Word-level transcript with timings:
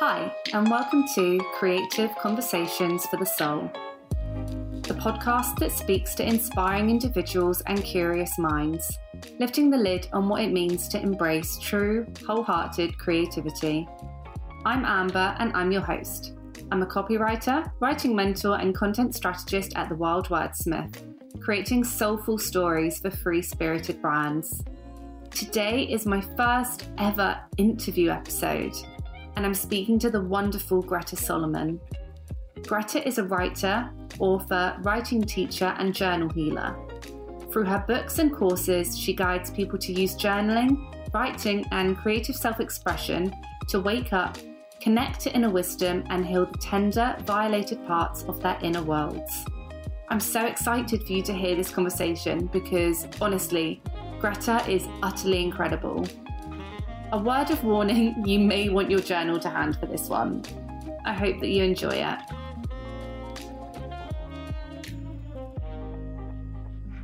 Hi, 0.00 0.34
and 0.52 0.68
welcome 0.68 1.04
to 1.14 1.38
Creative 1.54 2.12
Conversations 2.16 3.06
for 3.06 3.16
the 3.16 3.24
Soul, 3.24 3.70
the 4.82 4.94
podcast 4.94 5.56
that 5.60 5.70
speaks 5.70 6.16
to 6.16 6.26
inspiring 6.26 6.90
individuals 6.90 7.62
and 7.66 7.82
curious 7.84 8.36
minds, 8.36 8.98
lifting 9.38 9.70
the 9.70 9.76
lid 9.76 10.08
on 10.12 10.28
what 10.28 10.42
it 10.42 10.52
means 10.52 10.88
to 10.88 11.00
embrace 11.00 11.60
true, 11.60 12.04
wholehearted 12.26 12.98
creativity. 12.98 13.86
I'm 14.64 14.84
Amber, 14.84 15.36
and 15.38 15.52
I'm 15.56 15.70
your 15.70 15.82
host. 15.82 16.32
I'm 16.72 16.82
a 16.82 16.86
copywriter, 16.86 17.70
writing 17.78 18.16
mentor, 18.16 18.58
and 18.58 18.74
content 18.74 19.14
strategist 19.14 19.76
at 19.76 19.88
The 19.88 19.94
Wild 19.94 20.28
Wordsmith, 20.28 21.40
creating 21.40 21.84
soulful 21.84 22.38
stories 22.38 22.98
for 22.98 23.12
free 23.12 23.42
spirited 23.42 24.02
brands. 24.02 24.64
Today 25.30 25.84
is 25.84 26.04
my 26.04 26.20
first 26.36 26.88
ever 26.98 27.38
interview 27.58 28.10
episode, 28.10 28.74
and 29.36 29.44
I'm 29.44 29.54
speaking 29.54 29.98
to 30.00 30.10
the 30.10 30.20
wonderful 30.20 30.82
Greta 30.82 31.16
Solomon. 31.16 31.80
Greta 32.66 33.06
is 33.06 33.18
a 33.18 33.24
writer, 33.24 33.90
author, 34.18 34.76
writing 34.82 35.22
teacher, 35.22 35.74
and 35.78 35.94
journal 35.94 36.28
healer. 36.30 36.76
Through 37.50 37.64
her 37.64 37.84
books 37.86 38.18
and 38.18 38.34
courses, 38.34 38.98
she 38.98 39.12
guides 39.12 39.50
people 39.50 39.78
to 39.78 39.92
use 39.92 40.16
journaling, 40.16 40.92
writing, 41.12 41.64
and 41.70 41.96
creative 41.96 42.36
self 42.36 42.60
expression 42.60 43.34
to 43.68 43.80
wake 43.80 44.12
up, 44.12 44.38
connect 44.80 45.20
to 45.20 45.34
inner 45.34 45.50
wisdom, 45.50 46.04
and 46.10 46.26
heal 46.26 46.46
the 46.46 46.58
tender, 46.58 47.14
violated 47.20 47.86
parts 47.86 48.24
of 48.24 48.40
their 48.40 48.58
inner 48.62 48.82
worlds. 48.82 49.44
I'm 50.08 50.20
so 50.20 50.46
excited 50.46 51.04
for 51.04 51.12
you 51.12 51.22
to 51.22 51.32
hear 51.32 51.56
this 51.56 51.70
conversation 51.70 52.46
because, 52.46 53.06
honestly, 53.20 53.82
Greta 54.20 54.64
is 54.68 54.86
utterly 55.02 55.42
incredible. 55.42 56.06
A 57.14 57.16
word 57.16 57.48
of 57.52 57.62
warning 57.62 58.26
you 58.26 58.40
may 58.40 58.68
want 58.70 58.90
your 58.90 58.98
journal 58.98 59.38
to 59.38 59.48
hand 59.48 59.78
for 59.78 59.86
this 59.86 60.08
one. 60.08 60.42
I 61.04 61.12
hope 61.12 61.38
that 61.38 61.46
you 61.46 61.62
enjoy 61.62 61.90
it. 61.90 62.18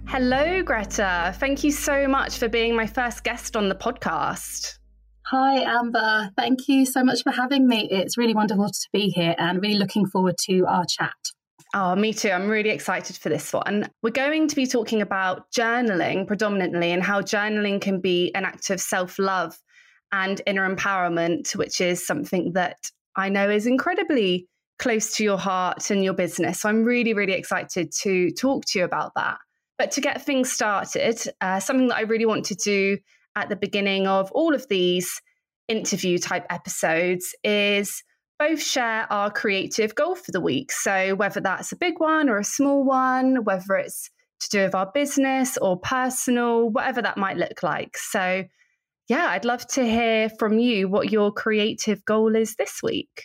Hello, 0.09 0.65
Greta. 0.65 1.33
Thank 1.37 1.63
you 1.63 1.71
so 1.71 2.09
much 2.09 2.39
for 2.39 2.49
being 2.49 2.75
my 2.75 2.89
first 2.89 3.23
guest 3.23 3.57
on 3.57 3.69
the 3.69 3.77
podcast. 3.77 4.81
Hi, 5.27 5.61
Amber. 5.61 6.31
Thank 6.37 6.67
you 6.67 6.87
so 6.87 7.05
much 7.05 7.23
for 7.23 7.31
having 7.31 7.69
me. 7.69 7.87
It's 7.89 8.19
really 8.19 8.35
wonderful 8.35 8.67
to 8.67 8.89
be 8.93 9.11
here 9.11 9.37
and 9.39 9.63
really 9.63 9.79
looking 9.79 10.09
forward 10.09 10.35
to 10.47 10.67
our 10.67 10.87
chat. 10.89 11.15
Oh, 11.73 11.95
me 11.95 12.13
too. 12.13 12.31
I'm 12.31 12.49
really 12.49 12.71
excited 12.71 13.17
for 13.17 13.29
this 13.29 13.53
one. 13.53 13.89
We're 14.03 14.11
going 14.11 14.49
to 14.49 14.57
be 14.57 14.67
talking 14.67 15.03
about 15.03 15.53
journaling 15.53 16.27
predominantly 16.27 16.91
and 16.91 17.01
how 17.01 17.21
journaling 17.21 17.81
can 17.81 18.01
be 18.01 18.33
an 18.35 18.45
act 18.45 18.71
of 18.71 18.81
self 18.81 19.17
love 19.17 19.57
and 20.13 20.41
inner 20.47 20.69
empowerment, 20.75 21.55
which 21.57 21.81
is 21.81 22.07
something 22.07 22.53
that 22.55 22.77
I 23.17 23.29
know 23.29 23.49
is 23.49 23.67
incredibly 23.67 24.49
close 24.79 25.15
to 25.17 25.25
your 25.25 25.39
heart 25.39 25.91
and 25.91 26.03
your 26.03 26.15
business. 26.15 26.61
So 26.61 26.69
I'm 26.69 26.85
really, 26.85 27.13
really 27.13 27.35
excited 27.35 27.93
to 28.03 28.31
talk 28.33 28.65
to 28.67 28.79
you 28.79 28.85
about 28.85 29.13
that. 29.15 29.37
But 29.79 29.91
to 29.93 30.01
get 30.01 30.23
things 30.23 30.51
started, 30.51 31.21
uh, 31.41 31.61
something 31.61 31.89
that 31.89 31.97
I 31.97 32.03
really 32.03 32.27
want 32.27 32.47
to 32.47 32.55
do 32.55 32.99
at 33.37 33.49
the 33.49 33.57
beginning 33.57 34.07
of 34.07 34.31
all 34.33 34.55
of 34.55 34.67
these 34.69 35.21
interview 35.69 36.19
type 36.19 36.47
episodes 36.51 37.35
is 37.45 38.03
both 38.39 38.61
share 38.63 39.07
our 39.13 39.31
creative 39.31 39.95
goal 39.95 40.15
for 40.15 40.33
the 40.33 40.41
week. 40.41 40.73
So, 40.73 41.15
whether 41.15 41.41
that's 41.41 41.73
a 41.73 41.77
big 41.77 42.01
one 42.01 42.29
or 42.29 42.39
a 42.39 42.45
small 42.45 42.85
one, 42.85 43.45
whether 43.45 43.75
it's 43.75 44.11
to 44.41 44.49
do 44.49 44.65
with 44.65 44.75
our 44.75 44.91
business 44.93 45.59
or 45.59 45.79
personal, 45.79 46.71
whatever 46.71 47.03
that 47.03 47.19
might 47.19 47.37
look 47.37 47.63
like. 47.63 47.97
So, 47.99 48.45
yeah, 49.11 49.31
I'd 49.31 49.45
love 49.45 49.67
to 49.71 49.85
hear 49.85 50.31
from 50.39 50.61
you 50.61 50.89
what 50.89 51.11
your 51.11 51.33
creative 51.33 52.05
goal 52.05 52.37
is 52.37 52.55
this 52.55 52.79
week. 52.81 53.25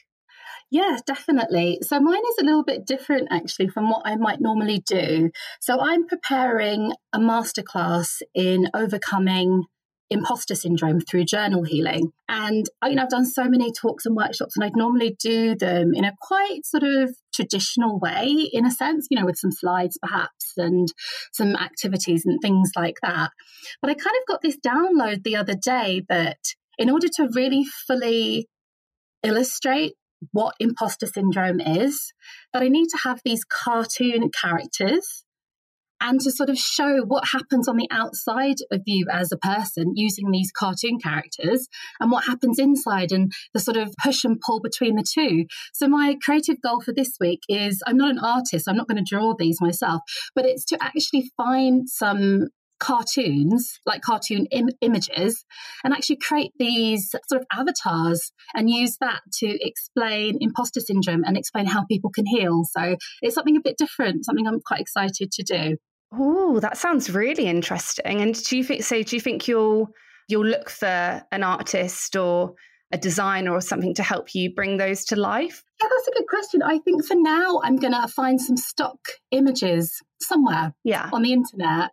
Yeah, 0.71 0.97
definitely. 1.05 1.77
So 1.83 1.99
mine 1.99 2.23
is 2.31 2.37
a 2.39 2.43
little 2.43 2.63
bit 2.63 2.87
different 2.87 3.27
actually 3.29 3.67
from 3.67 3.91
what 3.91 4.01
I 4.03 4.15
might 4.15 4.41
normally 4.41 4.83
do. 4.87 5.29
So 5.61 5.79
I'm 5.79 6.07
preparing 6.07 6.91
a 7.13 7.19
masterclass 7.19 8.23
in 8.33 8.67
overcoming 8.73 9.65
imposter 10.09 10.55
syndrome 10.55 10.99
through 11.01 11.25
journal 11.25 11.63
healing. 11.63 12.11
And 12.29 12.65
you 12.83 12.95
know, 12.95 13.03
I've 13.03 13.09
done 13.09 13.25
so 13.25 13.45
many 13.45 13.71
talks 13.71 14.05
and 14.05 14.15
workshops, 14.15 14.55
and 14.55 14.63
I'd 14.63 14.75
normally 14.75 15.15
do 15.19 15.55
them 15.55 15.91
in 15.93 16.05
a 16.05 16.13
quite 16.21 16.65
sort 16.65 16.83
of 16.83 17.15
traditional 17.33 17.99
way, 17.99 18.49
in 18.51 18.65
a 18.65 18.71
sense, 18.71 19.07
you 19.09 19.19
know, 19.19 19.25
with 19.25 19.37
some 19.37 19.51
slides 19.51 19.97
perhaps 20.01 20.53
and 20.57 20.87
some 21.33 21.55
activities 21.55 22.23
and 22.25 22.39
things 22.41 22.71
like 22.75 22.95
that. 23.01 23.31
But 23.81 23.91
I 23.91 23.93
kind 23.93 24.15
of 24.15 24.27
got 24.27 24.41
this 24.41 24.57
download 24.65 25.23
the 25.23 25.35
other 25.35 25.55
day 25.55 26.03
that 26.09 26.37
in 26.77 26.89
order 26.89 27.07
to 27.15 27.29
really 27.33 27.65
fully 27.87 28.47
illustrate 29.23 29.93
what 30.31 30.55
imposter 30.59 31.07
syndrome 31.07 31.59
is, 31.59 32.13
that 32.53 32.63
I 32.63 32.69
need 32.69 32.87
to 32.89 32.99
have 33.03 33.21
these 33.23 33.43
cartoon 33.43 34.29
characters 34.29 35.24
and 36.01 36.19
to 36.21 36.31
sort 36.31 36.49
of 36.49 36.57
show 36.57 37.03
what 37.05 37.29
happens 37.29 37.67
on 37.67 37.77
the 37.77 37.87
outside 37.91 38.57
of 38.71 38.81
you 38.85 39.07
as 39.11 39.31
a 39.31 39.37
person 39.37 39.93
using 39.95 40.31
these 40.31 40.51
cartoon 40.51 40.99
characters 40.99 41.67
and 41.99 42.11
what 42.11 42.25
happens 42.25 42.59
inside 42.59 43.11
and 43.11 43.31
the 43.53 43.59
sort 43.59 43.77
of 43.77 43.93
push 44.03 44.23
and 44.23 44.39
pull 44.45 44.59
between 44.61 44.95
the 44.95 45.05
two. 45.07 45.45
So, 45.73 45.87
my 45.87 46.15
creative 46.21 46.61
goal 46.61 46.81
for 46.81 46.93
this 46.93 47.13
week 47.19 47.41
is 47.49 47.81
I'm 47.85 47.97
not 47.97 48.11
an 48.11 48.19
artist, 48.19 48.67
I'm 48.67 48.77
not 48.77 48.87
going 48.87 49.03
to 49.03 49.15
draw 49.15 49.33
these 49.37 49.61
myself, 49.61 50.01
but 50.33 50.45
it's 50.45 50.65
to 50.65 50.77
actually 50.81 51.31
find 51.37 51.89
some 51.89 52.49
cartoons, 52.79 53.79
like 53.85 54.01
cartoon 54.01 54.47
Im- 54.51 54.69
images, 54.81 55.45
and 55.83 55.93
actually 55.93 56.17
create 56.17 56.51
these 56.59 57.09
sort 57.27 57.41
of 57.41 57.47
avatars 57.51 58.31
and 58.53 58.69
use 58.69 58.97
that 59.01 59.21
to 59.39 59.57
explain 59.61 60.37
imposter 60.41 60.79
syndrome 60.79 61.23
and 61.25 61.37
explain 61.37 61.65
how 61.65 61.85
people 61.85 62.09
can 62.09 62.25
heal. 62.25 62.63
So 62.69 62.95
it's 63.21 63.35
something 63.35 63.57
a 63.57 63.61
bit 63.61 63.77
different, 63.77 64.25
something 64.25 64.47
I'm 64.47 64.61
quite 64.61 64.81
excited 64.81 65.31
to 65.31 65.43
do. 65.43 65.77
Oh, 66.13 66.59
that 66.59 66.77
sounds 66.77 67.09
really 67.09 67.47
interesting. 67.47 68.21
And 68.21 68.41
do 68.43 68.57
you 68.57 68.63
think 68.63 68.83
so? 68.83 69.01
Do 69.01 69.15
you 69.15 69.19
think 69.19 69.47
you'll 69.47 69.89
you'll 70.27 70.45
look 70.45 70.69
for 70.69 71.23
an 71.31 71.43
artist 71.43 72.15
or 72.15 72.55
a 72.91 72.97
designer 72.97 73.51
or 73.51 73.61
something 73.61 73.93
to 73.95 74.03
help 74.03 74.33
you 74.33 74.53
bring 74.53 74.77
those 74.77 75.05
to 75.05 75.15
life? 75.15 75.63
Yeah, 75.81 75.87
that's 75.89 76.07
a 76.07 76.11
good 76.11 76.27
question. 76.29 76.61
I 76.63 76.79
think 76.79 77.05
for 77.05 77.15
now 77.15 77.59
I'm 77.63 77.77
going 77.77 77.93
to 77.93 78.07
find 78.07 78.39
some 78.39 78.57
stock 78.57 78.99
images 79.31 80.01
somewhere 80.21 80.73
yeah. 80.83 81.09
on 81.11 81.23
the 81.23 81.33
internet 81.33 81.91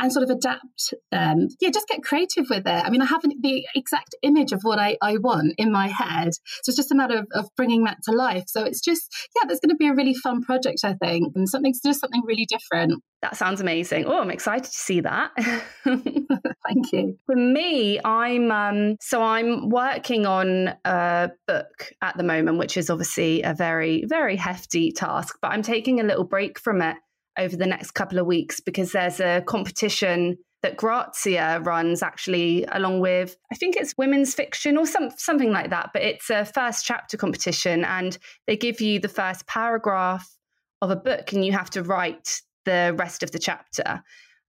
and 0.00 0.12
sort 0.12 0.28
of 0.28 0.30
adapt 0.30 0.94
them. 1.10 1.48
Yeah, 1.60 1.70
just 1.70 1.88
get 1.88 2.02
creative 2.02 2.46
with 2.48 2.66
it. 2.66 2.84
I 2.84 2.90
mean, 2.90 3.02
I 3.02 3.06
haven't 3.06 3.42
the 3.42 3.66
exact 3.74 4.14
image 4.22 4.52
of 4.52 4.62
what 4.62 4.78
I, 4.78 4.96
I 5.02 5.18
want 5.18 5.54
in 5.58 5.70
my 5.70 5.88
head. 5.88 6.32
So 6.62 6.70
it's 6.70 6.76
just 6.76 6.90
a 6.90 6.94
matter 6.94 7.18
of, 7.18 7.26
of 7.32 7.48
bringing 7.56 7.84
that 7.84 7.98
to 8.04 8.12
life. 8.12 8.44
So 8.46 8.64
it's 8.64 8.80
just, 8.80 9.14
yeah, 9.36 9.46
there's 9.46 9.60
going 9.60 9.70
to 9.70 9.76
be 9.76 9.88
a 9.88 9.94
really 9.94 10.14
fun 10.14 10.42
project, 10.42 10.80
I 10.84 10.94
think, 10.94 11.32
and 11.36 11.48
something, 11.48 11.74
just 11.84 12.00
something 12.00 12.22
really 12.26 12.46
different. 12.46 13.02
That 13.22 13.36
sounds 13.36 13.60
amazing. 13.60 14.06
Oh, 14.06 14.20
I'm 14.20 14.30
excited 14.30 14.64
to 14.64 14.70
see 14.70 15.00
that. 15.00 15.32
Thank 15.84 16.92
you. 16.92 17.18
For 17.26 17.36
me, 17.36 18.00
I'm 18.02 18.50
um, 18.50 18.96
so 19.00 19.22
I'm 19.22 19.68
working 19.68 20.24
on 20.24 20.74
a 20.84 21.30
book 21.46 21.92
at 22.00 22.16
the 22.16 22.22
moment, 22.22 22.58
which 22.58 22.76
is 22.76 22.88
obviously 22.88 23.42
a 23.42 23.52
very, 23.52 24.04
very 24.06 24.36
hefty 24.36 24.92
task, 24.92 25.36
but 25.42 25.48
I'm 25.48 25.62
taking 25.62 26.00
a 26.00 26.04
little 26.04 26.24
break 26.24 26.58
from 26.58 26.80
it 26.80 26.96
over 27.40 27.56
the 27.56 27.66
next 27.66 27.92
couple 27.92 28.18
of 28.18 28.26
weeks 28.26 28.60
because 28.60 28.92
there's 28.92 29.20
a 29.20 29.42
competition 29.46 30.36
that 30.62 30.76
Grazia 30.76 31.60
runs 31.60 32.02
actually 32.02 32.66
along 32.70 33.00
with 33.00 33.36
I 33.50 33.54
think 33.54 33.76
it's 33.76 33.96
women's 33.96 34.34
fiction 34.34 34.76
or 34.76 34.86
some 34.86 35.10
something 35.16 35.50
like 35.50 35.70
that 35.70 35.90
but 35.94 36.02
it's 36.02 36.28
a 36.28 36.44
first 36.44 36.84
chapter 36.84 37.16
competition 37.16 37.84
and 37.84 38.18
they 38.46 38.56
give 38.56 38.80
you 38.80 39.00
the 39.00 39.08
first 39.08 39.46
paragraph 39.46 40.28
of 40.82 40.90
a 40.90 40.96
book 40.96 41.32
and 41.32 41.44
you 41.44 41.52
have 41.52 41.70
to 41.70 41.82
write 41.82 42.42
the 42.64 42.94
rest 42.98 43.22
of 43.22 43.32
the 43.32 43.38
chapter. 43.38 44.02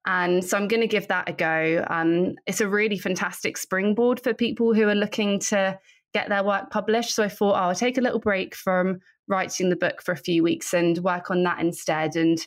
And 0.06 0.44
so 0.44 0.58
I'm 0.58 0.68
going 0.68 0.82
to 0.82 0.88
give 0.88 1.08
that 1.10 1.30
a 1.30 1.34
go. 1.34 1.86
Um, 1.90 2.36
it's 2.48 2.62
a 2.62 2.68
really 2.68 2.98
fantastic 2.98 3.58
springboard 3.58 4.20
for 4.20 4.34
people 4.34 4.74
who 4.74 4.88
are 4.88 4.96
looking 4.96 5.40
to 5.40 5.78
get 6.14 6.30
their 6.30 6.44
work 6.44 6.72
published. 6.72 7.16
So 7.16 7.24
I 7.24 7.30
thought 7.30 7.54
oh, 7.54 7.70
I'll 7.70 7.76
take 7.76 7.98
a 7.98 8.02
little 8.02 8.20
break 8.20 8.56
from 8.56 9.00
writing 9.28 9.70
the 9.70 9.76
book 9.76 10.02
for 10.02 10.12
a 10.12 10.18
few 10.18 10.44
weeks 10.44 10.74
and 10.74 10.98
work 11.00 11.30
on 11.30 11.44
that 11.44 11.60
instead 11.60 12.16
and 12.16 12.40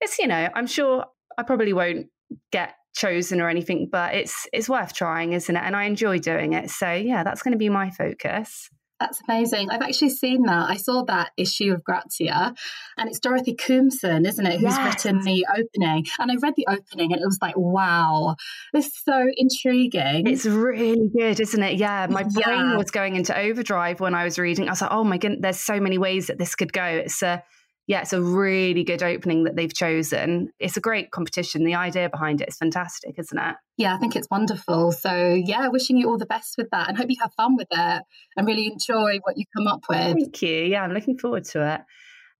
it's 0.00 0.18
you 0.18 0.26
know 0.26 0.48
i'm 0.54 0.66
sure 0.66 1.04
i 1.36 1.42
probably 1.42 1.72
won't 1.72 2.06
get 2.52 2.74
chosen 2.94 3.40
or 3.40 3.48
anything 3.48 3.88
but 3.90 4.14
it's 4.14 4.46
it's 4.52 4.68
worth 4.68 4.92
trying 4.92 5.32
isn't 5.32 5.56
it 5.56 5.62
and 5.62 5.76
i 5.76 5.84
enjoy 5.84 6.18
doing 6.18 6.52
it 6.52 6.70
so 6.70 6.92
yeah 6.92 7.22
that's 7.22 7.42
going 7.42 7.52
to 7.52 7.58
be 7.58 7.68
my 7.68 7.90
focus 7.90 8.68
that's 9.00 9.20
amazing. 9.28 9.70
I've 9.70 9.82
actually 9.82 10.10
seen 10.10 10.42
that. 10.46 10.68
I 10.70 10.76
saw 10.76 11.04
that 11.04 11.30
issue 11.36 11.72
of 11.72 11.84
Grazia, 11.84 12.52
and 12.96 13.08
it's 13.08 13.20
Dorothy 13.20 13.54
Koomson, 13.54 14.26
isn't 14.26 14.44
it, 14.44 14.54
who's 14.54 14.76
yes. 14.76 15.04
written 15.04 15.22
the 15.22 15.46
opening. 15.56 16.06
And 16.18 16.32
I 16.32 16.34
read 16.42 16.54
the 16.56 16.66
opening, 16.68 17.12
and 17.12 17.22
it 17.22 17.24
was 17.24 17.38
like, 17.40 17.56
wow, 17.56 18.34
this 18.72 18.86
is 18.86 19.00
so 19.04 19.28
intriguing. 19.36 20.26
It's 20.26 20.46
really 20.46 21.10
good, 21.16 21.38
isn't 21.38 21.62
it? 21.62 21.76
Yeah, 21.76 22.08
my 22.10 22.24
yeah. 22.36 22.44
brain 22.44 22.76
was 22.76 22.90
going 22.90 23.14
into 23.14 23.38
overdrive 23.38 24.00
when 24.00 24.14
I 24.14 24.24
was 24.24 24.36
reading. 24.36 24.68
I 24.68 24.72
was 24.72 24.82
like, 24.82 24.90
oh 24.90 25.04
my 25.04 25.18
goodness, 25.18 25.42
there's 25.42 25.60
so 25.60 25.78
many 25.78 25.98
ways 25.98 26.26
that 26.26 26.38
this 26.38 26.56
could 26.56 26.72
go. 26.72 26.84
It's 26.84 27.22
a 27.22 27.44
yeah, 27.88 28.02
it's 28.02 28.12
a 28.12 28.20
really 28.20 28.84
good 28.84 29.02
opening 29.02 29.44
that 29.44 29.56
they've 29.56 29.72
chosen. 29.72 30.50
It's 30.60 30.76
a 30.76 30.80
great 30.80 31.10
competition. 31.10 31.64
The 31.64 31.74
idea 31.74 32.10
behind 32.10 32.42
it 32.42 32.48
is 32.50 32.56
fantastic, 32.58 33.14
isn't 33.18 33.38
it? 33.38 33.56
Yeah, 33.78 33.94
I 33.94 33.98
think 33.98 34.14
it's 34.14 34.28
wonderful. 34.30 34.92
So, 34.92 35.32
yeah, 35.32 35.68
wishing 35.68 35.96
you 35.96 36.10
all 36.10 36.18
the 36.18 36.26
best 36.26 36.56
with 36.58 36.68
that 36.70 36.90
and 36.90 36.98
hope 36.98 37.08
you 37.08 37.16
have 37.22 37.32
fun 37.32 37.56
with 37.56 37.68
it 37.70 38.02
and 38.36 38.46
really 38.46 38.66
enjoy 38.66 39.20
what 39.22 39.38
you 39.38 39.46
come 39.56 39.66
up 39.66 39.80
with. 39.88 39.98
Thank 39.98 40.42
you. 40.42 40.64
Yeah, 40.64 40.82
I'm 40.82 40.92
looking 40.92 41.16
forward 41.16 41.44
to 41.44 41.74
it. 41.74 41.80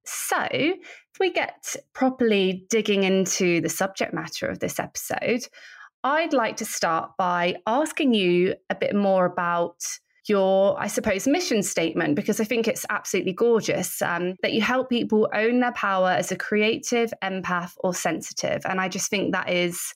So, 0.05 0.47
if 0.51 1.19
we 1.19 1.33
get 1.33 1.77
properly 1.95 2.67
digging 2.69 3.05
into 3.05 3.63
the 3.63 3.71
subject 3.71 4.13
matter 4.13 4.49
of 4.49 4.59
this 4.59 4.79
episode, 4.79 5.47
I'd 6.05 6.35
like 6.35 6.59
to 6.59 6.67
start 6.67 7.13
by 7.17 7.57
asking 7.67 8.13
you 8.13 8.55
a 8.69 8.75
bit 8.75 8.95
more 8.95 9.25
about 9.25 9.83
your, 10.29 10.81
I 10.81 10.87
suppose, 10.87 11.27
mission 11.27 11.63
statement, 11.63 12.17
because 12.17 12.41
I 12.41 12.45
think 12.45 12.69
it's 12.69 12.87
absolutely 12.91 13.33
gorgeous 13.33 14.03
um, 14.03 14.35
that 14.43 14.53
you 14.53 14.61
help 14.61 14.91
people 14.91 15.29
own 15.35 15.61
their 15.61 15.73
power 15.73 16.11
as 16.11 16.31
a 16.31 16.37
creative, 16.37 17.13
empath, 17.23 17.73
or 17.79 17.95
sensitive. 17.95 18.63
And 18.65 18.81
I 18.81 18.89
just 18.89 19.11
think 19.11 19.33
that 19.33 19.51
is 19.51 19.95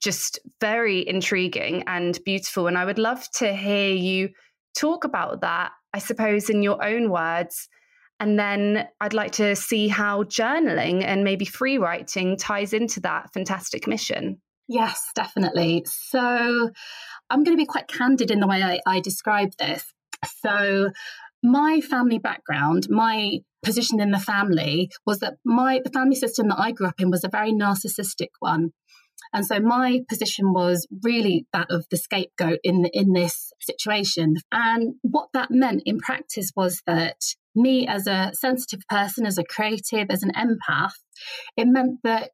just 0.00 0.38
very 0.60 1.06
intriguing 1.08 1.84
and 1.86 2.18
beautiful. 2.24 2.66
And 2.66 2.76
I 2.76 2.84
would 2.84 2.98
love 2.98 3.28
to 3.36 3.54
hear 3.54 3.92
you 3.92 4.30
talk 4.76 5.04
about 5.04 5.40
that, 5.40 5.72
I 5.94 5.98
suppose, 5.98 6.50
in 6.50 6.62
your 6.62 6.84
own 6.84 7.10
words. 7.10 7.68
And 8.20 8.38
then 8.38 8.88
I'd 9.00 9.14
like 9.14 9.32
to 9.32 9.56
see 9.56 9.88
how 9.88 10.22
journaling 10.24 11.02
and 11.02 11.24
maybe 11.24 11.44
free 11.44 11.78
writing 11.78 12.36
ties 12.36 12.72
into 12.72 13.00
that 13.00 13.32
fantastic 13.32 13.86
mission. 13.86 14.40
Yes, 14.68 15.10
definitely. 15.14 15.84
So 15.86 16.70
I'm 17.30 17.44
going 17.44 17.56
to 17.56 17.60
be 17.60 17.66
quite 17.66 17.88
candid 17.88 18.30
in 18.30 18.40
the 18.40 18.46
way 18.46 18.62
I, 18.62 18.80
I 18.86 19.00
describe 19.00 19.52
this. 19.58 19.84
So, 20.44 20.90
my 21.42 21.80
family 21.80 22.18
background, 22.18 22.88
my 22.90 23.38
position 23.62 24.00
in 24.00 24.10
the 24.10 24.18
family 24.18 24.90
was 25.06 25.18
that 25.18 25.34
my 25.44 25.80
the 25.84 25.90
family 25.90 26.16
system 26.16 26.48
that 26.48 26.58
I 26.58 26.72
grew 26.72 26.86
up 26.86 27.00
in 27.00 27.10
was 27.10 27.24
a 27.24 27.28
very 27.28 27.52
narcissistic 27.52 28.30
one. 28.40 28.70
And 29.32 29.44
so 29.44 29.60
my 29.60 30.00
position 30.08 30.52
was 30.52 30.86
really 31.02 31.46
that 31.52 31.66
of 31.70 31.84
the 31.90 31.96
scapegoat 31.96 32.60
in 32.64 32.86
in 32.92 33.12
this 33.12 33.52
situation. 33.60 34.36
And 34.50 34.94
what 35.02 35.28
that 35.34 35.50
meant 35.50 35.82
in 35.84 35.98
practice 35.98 36.50
was 36.56 36.80
that 36.86 37.20
me 37.54 37.86
as 37.86 38.06
a 38.06 38.32
sensitive 38.34 38.80
person, 38.88 39.26
as 39.26 39.38
a 39.38 39.44
creative, 39.44 40.08
as 40.10 40.22
an 40.22 40.32
empath, 40.32 40.94
it 41.56 41.66
meant 41.66 42.00
that 42.02 42.30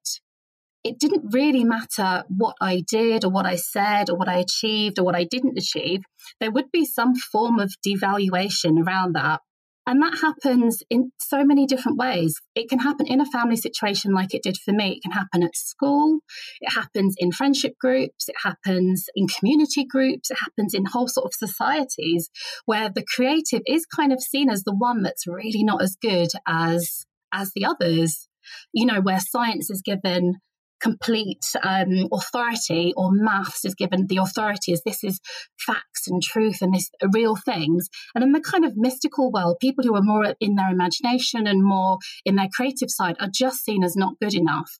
it 0.84 0.99
didn't 0.99 1.32
really 1.32 1.64
matter 1.64 2.25
what 2.29 2.56
I 2.61 2.82
did 2.88 3.25
or 3.25 3.31
what 3.31 3.46
I 3.46 3.56
said 3.56 4.11
or 4.11 4.17
what 4.17 4.29
I 4.29 4.38
achieved 4.38 4.99
or 4.99 5.05
what 5.05 5.14
I 5.14 5.25
didn't 5.25 5.58
achieve. 5.58 6.00
There 6.40 6.50
would 6.50 6.73
be 6.73 6.84
some 6.84 7.14
form 7.14 7.58
of 7.58 7.73
devaluation 7.87 8.84
around 8.84 9.14
that. 9.14 9.40
And 9.84 10.00
that 10.00 10.19
happens 10.20 10.82
in 10.90 11.11
so 11.19 11.44
many 11.44 11.67
different 11.67 11.99
ways. 11.99 12.37
It 12.55 12.69
can 12.69 12.79
happen 12.79 13.06
in 13.08 13.20
a 13.20 13.26
family 13.26 13.56
situation 13.56 14.12
like 14.12 14.32
it 14.32 14.43
did 14.43 14.56
for 14.56 14.73
me. 14.73 14.93
It 14.93 15.02
can 15.02 15.11
happen 15.11 15.43
at 15.43 15.56
school. 15.56 16.20
It 16.61 16.73
happens 16.73 17.17
in 17.19 17.32
friendship 17.32 17.73
groups. 17.81 18.28
It 18.28 18.37
happens 18.44 19.06
in 19.17 19.26
community 19.26 19.85
groups. 19.85 20.31
It 20.31 20.38
happens 20.38 20.73
in 20.73 20.85
whole 20.85 21.08
sort 21.08 21.26
of 21.26 21.35
societies 21.35 22.31
where 22.64 22.90
the 22.90 23.05
creative 23.05 23.62
is 23.67 23.85
kind 23.85 24.12
of 24.12 24.20
seen 24.20 24.49
as 24.49 24.62
the 24.62 24.75
one 24.75 25.02
that's 25.02 25.26
really 25.26 25.64
not 25.64 25.82
as 25.82 25.96
good 26.00 26.28
as, 26.46 27.05
as 27.32 27.50
the 27.55 27.64
others. 27.64 28.28
You 28.73 28.87
know, 28.87 29.00
where 29.00 29.20
science 29.20 29.69
is 29.69 29.82
given 29.82 30.37
complete 30.82 31.44
um, 31.62 32.08
authority 32.12 32.93
or 32.96 33.11
maths 33.12 33.64
is 33.64 33.75
given 33.75 34.06
the 34.06 34.17
authority 34.17 34.73
as 34.73 34.82
this 34.84 35.05
is 35.05 35.20
facts 35.58 36.08
and 36.08 36.23
truth 36.23 36.61
and 36.61 36.75
this 36.75 36.90
real 37.12 37.37
things. 37.37 37.88
And 38.14 38.25
in 38.25 38.32
the 38.32 38.40
kind 38.40 38.64
of 38.64 38.76
mystical 38.76 39.31
world, 39.31 39.58
people 39.61 39.84
who 39.84 39.94
are 39.94 40.02
more 40.02 40.34
in 40.40 40.56
their 40.56 40.70
imagination 40.70 41.46
and 41.46 41.62
more 41.64 41.99
in 42.25 42.34
their 42.34 42.49
creative 42.52 42.90
side 42.90 43.17
are 43.20 43.31
just 43.32 43.64
seen 43.64 43.84
as 43.84 43.96
not 43.96 44.14
good 44.20 44.34
enough. 44.34 44.79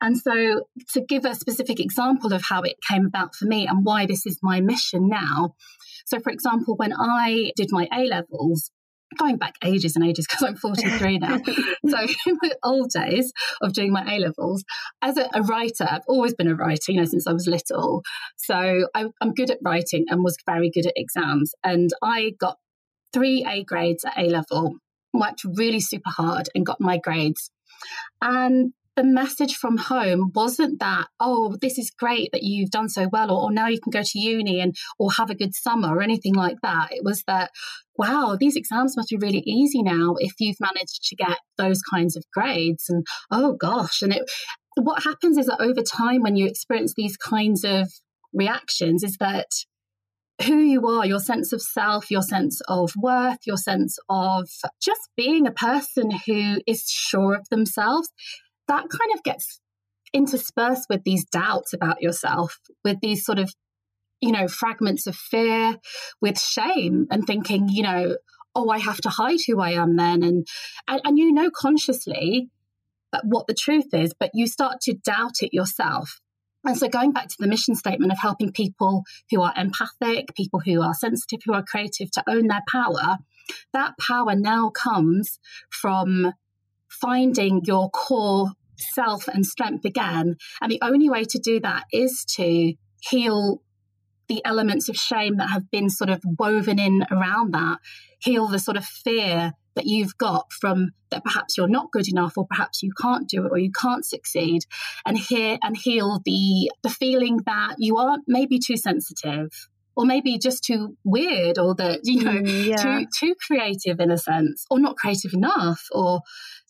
And 0.00 0.18
so, 0.18 0.62
to 0.94 1.00
give 1.00 1.24
a 1.24 1.34
specific 1.34 1.78
example 1.78 2.32
of 2.32 2.42
how 2.42 2.62
it 2.62 2.76
came 2.88 3.06
about 3.06 3.34
for 3.34 3.44
me 3.44 3.66
and 3.66 3.84
why 3.84 4.06
this 4.06 4.26
is 4.26 4.38
my 4.42 4.60
mission 4.60 5.08
now. 5.08 5.54
So, 6.06 6.20
for 6.20 6.30
example, 6.30 6.74
when 6.76 6.92
I 6.92 7.52
did 7.56 7.68
my 7.70 7.88
A 7.92 8.06
levels, 8.06 8.70
going 9.16 9.36
back 9.36 9.56
ages 9.64 9.96
and 9.96 10.04
ages 10.04 10.26
because 10.28 10.42
I'm 10.42 10.56
43 10.56 11.18
now. 11.18 11.38
so 11.88 11.98
in 12.26 12.38
my 12.42 12.50
old 12.62 12.90
days 12.90 13.32
of 13.60 13.72
doing 13.72 13.92
my 13.92 14.04
A 14.14 14.18
levels, 14.18 14.64
as 15.00 15.16
a, 15.16 15.28
a, 15.34 15.42
writer, 15.42 15.86
I've 15.88 16.02
always 16.06 16.34
been 16.34 16.48
a 16.48 16.54
writer, 16.54 16.92
you 16.92 16.98
know, 16.98 17.04
since 17.04 17.26
I 17.26 17.32
was 17.32 17.46
little. 17.46 18.02
So 18.36 18.88
I, 18.94 19.06
I'm 19.20 19.34
good 19.34 19.50
at 19.50 19.58
writing 19.62 20.06
and 20.08 20.22
was 20.22 20.36
very 20.46 20.70
good 20.70 20.86
at 20.86 20.94
exams. 20.96 21.52
And 21.64 21.90
I 22.02 22.32
got 22.38 22.58
three 23.12 23.44
A 23.48 23.64
grades 23.64 24.04
at 24.04 24.18
A 24.18 24.28
level, 24.28 24.76
worked 25.12 25.44
really 25.44 25.80
super 25.80 26.10
hard 26.10 26.48
and 26.54 26.66
got 26.66 26.80
my 26.80 26.98
grades. 26.98 27.50
And 28.20 28.72
the 28.96 29.04
message 29.04 29.54
from 29.56 29.78
home 29.78 30.30
wasn't 30.34 30.78
that 30.80 31.06
oh 31.18 31.56
this 31.60 31.78
is 31.78 31.90
great 31.90 32.30
that 32.32 32.42
you've 32.42 32.70
done 32.70 32.88
so 32.88 33.08
well 33.10 33.30
or, 33.30 33.44
or, 33.44 33.52
now 33.52 33.66
you 33.66 33.80
can 33.80 33.90
go 33.90 34.02
to 34.02 34.18
uni 34.18 34.60
and 34.60 34.76
or 34.98 35.10
have 35.12 35.30
a 35.30 35.34
good 35.34 35.54
summer 35.54 35.96
or 35.96 36.02
anything 36.02 36.34
like 36.34 36.58
that. 36.62 36.88
It 36.90 37.04
was 37.04 37.22
that 37.26 37.50
wow 37.96 38.36
these 38.38 38.56
exams 38.56 38.96
must 38.96 39.10
be 39.10 39.16
really 39.16 39.42
easy 39.46 39.82
now 39.82 40.14
if 40.18 40.32
you've 40.38 40.60
managed 40.60 41.04
to 41.04 41.16
get 41.16 41.38
those 41.58 41.80
kinds 41.82 42.16
of 42.16 42.24
grades 42.32 42.86
and 42.88 43.06
oh 43.30 43.54
gosh 43.54 44.02
and 44.02 44.14
it 44.14 44.30
what 44.80 45.02
happens 45.04 45.36
is 45.36 45.46
that 45.46 45.60
over 45.60 45.82
time 45.82 46.22
when 46.22 46.36
you 46.36 46.46
experience 46.46 46.94
these 46.96 47.16
kinds 47.16 47.64
of 47.64 47.88
reactions 48.32 49.02
is 49.02 49.16
that 49.18 49.48
who 50.46 50.58
you 50.58 50.86
are, 50.88 51.06
your 51.06 51.20
sense 51.20 51.52
of 51.52 51.62
self, 51.62 52.10
your 52.10 52.22
sense 52.22 52.60
of 52.66 52.92
worth, 52.96 53.38
your 53.46 53.58
sense 53.58 53.98
of 54.08 54.48
just 54.82 55.00
being 55.16 55.46
a 55.46 55.52
person 55.52 56.10
who 56.26 56.60
is 56.66 56.84
sure 56.88 57.34
of 57.34 57.48
themselves 57.50 58.08
that 58.72 58.88
kind 58.88 59.12
of 59.14 59.22
gets 59.22 59.60
interspersed 60.14 60.86
with 60.88 61.04
these 61.04 61.26
doubts 61.26 61.74
about 61.74 62.00
yourself, 62.00 62.58
with 62.82 62.98
these 63.00 63.24
sort 63.24 63.38
of, 63.38 63.52
you 64.20 64.32
know, 64.32 64.48
fragments 64.48 65.06
of 65.06 65.14
fear, 65.14 65.76
with 66.22 66.40
shame 66.40 67.06
and 67.10 67.26
thinking, 67.26 67.68
you 67.68 67.82
know, 67.82 68.16
oh, 68.54 68.70
I 68.70 68.78
have 68.78 69.00
to 69.02 69.10
hide 69.10 69.40
who 69.46 69.60
I 69.60 69.72
am 69.72 69.96
then. 69.96 70.22
And, 70.22 70.46
and, 70.88 71.00
and 71.04 71.18
you 71.18 71.32
know 71.32 71.50
consciously 71.50 72.48
uh, 73.12 73.20
what 73.24 73.46
the 73.46 73.54
truth 73.54 73.92
is, 73.92 74.14
but 74.18 74.30
you 74.32 74.46
start 74.46 74.80
to 74.82 74.94
doubt 74.94 75.42
it 75.42 75.52
yourself. 75.52 76.20
And 76.64 76.78
so, 76.78 76.88
going 76.88 77.12
back 77.12 77.28
to 77.28 77.36
the 77.38 77.48
mission 77.48 77.74
statement 77.74 78.12
of 78.12 78.18
helping 78.18 78.52
people 78.52 79.02
who 79.30 79.42
are 79.42 79.52
empathic, 79.56 80.34
people 80.36 80.60
who 80.60 80.80
are 80.80 80.94
sensitive, 80.94 81.40
who 81.44 81.54
are 81.54 81.64
creative 81.64 82.10
to 82.12 82.22
own 82.28 82.46
their 82.46 82.62
power, 82.70 83.18
that 83.72 83.98
power 83.98 84.36
now 84.36 84.70
comes 84.70 85.40
from 85.70 86.32
finding 86.88 87.62
your 87.64 87.90
core 87.90 88.52
self 88.82 89.28
and 89.28 89.46
strength 89.46 89.84
again. 89.84 90.36
And 90.60 90.70
the 90.70 90.80
only 90.82 91.08
way 91.08 91.24
to 91.24 91.38
do 91.38 91.60
that 91.60 91.84
is 91.92 92.24
to 92.36 92.74
heal 93.00 93.62
the 94.28 94.44
elements 94.44 94.88
of 94.88 94.96
shame 94.96 95.36
that 95.36 95.50
have 95.50 95.70
been 95.70 95.90
sort 95.90 96.10
of 96.10 96.22
woven 96.38 96.78
in 96.78 97.04
around 97.10 97.52
that, 97.52 97.78
heal 98.20 98.46
the 98.46 98.58
sort 98.58 98.76
of 98.76 98.84
fear 98.84 99.52
that 99.74 99.86
you've 99.86 100.16
got 100.18 100.52
from 100.52 100.90
that 101.10 101.24
perhaps 101.24 101.56
you're 101.56 101.68
not 101.68 101.90
good 101.92 102.08
enough 102.08 102.36
or 102.36 102.46
perhaps 102.46 102.82
you 102.82 102.92
can't 103.00 103.28
do 103.28 103.46
it 103.46 103.50
or 103.50 103.58
you 103.58 103.70
can't 103.72 104.04
succeed. 104.04 104.62
And 105.06 105.18
hear 105.18 105.58
and 105.62 105.76
heal 105.76 106.20
the 106.24 106.70
the 106.82 106.90
feeling 106.90 107.38
that 107.46 107.76
you 107.78 107.96
aren't 107.96 108.24
maybe 108.26 108.58
too 108.58 108.76
sensitive 108.76 109.68
or 109.96 110.04
maybe 110.06 110.38
just 110.38 110.64
too 110.64 110.96
weird 111.04 111.58
or 111.58 111.74
that 111.74 112.00
you 112.04 112.24
know 112.24 112.32
mm, 112.32 112.66
yeah. 112.66 112.76
too 112.76 113.06
too 113.18 113.34
creative 113.46 114.00
in 114.00 114.10
a 114.10 114.18
sense 114.18 114.64
or 114.70 114.78
not 114.78 114.96
creative 114.96 115.32
enough 115.34 115.82
or 115.92 116.20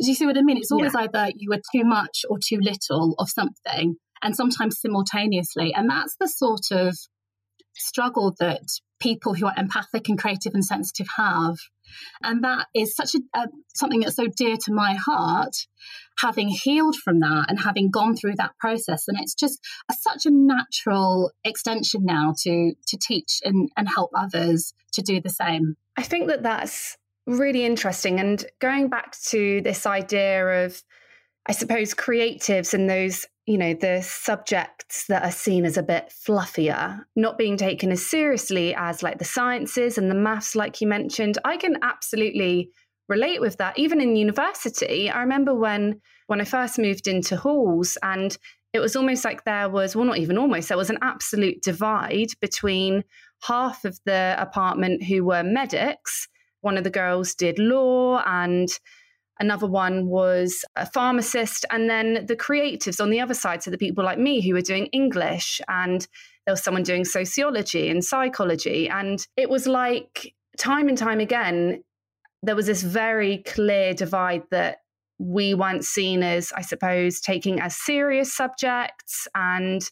do 0.00 0.08
you 0.08 0.14
see 0.14 0.26
what 0.26 0.36
i 0.36 0.42
mean 0.42 0.56
it's 0.56 0.72
always 0.72 0.92
yeah. 0.94 1.02
either 1.02 1.30
you 1.36 1.52
are 1.52 1.60
too 1.74 1.84
much 1.84 2.24
or 2.28 2.38
too 2.38 2.58
little 2.60 3.14
of 3.18 3.28
something 3.28 3.96
and 4.22 4.36
sometimes 4.36 4.80
simultaneously 4.80 5.72
and 5.74 5.88
that's 5.90 6.16
the 6.20 6.28
sort 6.28 6.70
of 6.70 6.96
struggle 7.74 8.34
that 8.38 8.62
people 9.02 9.34
who 9.34 9.46
are 9.46 9.54
empathic 9.56 10.08
and 10.08 10.18
creative 10.18 10.54
and 10.54 10.64
sensitive 10.64 11.08
have. 11.16 11.56
And 12.22 12.42
that 12.44 12.66
is 12.74 12.94
such 12.94 13.14
a, 13.14 13.38
a, 13.38 13.48
something 13.74 14.00
that's 14.00 14.16
so 14.16 14.28
dear 14.28 14.56
to 14.56 14.72
my 14.72 14.94
heart 14.94 15.54
having 16.18 16.48
healed 16.48 16.94
from 16.96 17.20
that 17.20 17.46
and 17.48 17.58
having 17.58 17.90
gone 17.90 18.16
through 18.16 18.36
that 18.36 18.56
process. 18.58 19.08
And 19.08 19.18
it's 19.20 19.34
just 19.34 19.58
a, 19.90 19.94
such 19.94 20.24
a 20.24 20.30
natural 20.30 21.32
extension 21.44 22.04
now 22.04 22.34
to 22.42 22.74
to 22.86 22.96
teach 22.96 23.40
and, 23.44 23.68
and 23.76 23.88
help 23.88 24.10
others 24.16 24.72
to 24.92 25.02
do 25.02 25.20
the 25.20 25.30
same. 25.30 25.76
I 25.96 26.02
think 26.02 26.28
that 26.28 26.44
that's 26.44 26.96
really 27.26 27.64
interesting. 27.64 28.20
And 28.20 28.44
going 28.60 28.88
back 28.88 29.16
to 29.30 29.60
this 29.62 29.84
idea 29.86 30.64
of 30.64 30.82
i 31.48 31.50
suppose 31.50 31.92
creatives 31.92 32.72
and 32.72 32.88
those 32.88 33.26
you 33.46 33.58
know 33.58 33.74
the 33.74 34.00
subjects 34.02 35.06
that 35.06 35.24
are 35.24 35.32
seen 35.32 35.64
as 35.64 35.76
a 35.76 35.82
bit 35.82 36.12
fluffier 36.26 37.00
not 37.16 37.38
being 37.38 37.56
taken 37.56 37.90
as 37.90 38.06
seriously 38.06 38.74
as 38.74 39.02
like 39.02 39.18
the 39.18 39.24
sciences 39.24 39.98
and 39.98 40.10
the 40.10 40.14
maths 40.14 40.54
like 40.54 40.80
you 40.80 40.86
mentioned. 40.86 41.38
I 41.44 41.56
can 41.56 41.78
absolutely 41.82 42.70
relate 43.08 43.40
with 43.40 43.56
that 43.58 43.78
even 43.78 44.00
in 44.00 44.16
university. 44.16 45.10
I 45.10 45.20
remember 45.20 45.54
when 45.54 46.00
when 46.28 46.40
i 46.40 46.44
first 46.44 46.78
moved 46.78 47.08
into 47.08 47.36
halls 47.36 47.98
and 48.02 48.36
it 48.72 48.78
was 48.78 48.96
almost 48.96 49.24
like 49.24 49.44
there 49.44 49.68
was 49.68 49.96
well 49.96 50.06
not 50.06 50.18
even 50.18 50.38
almost 50.38 50.68
there 50.68 50.78
was 50.78 50.90
an 50.90 50.98
absolute 51.02 51.62
divide 51.62 52.30
between 52.40 53.04
half 53.42 53.84
of 53.84 53.98
the 54.06 54.36
apartment 54.38 55.02
who 55.02 55.24
were 55.24 55.42
medics. 55.42 56.28
One 56.60 56.78
of 56.78 56.84
the 56.84 56.90
girls 56.90 57.34
did 57.34 57.58
law 57.58 58.22
and 58.24 58.68
Another 59.42 59.66
one 59.66 60.06
was 60.06 60.64
a 60.76 60.86
pharmacist. 60.86 61.66
And 61.72 61.90
then 61.90 62.26
the 62.26 62.36
creatives 62.36 63.00
on 63.00 63.10
the 63.10 63.18
other 63.18 63.34
side. 63.34 63.60
So 63.60 63.72
the 63.72 63.76
people 63.76 64.04
like 64.04 64.16
me 64.16 64.40
who 64.40 64.54
were 64.54 64.60
doing 64.60 64.86
English 64.92 65.60
and 65.66 66.06
there 66.46 66.52
was 66.52 66.62
someone 66.62 66.84
doing 66.84 67.04
sociology 67.04 67.88
and 67.88 68.04
psychology. 68.04 68.88
And 68.88 69.26
it 69.36 69.50
was 69.50 69.66
like 69.66 70.32
time 70.56 70.88
and 70.88 70.96
time 70.96 71.18
again, 71.18 71.82
there 72.44 72.54
was 72.54 72.66
this 72.66 72.84
very 72.84 73.38
clear 73.38 73.94
divide 73.94 74.44
that 74.52 74.78
we 75.18 75.54
weren't 75.54 75.84
seen 75.84 76.22
as, 76.22 76.52
I 76.52 76.62
suppose, 76.62 77.20
taking 77.20 77.60
as 77.60 77.74
serious 77.74 78.32
subjects. 78.32 79.26
And 79.34 79.82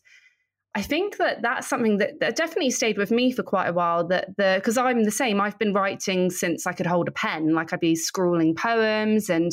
I 0.75 0.83
think 0.83 1.17
that 1.17 1.43
that's 1.43 1.67
something 1.67 1.99
that, 1.99 2.21
that 2.21 2.37
definitely 2.37 2.71
stayed 2.71 2.97
with 2.97 3.11
me 3.11 3.33
for 3.33 3.43
quite 3.43 3.67
a 3.67 3.73
while. 3.73 4.07
That 4.07 4.37
the 4.37 4.55
because 4.57 4.79
I'm 4.79 5.05
the 5.05 5.11
same. 5.11 5.41
I've 5.41 5.59
been 5.59 5.73
writing 5.73 6.31
since 6.31 6.67
I 6.67 6.73
could 6.73 6.87
hold 6.87 7.09
a 7.09 7.13
pen. 7.13 7.55
Like 7.55 7.73
I'd 7.73 7.81
be 7.81 7.97
scrawling 7.97 8.55
poems 8.55 9.29
and 9.29 9.51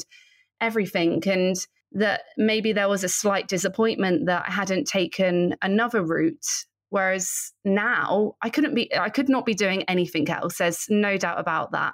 everything. 0.62 1.24
And 1.28 1.56
that 1.94 2.22
maybe 2.38 2.74
there 2.74 2.90
was 2.90 3.04
a 3.04 3.10
slight 3.10 3.48
disappointment 3.48 4.28
that 4.28 4.46
I 4.48 4.52
hadn't 4.52 4.86
taken 4.86 5.56
another 5.62 6.04
route. 6.04 6.46
Whereas 6.90 7.52
now 7.66 8.36
I 8.42 8.50
couldn't 8.50 8.76
be, 8.76 8.96
I 8.96 9.10
could 9.10 9.28
not 9.28 9.46
be 9.46 9.54
doing 9.54 9.84
anything 9.84 10.30
else. 10.30 10.58
There's 10.58 10.86
no 10.90 11.18
doubt 11.18 11.40
about 11.40 11.72
that. 11.72 11.94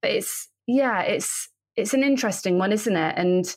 But 0.00 0.12
it's 0.12 0.48
yeah, 0.66 1.02
it's 1.02 1.48
it's 1.76 1.94
an 1.94 2.04
interesting 2.04 2.58
one, 2.58 2.72
isn't 2.72 2.96
it? 2.96 3.14
And 3.16 3.56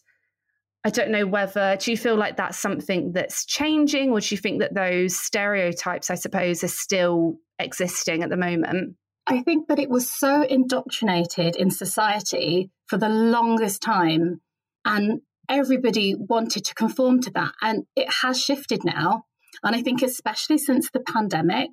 I 0.86 0.90
don't 0.90 1.12
know 1.12 1.26
whether 1.26 1.78
do 1.78 1.92
you 1.92 1.98
feel 1.98 2.16
like 2.16 2.36
that's 2.36 2.58
something 2.58 3.14
that's 3.14 3.46
changing, 3.46 4.12
or 4.12 4.20
do 4.20 4.36
you 4.36 4.38
think 4.38 4.60
that 4.60 4.74
those 4.74 5.16
stereotypes, 5.16 6.10
I 6.10 6.16
suppose, 6.16 6.64
are 6.64 6.68
still 6.68 7.38
existing 7.58 8.22
at 8.22 8.30
the 8.30 8.38
moment? 8.38 8.96
I 9.26 9.42
think 9.42 9.70
that 9.70 9.80
it 9.80 9.90
was 9.90 10.12
so 10.12 10.44
indoctrinated 10.44 11.56
in 11.56 11.72
society 11.72 12.70
for 12.88 12.98
the 12.98 13.08
longest 13.08 13.82
time, 13.82 14.42
and 14.84 15.22
everybody 15.48 16.16
wanted 16.16 16.66
to 16.66 16.76
conform 16.76 17.22
to 17.22 17.32
that. 17.32 17.54
And 17.62 17.84
it 17.96 18.10
has 18.22 18.42
shifted 18.42 18.84
now. 18.84 19.24
And 19.64 19.76
I 19.76 19.82
think, 19.82 20.02
especially 20.02 20.58
since 20.58 20.90
the 20.92 21.00
pandemic, 21.00 21.70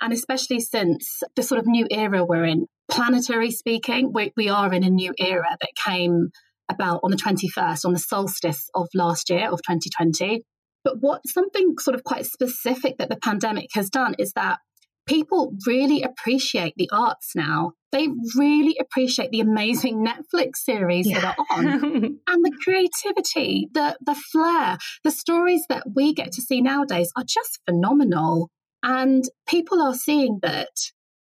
and 0.00 0.12
especially 0.12 0.60
since 0.60 1.22
the 1.36 1.42
sort 1.42 1.58
of 1.58 1.66
new 1.66 1.86
era 1.90 2.24
we're 2.24 2.46
in, 2.46 2.66
planetary 2.90 3.50
speaking, 3.50 4.12
we, 4.14 4.32
we 4.36 4.48
are 4.48 4.72
in 4.72 4.84
a 4.84 4.90
new 4.90 5.12
era 5.18 5.56
that 5.60 5.70
came 5.84 6.30
about 6.70 7.00
on 7.02 7.10
the 7.10 7.16
21st, 7.16 7.84
on 7.84 7.92
the 7.92 7.98
solstice 7.98 8.68
of 8.74 8.88
last 8.94 9.30
year, 9.30 9.50
of 9.50 9.60
2020. 9.62 10.42
But 10.84 11.00
what 11.00 11.26
something 11.26 11.74
sort 11.78 11.94
of 11.94 12.04
quite 12.04 12.26
specific 12.26 12.98
that 12.98 13.08
the 13.08 13.18
pandemic 13.22 13.68
has 13.74 13.90
done 13.90 14.14
is 14.18 14.32
that 14.32 14.58
people 15.06 15.52
really 15.66 16.02
appreciate 16.02 16.74
the 16.76 16.88
arts 16.92 17.32
now. 17.34 17.72
They 17.92 18.08
really 18.36 18.76
appreciate 18.80 19.30
the 19.30 19.40
amazing 19.40 20.06
Netflix 20.34 20.56
series 20.56 21.08
yeah. 21.08 21.20
that 21.20 21.38
are 21.38 21.46
on 21.50 21.66
and 22.26 22.44
the 22.44 22.56
creativity, 22.62 23.68
the 23.72 23.96
the 24.00 24.14
flair, 24.14 24.78
the 25.04 25.10
stories 25.10 25.64
that 25.68 25.84
we 25.94 26.14
get 26.14 26.32
to 26.32 26.42
see 26.42 26.60
nowadays 26.60 27.10
are 27.16 27.24
just 27.26 27.60
phenomenal. 27.66 28.48
And 28.82 29.24
people 29.46 29.82
are 29.82 29.94
seeing 29.94 30.38
that 30.42 30.70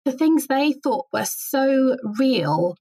the 0.04 0.12
things 0.12 0.46
they 0.46 0.72
thought 0.82 1.06
were 1.12 1.26
so 1.26 1.96
real 2.18 2.76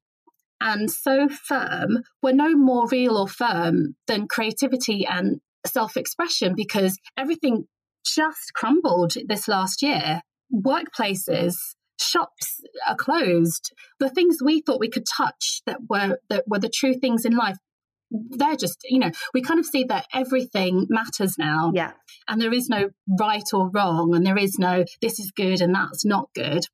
and 0.62 0.90
so 0.90 1.28
firm 1.28 2.04
were 2.22 2.34
no 2.34 2.56
more 2.56 2.88
real 2.88 3.18
or 3.18 3.28
firm 3.28 3.96
than 4.08 4.28
creativity 4.28 5.06
and 5.06 5.42
self 5.66 5.98
expression 5.98 6.54
because 6.56 6.98
everything 7.18 7.66
just 8.06 8.54
crumbled 8.54 9.14
this 9.28 9.48
last 9.48 9.82
year. 9.82 10.22
Workplaces, 10.54 11.56
shops 12.00 12.62
are 12.88 12.96
closed. 12.96 13.74
The 14.00 14.10
things 14.10 14.38
we 14.44 14.62
thought 14.62 14.80
we 14.80 14.90
could 14.90 15.06
touch 15.06 15.62
that 15.66 15.80
were 15.90 16.20
that 16.30 16.44
were 16.48 16.60
the 16.60 16.70
true 16.70 16.94
things 16.94 17.26
in 17.26 17.36
life, 17.36 17.58
they're 18.12 18.56
just, 18.56 18.80
you 18.84 19.00
know, 19.00 19.12
we 19.34 19.42
kind 19.42 19.60
of 19.60 19.66
see 19.66 19.86
that 19.86 20.06
everything 20.14 20.86
matters 20.90 21.38
now. 21.40 21.72
Yeah. 21.74 21.94
And 22.28 22.40
there 22.40 22.54
is 22.54 22.70
no 22.70 22.90
right 23.20 23.48
or 23.54 23.70
wrong, 23.70 24.14
and 24.14 24.26
there 24.26 24.38
is 24.38 24.60
no 24.60 24.86
this 25.02 25.20
is 25.20 25.32
good 25.36 25.62
and 25.62 25.74
that's 25.74 26.06
not 26.06 26.30
good. 26.36 26.66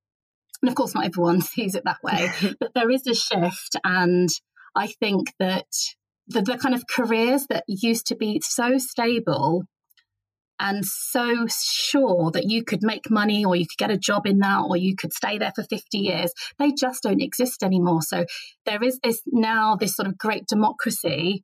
And 0.62 0.70
of 0.70 0.76
course, 0.76 0.96
not 0.96 1.06
everyone 1.06 1.42
sees 1.56 1.76
it 1.76 1.84
that 1.86 2.04
way, 2.04 2.30
but 2.60 2.74
there 2.74 2.90
is 2.90 3.06
a 3.08 3.16
shift. 3.16 3.76
And 3.84 4.30
I 4.76 4.88
think 4.88 5.34
that 5.40 5.68
the, 6.28 6.42
the 6.42 6.58
kind 6.58 6.76
of 6.76 6.88
careers 6.88 7.48
that 7.50 7.64
used 7.68 8.08
to 8.08 8.16
be 8.16 8.42
so 8.44 8.78
stable 8.78 9.64
and 10.60 10.84
so 10.86 11.46
sure 11.48 12.32
that 12.32 12.46
you 12.46 12.64
could 12.64 12.82
make 12.82 13.12
money 13.12 13.46
or 13.46 13.56
you 13.56 13.66
could 13.66 13.78
get 13.78 13.92
a 13.92 13.98
job 13.98 14.26
in 14.26 14.40
that 14.40 14.66
or 14.68 14.76
you 14.76 14.96
could 14.96 15.14
stay 15.14 15.38
there 15.38 15.52
for 15.56 15.64
50 15.64 15.98
years, 15.98 16.34
they 16.58 16.72
just 16.72 17.04
don't 17.04 17.22
exist 17.22 17.64
anymore. 17.64 18.02
So 18.02 18.26
there 18.66 18.84
is 18.84 19.00
this 19.04 19.22
now, 19.28 19.76
this 19.76 19.96
sort 19.96 20.08
of 20.08 20.18
great 20.18 20.48
democracy, 20.48 21.44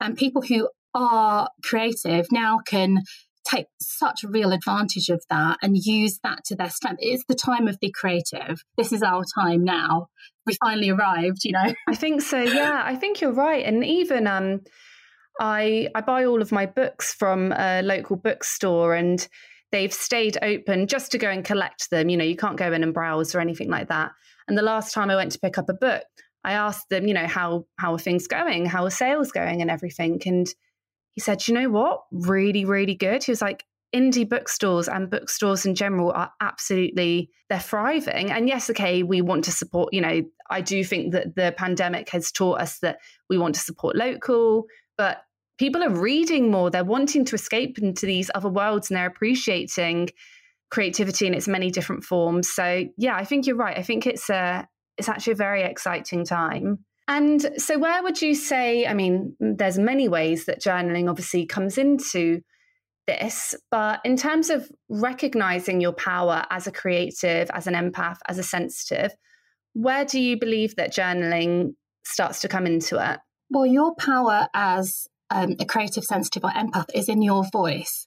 and 0.00 0.16
people 0.16 0.42
who 0.42 0.68
are 0.94 1.48
creative 1.62 2.26
now 2.32 2.60
can 2.66 3.02
take 3.48 3.66
such 3.80 4.24
real 4.24 4.52
advantage 4.52 5.08
of 5.08 5.22
that 5.30 5.58
and 5.62 5.76
use 5.76 6.18
that 6.22 6.44
to 6.46 6.56
their 6.56 6.70
strength. 6.70 6.98
It's 7.00 7.24
the 7.28 7.34
time 7.34 7.68
of 7.68 7.78
the 7.80 7.92
creative. 7.92 8.62
This 8.76 8.92
is 8.92 9.02
our 9.02 9.24
time 9.38 9.64
now. 9.64 10.08
We 10.46 10.56
finally 10.62 10.90
arrived, 10.90 11.44
you 11.44 11.52
know. 11.52 11.74
I 11.88 11.94
think 11.94 12.22
so. 12.22 12.40
Yeah, 12.40 12.82
I 12.84 12.96
think 12.96 13.20
you're 13.20 13.32
right. 13.32 13.64
And 13.64 13.84
even 13.84 14.26
um 14.26 14.60
I 15.40 15.88
I 15.94 16.00
buy 16.00 16.24
all 16.24 16.42
of 16.42 16.52
my 16.52 16.66
books 16.66 17.14
from 17.14 17.52
a 17.52 17.82
local 17.82 18.16
bookstore 18.16 18.94
and 18.94 19.26
they've 19.70 19.92
stayed 19.92 20.38
open 20.42 20.86
just 20.86 21.12
to 21.12 21.18
go 21.18 21.28
and 21.28 21.44
collect 21.44 21.90
them. 21.90 22.08
You 22.08 22.16
know, 22.16 22.24
you 22.24 22.36
can't 22.36 22.56
go 22.56 22.72
in 22.72 22.82
and 22.82 22.94
browse 22.94 23.34
or 23.34 23.40
anything 23.40 23.70
like 23.70 23.88
that. 23.88 24.12
And 24.46 24.56
the 24.56 24.62
last 24.62 24.94
time 24.94 25.10
I 25.10 25.16
went 25.16 25.32
to 25.32 25.38
pick 25.38 25.58
up 25.58 25.68
a 25.68 25.74
book, 25.74 26.04
I 26.44 26.52
asked 26.52 26.88
them, 26.88 27.06
you 27.06 27.14
know, 27.14 27.26
how 27.26 27.66
how 27.78 27.94
are 27.94 27.98
things 27.98 28.26
going? 28.26 28.66
How 28.66 28.84
are 28.84 28.90
sales 28.90 29.32
going 29.32 29.60
and 29.60 29.70
everything? 29.70 30.20
And 30.24 30.46
he 31.14 31.20
said, 31.20 31.46
you 31.48 31.54
know 31.54 31.68
what? 31.68 32.02
Really, 32.12 32.64
really 32.64 32.94
good. 32.94 33.24
He 33.24 33.32
was 33.32 33.42
like, 33.42 33.64
indie 33.94 34.28
bookstores 34.28 34.88
and 34.88 35.10
bookstores 35.10 35.64
in 35.64 35.74
general 35.74 36.12
are 36.12 36.30
absolutely 36.40 37.30
they're 37.48 37.58
thriving. 37.58 38.30
And 38.30 38.48
yes 38.48 38.68
okay 38.70 39.02
we 39.02 39.22
want 39.22 39.44
to 39.44 39.52
support 39.52 39.94
you 39.94 40.00
know 40.00 40.22
i 40.50 40.60
do 40.60 40.84
think 40.84 41.12
that 41.12 41.34
the 41.36 41.54
pandemic 41.56 42.10
has 42.10 42.30
taught 42.30 42.60
us 42.60 42.78
that 42.80 42.98
we 43.30 43.38
want 43.38 43.54
to 43.54 43.60
support 43.60 43.96
local 43.96 44.66
but 44.98 45.22
people 45.58 45.82
are 45.82 45.90
reading 45.90 46.50
more. 46.50 46.70
They're 46.70 46.84
wanting 46.84 47.24
to 47.26 47.34
escape 47.34 47.78
into 47.78 48.06
these 48.06 48.30
other 48.34 48.48
worlds 48.48 48.90
and 48.90 48.96
they're 48.96 49.06
appreciating 49.06 50.10
creativity 50.70 51.26
in 51.26 51.34
its 51.34 51.48
many 51.48 51.70
different 51.70 52.04
forms. 52.04 52.48
So 52.50 52.84
yeah 52.96 53.16
i 53.16 53.24
think 53.24 53.46
you're 53.46 53.56
right. 53.56 53.78
I 53.78 53.82
think 53.82 54.06
it's 54.06 54.28
a 54.28 54.68
it's 54.98 55.08
actually 55.08 55.32
a 55.34 55.36
very 55.36 55.62
exciting 55.62 56.24
time 56.24 56.84
and 57.08 57.54
so, 57.56 57.78
where 57.78 58.02
would 58.02 58.20
you 58.20 58.34
say? 58.34 58.86
I 58.86 58.92
mean, 58.92 59.34
there's 59.40 59.78
many 59.78 60.08
ways 60.08 60.44
that 60.44 60.62
journaling 60.62 61.08
obviously 61.08 61.46
comes 61.46 61.78
into 61.78 62.42
this, 63.06 63.54
but 63.70 64.00
in 64.04 64.18
terms 64.18 64.50
of 64.50 64.70
recognizing 64.90 65.80
your 65.80 65.94
power 65.94 66.44
as 66.50 66.66
a 66.66 66.72
creative, 66.72 67.50
as 67.54 67.66
an 67.66 67.72
empath, 67.72 68.18
as 68.28 68.38
a 68.38 68.42
sensitive, 68.42 69.12
where 69.72 70.04
do 70.04 70.20
you 70.20 70.38
believe 70.38 70.76
that 70.76 70.94
journaling 70.94 71.70
starts 72.04 72.40
to 72.42 72.48
come 72.48 72.66
into 72.66 72.96
it? 72.96 73.18
Well, 73.50 73.64
your 73.64 73.94
power 73.94 74.48
as 74.52 75.06
um, 75.30 75.56
a 75.58 75.64
creative, 75.64 76.04
sensitive, 76.04 76.44
or 76.44 76.50
empath 76.50 76.90
is 76.94 77.08
in 77.08 77.22
your 77.22 77.44
voice. 77.50 78.06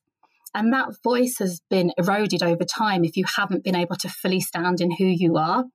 And 0.54 0.72
that 0.74 0.90
voice 1.04 1.38
has 1.40 1.60
been 1.72 1.92
eroded 1.98 2.44
over 2.44 2.64
time 2.64 3.04
if 3.04 3.18
you 3.18 3.26
haven't 3.38 3.64
been 3.64 3.76
able 3.76 3.96
to 3.96 4.10
fully 4.10 4.42
stand 4.42 4.80
in 4.80 4.92
who 4.92 5.06
you 5.06 5.38
are. 5.38 5.66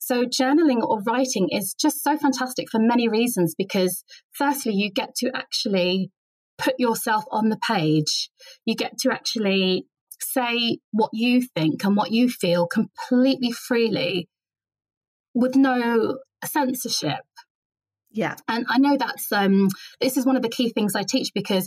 So, 0.00 0.24
journaling 0.24 0.82
or 0.82 1.00
writing 1.06 1.48
is 1.50 1.74
just 1.78 2.02
so 2.02 2.16
fantastic 2.16 2.70
for 2.70 2.78
many 2.80 3.08
reasons 3.08 3.54
because, 3.56 4.04
firstly, 4.32 4.72
you 4.74 4.90
get 4.90 5.14
to 5.16 5.30
actually 5.34 6.10
put 6.58 6.74
yourself 6.78 7.24
on 7.30 7.48
the 7.48 7.58
page. 7.66 8.30
You 8.64 8.74
get 8.74 8.98
to 9.00 9.12
actually 9.12 9.86
say 10.20 10.78
what 10.92 11.10
you 11.12 11.42
think 11.54 11.84
and 11.84 11.96
what 11.96 12.12
you 12.12 12.28
feel 12.28 12.66
completely 12.66 13.52
freely 13.52 14.28
with 15.34 15.56
no 15.56 16.18
censorship. 16.44 17.20
Yeah. 18.10 18.36
And 18.46 18.66
I 18.68 18.78
know 18.78 18.96
that's 18.98 19.32
um 19.32 19.68
this 20.00 20.16
is 20.16 20.26
one 20.26 20.36
of 20.36 20.42
the 20.42 20.50
key 20.50 20.70
things 20.70 20.94
I 20.94 21.02
teach 21.02 21.30
because 21.34 21.66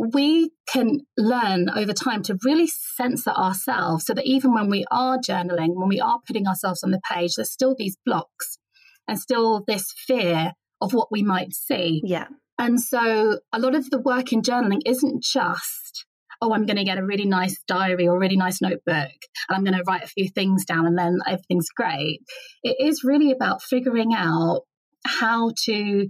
we 0.00 0.50
can 0.66 1.00
learn 1.18 1.68
over 1.70 1.92
time 1.92 2.22
to 2.22 2.38
really 2.44 2.68
censor 2.96 3.30
ourselves 3.30 4.06
so 4.06 4.14
that 4.14 4.26
even 4.26 4.54
when 4.54 4.70
we 4.70 4.84
are 4.90 5.18
journaling, 5.18 5.74
when 5.74 5.88
we 5.88 6.00
are 6.00 6.20
putting 6.26 6.46
ourselves 6.46 6.82
on 6.82 6.90
the 6.90 7.00
page, 7.10 7.34
there's 7.36 7.52
still 7.52 7.74
these 7.76 7.96
blocks 8.06 8.58
and 9.06 9.18
still 9.18 9.62
this 9.66 9.92
fear 10.06 10.52
of 10.80 10.94
what 10.94 11.08
we 11.10 11.22
might 11.22 11.52
see. 11.52 12.00
Yeah. 12.04 12.28
And 12.58 12.80
so 12.80 13.40
a 13.52 13.58
lot 13.58 13.74
of 13.74 13.90
the 13.90 14.00
work 14.00 14.32
in 14.32 14.42
journaling 14.42 14.80
isn't 14.86 15.22
just, 15.22 16.06
oh, 16.40 16.54
I'm 16.54 16.66
going 16.66 16.78
to 16.78 16.84
get 16.84 16.98
a 16.98 17.04
really 17.04 17.26
nice 17.26 17.60
diary 17.66 18.08
or 18.08 18.18
really 18.18 18.36
nice 18.36 18.62
notebook 18.62 18.86
and 18.86 19.50
I'm 19.50 19.64
going 19.64 19.76
to 19.76 19.84
write 19.86 20.04
a 20.04 20.08
few 20.08 20.28
things 20.28 20.64
down 20.64 20.86
and 20.86 20.96
then 20.96 21.18
everything's 21.26 21.68
great. 21.76 22.20
It 22.62 22.76
is 22.80 23.04
really 23.04 23.32
about 23.32 23.62
figuring 23.62 24.14
out 24.14 24.62
how 25.04 25.52
to 25.64 26.08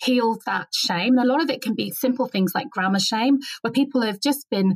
heal 0.00 0.38
that 0.46 0.68
shame. 0.74 1.18
And 1.18 1.20
a 1.20 1.32
lot 1.32 1.42
of 1.42 1.50
it 1.50 1.62
can 1.62 1.74
be 1.74 1.90
simple 1.90 2.26
things 2.26 2.52
like 2.54 2.70
grammar 2.70 3.00
shame, 3.00 3.38
where 3.62 3.72
people 3.72 4.02
have 4.02 4.20
just 4.20 4.46
been 4.50 4.74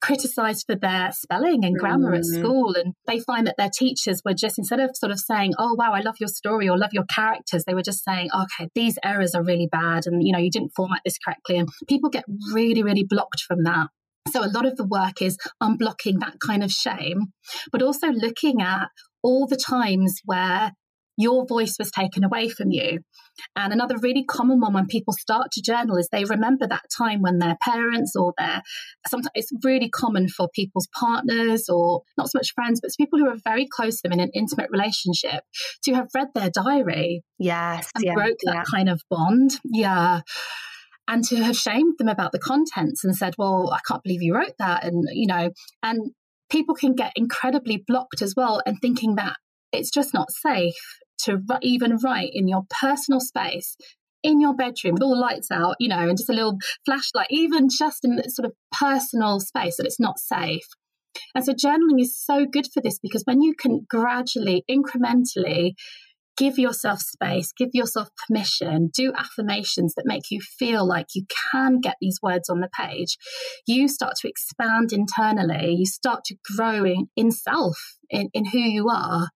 criticized 0.00 0.64
for 0.66 0.76
their 0.76 1.10
spelling 1.12 1.64
and 1.64 1.76
grammar 1.76 2.12
mm. 2.12 2.18
at 2.18 2.24
school 2.24 2.74
and 2.76 2.94
they 3.06 3.18
find 3.18 3.46
that 3.46 3.56
their 3.58 3.70
teachers 3.72 4.22
were 4.24 4.34
just 4.34 4.58
instead 4.58 4.78
of 4.78 4.90
sort 4.94 5.10
of 5.10 5.18
saying 5.18 5.52
oh 5.58 5.74
wow 5.74 5.92
i 5.92 6.00
love 6.00 6.14
your 6.20 6.28
story 6.28 6.68
or 6.68 6.78
love 6.78 6.92
your 6.92 7.04
characters 7.12 7.64
they 7.64 7.74
were 7.74 7.82
just 7.82 8.04
saying 8.04 8.28
okay 8.32 8.68
these 8.76 8.96
errors 9.04 9.34
are 9.34 9.42
really 9.42 9.68
bad 9.70 10.06
and 10.06 10.24
you 10.24 10.32
know 10.32 10.38
you 10.38 10.50
didn't 10.50 10.70
format 10.76 11.00
this 11.04 11.18
correctly 11.18 11.58
and 11.58 11.68
people 11.88 12.08
get 12.08 12.24
really 12.52 12.82
really 12.82 13.04
blocked 13.08 13.40
from 13.40 13.64
that 13.64 13.88
so 14.30 14.44
a 14.44 14.46
lot 14.46 14.66
of 14.66 14.76
the 14.76 14.86
work 14.86 15.20
is 15.20 15.36
unblocking 15.60 16.20
that 16.20 16.36
kind 16.38 16.62
of 16.62 16.70
shame 16.70 17.32
but 17.72 17.82
also 17.82 18.08
looking 18.08 18.62
at 18.62 18.88
all 19.22 19.48
the 19.48 19.56
times 19.56 20.20
where 20.24 20.72
your 21.18 21.44
voice 21.46 21.74
was 21.78 21.90
taken 21.90 22.22
away 22.22 22.48
from 22.48 22.70
you. 22.70 23.00
And 23.56 23.72
another 23.72 23.98
really 23.98 24.24
common 24.24 24.60
one 24.60 24.72
when 24.72 24.86
people 24.86 25.12
start 25.12 25.48
to 25.52 25.62
journal 25.62 25.96
is 25.96 26.08
they 26.10 26.24
remember 26.24 26.66
that 26.66 26.84
time 26.96 27.22
when 27.22 27.38
their 27.38 27.56
parents 27.60 28.14
or 28.16 28.32
their 28.38 28.62
sometimes 29.08 29.30
it's 29.34 29.50
really 29.64 29.90
common 29.90 30.28
for 30.28 30.48
people's 30.54 30.88
partners 30.98 31.68
or 31.68 32.02
not 32.16 32.30
so 32.30 32.38
much 32.38 32.54
friends, 32.54 32.80
but 32.80 32.92
people 32.96 33.18
who 33.18 33.28
are 33.28 33.36
very 33.44 33.66
close 33.70 33.96
to 33.96 34.08
them 34.08 34.12
in 34.12 34.20
an 34.20 34.30
intimate 34.32 34.70
relationship 34.70 35.42
to 35.82 35.94
have 35.94 36.06
read 36.14 36.28
their 36.34 36.50
diary. 36.50 37.22
Yes. 37.38 37.90
And 37.96 38.04
yeah, 38.04 38.14
broke 38.14 38.38
yeah. 38.44 38.52
that 38.52 38.66
kind 38.72 38.88
of 38.88 39.02
bond. 39.10 39.58
Yeah 39.64 40.20
and 41.10 41.24
to 41.24 41.36
have 41.36 41.56
shamed 41.56 41.94
them 41.96 42.08
about 42.08 42.32
the 42.32 42.38
contents 42.38 43.02
and 43.02 43.16
said, 43.16 43.34
well, 43.38 43.72
I 43.72 43.78
can't 43.88 44.02
believe 44.02 44.20
you 44.20 44.34
wrote 44.34 44.52
that. 44.58 44.84
And, 44.84 45.04
you 45.10 45.26
know, 45.26 45.48
and 45.82 46.10
people 46.50 46.74
can 46.74 46.94
get 46.94 47.14
incredibly 47.16 47.82
blocked 47.86 48.20
as 48.20 48.34
well 48.36 48.60
and 48.66 48.76
thinking 48.82 49.14
that 49.14 49.36
it's 49.72 49.90
just 49.90 50.12
not 50.12 50.30
safe 50.30 50.74
to 51.24 51.40
even 51.62 51.98
write 52.02 52.30
in 52.32 52.48
your 52.48 52.62
personal 52.80 53.20
space 53.20 53.76
in 54.22 54.40
your 54.40 54.54
bedroom 54.54 54.94
with 54.94 55.02
all 55.02 55.14
the 55.14 55.20
lights 55.20 55.50
out, 55.50 55.76
you 55.78 55.88
know, 55.88 56.08
and 56.08 56.18
just 56.18 56.30
a 56.30 56.32
little 56.32 56.58
flashlight, 56.84 57.28
even 57.30 57.68
just 57.68 58.04
in 58.04 58.20
sort 58.28 58.46
of 58.46 58.52
personal 58.72 59.40
space 59.40 59.76
that 59.76 59.86
it's 59.86 60.00
not 60.00 60.18
safe. 60.18 60.66
And 61.34 61.44
so 61.44 61.52
journaling 61.52 62.00
is 62.00 62.16
so 62.16 62.46
good 62.46 62.66
for 62.72 62.80
this 62.80 62.98
because 62.98 63.22
when 63.24 63.42
you 63.42 63.54
can 63.58 63.86
gradually, 63.88 64.64
incrementally 64.70 65.74
give 66.36 66.58
yourself 66.58 67.00
space, 67.00 67.52
give 67.52 67.70
yourself 67.72 68.08
permission, 68.26 68.90
do 68.94 69.12
affirmations 69.16 69.94
that 69.96 70.06
make 70.06 70.30
you 70.30 70.40
feel 70.40 70.86
like 70.86 71.06
you 71.14 71.24
can 71.52 71.80
get 71.80 71.96
these 72.00 72.20
words 72.22 72.48
on 72.48 72.60
the 72.60 72.68
page, 72.68 73.16
you 73.66 73.88
start 73.88 74.14
to 74.20 74.28
expand 74.28 74.92
internally, 74.92 75.74
you 75.74 75.86
start 75.86 76.22
to 76.24 76.36
grow 76.56 76.84
in, 76.84 77.08
in 77.16 77.32
self, 77.32 77.76
in, 78.08 78.28
in 78.32 78.44
who 78.44 78.58
you 78.58 78.88
are. 78.88 79.30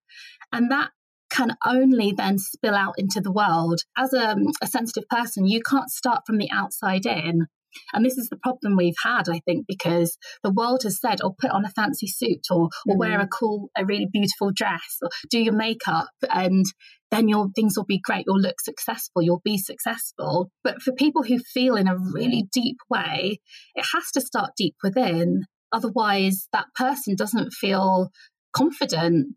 And 0.52 0.70
that 0.70 0.90
can 1.32 1.56
only 1.66 2.12
then 2.12 2.38
spill 2.38 2.74
out 2.74 2.94
into 2.98 3.20
the 3.20 3.32
world. 3.32 3.80
As 3.96 4.12
a, 4.12 4.36
a 4.62 4.66
sensitive 4.66 5.08
person, 5.08 5.46
you 5.46 5.62
can't 5.62 5.90
start 5.90 6.22
from 6.26 6.38
the 6.38 6.50
outside 6.52 7.06
in. 7.06 7.46
And 7.94 8.04
this 8.04 8.18
is 8.18 8.28
the 8.28 8.36
problem 8.36 8.76
we've 8.76 8.94
had, 9.02 9.30
I 9.30 9.40
think, 9.46 9.64
because 9.66 10.18
the 10.42 10.52
world 10.52 10.82
has 10.82 11.00
said, 11.00 11.20
"Oh, 11.22 11.34
put 11.38 11.50
on 11.50 11.64
a 11.64 11.70
fancy 11.70 12.06
suit, 12.06 12.46
or 12.50 12.68
or 12.86 12.96
mm. 12.96 12.98
wear 12.98 13.18
a 13.18 13.26
cool, 13.26 13.70
a 13.74 13.86
really 13.86 14.06
beautiful 14.12 14.50
dress, 14.54 14.98
or 15.00 15.08
do 15.30 15.38
your 15.38 15.54
makeup, 15.54 16.10
and 16.30 16.66
then 17.10 17.28
your 17.28 17.48
things 17.54 17.74
will 17.74 17.86
be 17.86 18.00
great. 18.04 18.24
You'll 18.26 18.40
look 18.40 18.60
successful. 18.60 19.22
You'll 19.22 19.40
be 19.42 19.56
successful." 19.56 20.50
But 20.62 20.82
for 20.82 20.92
people 20.92 21.22
who 21.22 21.38
feel 21.38 21.76
in 21.76 21.88
a 21.88 21.96
really 21.96 22.46
deep 22.52 22.76
way, 22.90 23.38
it 23.74 23.86
has 23.94 24.10
to 24.12 24.20
start 24.20 24.50
deep 24.54 24.74
within. 24.82 25.44
Otherwise, 25.72 26.48
that 26.52 26.66
person 26.74 27.16
doesn't 27.16 27.54
feel 27.54 28.10
confident 28.54 29.28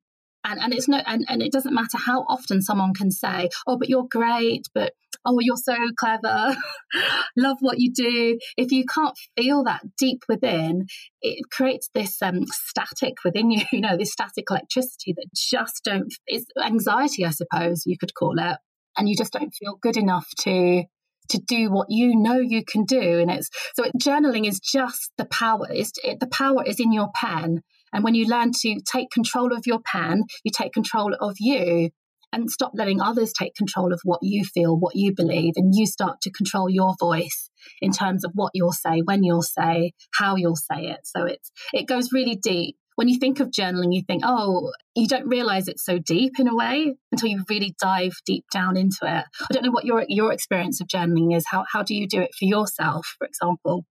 and 0.46 0.60
and 0.62 0.74
it's 0.74 0.88
no 0.88 1.02
and, 1.06 1.26
and 1.28 1.42
it 1.42 1.52
doesn't 1.52 1.74
matter 1.74 1.98
how 1.98 2.22
often 2.30 2.62
someone 2.62 2.94
can 2.94 3.12
say 3.12 3.50
oh 3.68 3.78
but 3.78 3.90
you're 3.90 4.08
great 4.10 4.68
but 4.74 4.94
oh 5.26 5.40
you're 5.42 5.58
so 5.58 5.76
clever. 5.98 6.56
Love 7.38 7.58
what 7.60 7.80
you 7.80 7.92
do. 7.92 8.38
If 8.58 8.72
you 8.72 8.86
can't 8.86 9.18
feel 9.36 9.64
that 9.64 9.82
deep 9.98 10.24
within 10.30 10.86
it 11.22 11.44
creates 11.52 11.90
this 11.94 12.22
um, 12.22 12.46
static 12.48 13.16
within 13.26 13.52
you 13.52 13.64
you 13.72 13.82
know 13.82 13.98
this 13.98 14.12
static 14.12 14.46
electricity 14.50 15.14
that 15.16 15.28
just 15.36 15.84
don't 15.84 16.14
it's 16.28 16.46
anxiety 16.64 17.26
i 17.26 17.32
suppose 17.32 17.84
you 17.86 17.98
could 17.98 18.14
call 18.14 18.36
it. 18.38 18.58
And 18.98 19.10
you 19.10 19.16
just 19.18 19.34
don't 19.34 19.54
feel 19.54 19.78
good 19.82 19.98
enough 19.98 20.28
to 20.42 20.84
to 21.30 21.40
do 21.40 21.72
what 21.72 21.88
you 21.90 22.16
know 22.16 22.38
you 22.38 22.64
can 22.64 22.86
do. 22.86 23.20
And 23.20 23.32
it's 23.32 23.50
so 23.76 23.84
it, 23.84 23.92
journaling 24.02 24.48
is 24.48 24.60
just 24.60 25.12
the 25.18 25.26
power 25.26 25.72
is 25.72 25.92
the 25.92 26.30
power 26.32 26.64
is 26.64 26.80
in 26.80 26.94
your 26.94 27.10
pen 27.14 27.62
and 27.96 28.04
when 28.04 28.14
you 28.14 28.28
learn 28.28 28.52
to 28.52 28.80
take 28.86 29.10
control 29.10 29.54
of 29.54 29.66
your 29.66 29.80
pen, 29.80 30.24
you 30.44 30.52
take 30.54 30.74
control 30.74 31.16
of 31.20 31.38
you 31.40 31.92
and 32.34 32.52
stop 32.52 32.74
letting 32.76 33.00
others 33.00 33.32
take 33.32 33.56
control 33.56 33.94
of 33.94 34.02
what 34.04 34.20
you 34.22 34.44
feel, 34.44 34.78
what 34.78 34.98
you 34.98 35.14
believe, 35.16 35.54
and 35.56 35.74
you 35.74 35.86
start 35.86 36.20
to 36.22 36.32
control 36.32 36.70
your 36.70 36.94
voice 37.00 37.50
in 37.82 37.94
terms 37.94 38.26
of 38.26 38.32
what 38.36 38.52
you'll 38.54 38.74
say, 38.74 39.02
when 39.06 39.24
you'll 39.24 39.42
say, 39.42 39.94
how 40.14 40.36
you'll 40.36 40.58
say 40.58 40.88
it. 40.88 41.00
So 41.06 41.24
it's 41.24 41.50
it 41.74 41.88
goes 41.88 42.12
really 42.12 42.36
deep. 42.36 42.76
When 42.96 43.08
you 43.08 43.18
think 43.18 43.40
of 43.40 43.50
journaling, 43.50 43.94
you 43.94 44.04
think, 44.06 44.24
oh, 44.26 44.72
you 44.94 45.08
don't 45.08 45.28
realize 45.28 45.70
it's 45.70 45.86
so 45.86 45.98
deep 45.98 46.34
in 46.38 46.50
a 46.50 46.56
way 46.56 46.96
until 47.14 47.30
you 47.30 47.46
really 47.50 47.76
dive 47.82 48.14
deep 48.26 48.44
down 48.52 48.76
into 48.76 49.00
it. 49.04 49.26
I 49.42 49.54
don't 49.54 49.64
know 49.64 49.72
what 49.72 49.86
your 49.86 50.06
your 50.10 50.34
experience 50.34 50.82
of 50.82 50.88
journaling 50.88 51.34
is. 51.34 51.46
How 51.50 51.64
how 51.72 51.82
do 51.82 51.96
you 51.96 52.10
do 52.10 52.20
it 52.22 52.32
for 52.38 52.44
yourself, 52.44 53.16
for 53.18 53.26
example? 53.26 53.86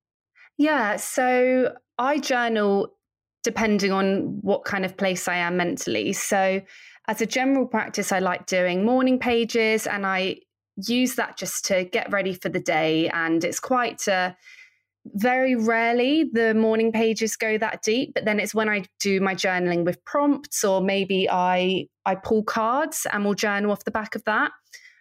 Yeah, 0.59 0.97
so 0.97 1.73
I 1.99 2.19
journal 2.19 2.91
depending 3.45 3.93
on 3.93 4.39
what 4.41 4.65
kind 4.65 4.85
of 4.85 4.97
place 4.97 5.29
I 5.29 5.37
am 5.37 5.57
mentally. 5.57 6.13
So, 6.13 6.61
as 7.07 7.21
a 7.21 7.27
general 7.27 7.67
practice, 7.67 8.11
I 8.13 8.19
like 8.19 8.47
doing 8.47 8.85
morning 8.85 9.19
pages 9.19 9.87
and 9.87 10.07
I 10.07 10.39
use 10.77 11.17
that 11.17 11.37
just 11.37 11.67
to 11.67 11.85
get 11.85 12.11
ready 12.11 12.33
for 12.33 12.49
the 12.49 12.59
day. 12.59 13.09
And 13.11 13.45
it's 13.45 13.61
quite 13.61 14.09
uh, 14.09 14.33
very 15.07 15.55
rarely 15.55 16.25
the 16.33 16.55
morning 16.55 16.93
pages 16.93 17.37
go 17.37 17.59
that 17.59 17.83
deep, 17.83 18.15
but 18.15 18.25
then 18.25 18.41
it's 18.41 18.55
when 18.55 18.71
I 18.71 18.85
do 19.01 19.21
my 19.21 19.35
journaling 19.35 19.85
with 19.85 20.03
prompts 20.05 20.65
or 20.65 20.81
maybe 20.81 21.29
I 21.31 21.89
I 22.07 22.15
pull 22.15 22.43
cards 22.43 23.07
and 23.13 23.25
we'll 23.25 23.35
journal 23.35 23.71
off 23.71 23.85
the 23.85 23.91
back 23.91 24.15
of 24.15 24.25
that. 24.25 24.51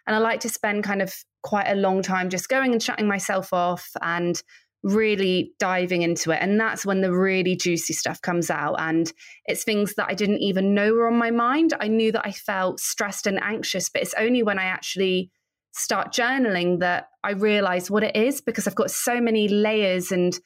And 0.06 0.14
I 0.14 0.18
like 0.18 0.40
to 0.40 0.50
spend 0.50 0.84
kind 0.84 1.00
of 1.00 1.14
quite 1.42 1.68
a 1.68 1.74
long 1.74 2.02
time 2.02 2.28
just 2.28 2.48
going 2.48 2.72
and 2.72 2.82
shutting 2.82 3.06
myself 3.06 3.52
off 3.52 3.90
and 4.02 4.42
really 4.84 5.52
diving 5.58 6.02
into 6.02 6.30
it. 6.30 6.38
And 6.40 6.60
that's 6.60 6.84
when 6.84 7.00
the 7.00 7.10
really 7.10 7.56
juicy 7.56 7.94
stuff 7.94 8.20
comes 8.20 8.50
out. 8.50 8.74
And 8.78 9.10
it's 9.46 9.64
things 9.64 9.94
that 9.94 10.08
I 10.08 10.14
didn't 10.14 10.40
even 10.40 10.74
know 10.74 10.92
were 10.92 11.08
on 11.08 11.16
my 11.16 11.30
mind. 11.30 11.72
I 11.80 11.88
knew 11.88 12.12
that 12.12 12.26
I 12.26 12.32
felt 12.32 12.78
stressed 12.78 13.26
and 13.26 13.42
anxious, 13.42 13.88
but 13.88 14.02
it's 14.02 14.14
only 14.18 14.42
when 14.42 14.58
I 14.58 14.64
actually 14.64 15.30
start 15.72 16.12
journaling 16.12 16.80
that 16.80 17.08
I 17.24 17.32
realize 17.32 17.90
what 17.90 18.04
it 18.04 18.14
is 18.14 18.42
because 18.42 18.68
I've 18.68 18.74
got 18.74 18.90
so 18.90 19.20
many 19.20 19.48
layers 19.48 20.12
and 20.12 20.38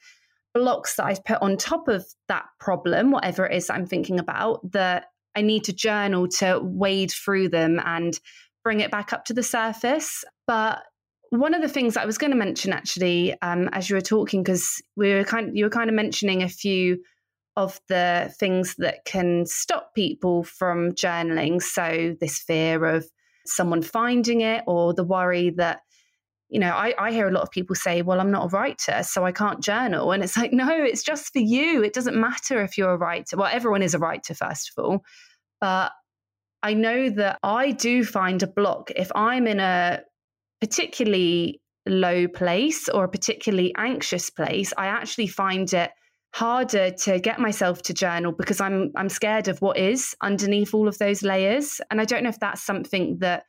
blocks 0.53 0.95
that 0.95 1.05
I've 1.05 1.23
put 1.23 1.41
on 1.41 1.57
top 1.57 1.89
of 1.89 2.05
that 2.29 2.45
problem, 2.59 3.11
whatever 3.11 3.45
it 3.45 3.55
is 3.55 3.67
that 3.67 3.75
I'm 3.75 3.85
thinking 3.85 4.19
about, 4.19 4.71
that 4.71 5.07
I 5.35 5.41
need 5.41 5.65
to 5.65 5.73
journal 5.73 6.29
to 6.39 6.59
wade 6.63 7.11
through 7.11 7.49
them 7.49 7.79
and 7.85 8.17
bring 8.63 8.79
it 8.79 8.89
back 8.89 9.11
up 9.11 9.25
to 9.25 9.33
the 9.33 9.43
surface. 9.43 10.23
But 10.47 10.81
one 11.29 11.53
of 11.53 11.61
the 11.61 11.67
things 11.67 11.95
I 11.95 12.05
was 12.05 12.17
going 12.17 12.31
to 12.31 12.37
mention 12.37 12.73
actually, 12.73 13.39
um, 13.41 13.69
as 13.71 13.89
you 13.89 13.95
were 13.95 14.01
talking, 14.01 14.43
because 14.43 14.81
we 14.95 15.13
were 15.13 15.23
kind, 15.23 15.55
you 15.55 15.65
were 15.65 15.69
kind 15.69 15.89
of 15.89 15.95
mentioning 15.95 16.43
a 16.43 16.49
few 16.49 17.03
of 17.55 17.79
the 17.87 18.33
things 18.39 18.75
that 18.77 19.05
can 19.05 19.45
stop 19.45 19.93
people 19.93 20.43
from 20.43 20.93
journaling. 20.93 21.61
So 21.61 22.15
this 22.19 22.39
fear 22.39 22.85
of 22.85 23.05
someone 23.45 23.81
finding 23.81 24.41
it, 24.41 24.63
or 24.65 24.93
the 24.93 25.03
worry 25.03 25.51
that, 25.51 25.81
you 26.49 26.59
know, 26.59 26.71
I, 26.71 26.93
I 26.97 27.11
hear 27.11 27.27
a 27.27 27.31
lot 27.31 27.43
of 27.43 27.51
people 27.51 27.75
say, 27.75 28.01
"Well, 28.01 28.19
I'm 28.19 28.31
not 28.31 28.45
a 28.45 28.55
writer, 28.55 29.03
so 29.03 29.25
I 29.25 29.31
can't 29.31 29.61
journal," 29.61 30.11
and 30.11 30.23
it's 30.23 30.37
like, 30.37 30.51
no, 30.53 30.69
it's 30.71 31.03
just 31.03 31.31
for 31.33 31.39
you. 31.39 31.83
It 31.83 31.93
doesn't 31.93 32.19
matter 32.19 32.63
if 32.63 32.77
you're 32.77 32.93
a 32.93 32.97
writer. 32.97 33.37
Well, 33.37 33.49
everyone 33.51 33.83
is 33.83 33.93
a 33.93 33.99
writer, 33.99 34.33
first 34.33 34.71
of 34.75 34.83
all, 34.83 35.03
but 35.61 35.91
I 36.63 36.73
know 36.73 37.09
that 37.11 37.39
I 37.43 37.71
do 37.71 38.03
find 38.03 38.41
a 38.43 38.47
block 38.47 38.91
if 38.95 39.11
I'm 39.15 39.47
in 39.47 39.59
a 39.59 40.01
particularly 40.61 41.61
low 41.87 42.27
place 42.27 42.89
or 42.89 43.05
a 43.05 43.09
particularly 43.09 43.73
anxious 43.77 44.29
place, 44.29 44.73
I 44.77 44.87
actually 44.87 45.27
find 45.27 45.71
it 45.73 45.91
harder 46.33 46.91
to 46.91 47.19
get 47.19 47.39
myself 47.39 47.81
to 47.81 47.93
journal 47.93 48.31
because 48.31 48.61
I'm 48.61 48.91
I'm 48.95 49.09
scared 49.09 49.47
of 49.47 49.61
what 49.61 49.77
is 49.77 50.15
underneath 50.21 50.73
all 50.73 50.87
of 50.87 50.97
those 50.97 51.23
layers. 51.23 51.81
And 51.89 51.99
I 51.99 52.05
don't 52.05 52.23
know 52.23 52.29
if 52.29 52.39
that's 52.39 52.63
something 52.63 53.17
that 53.19 53.43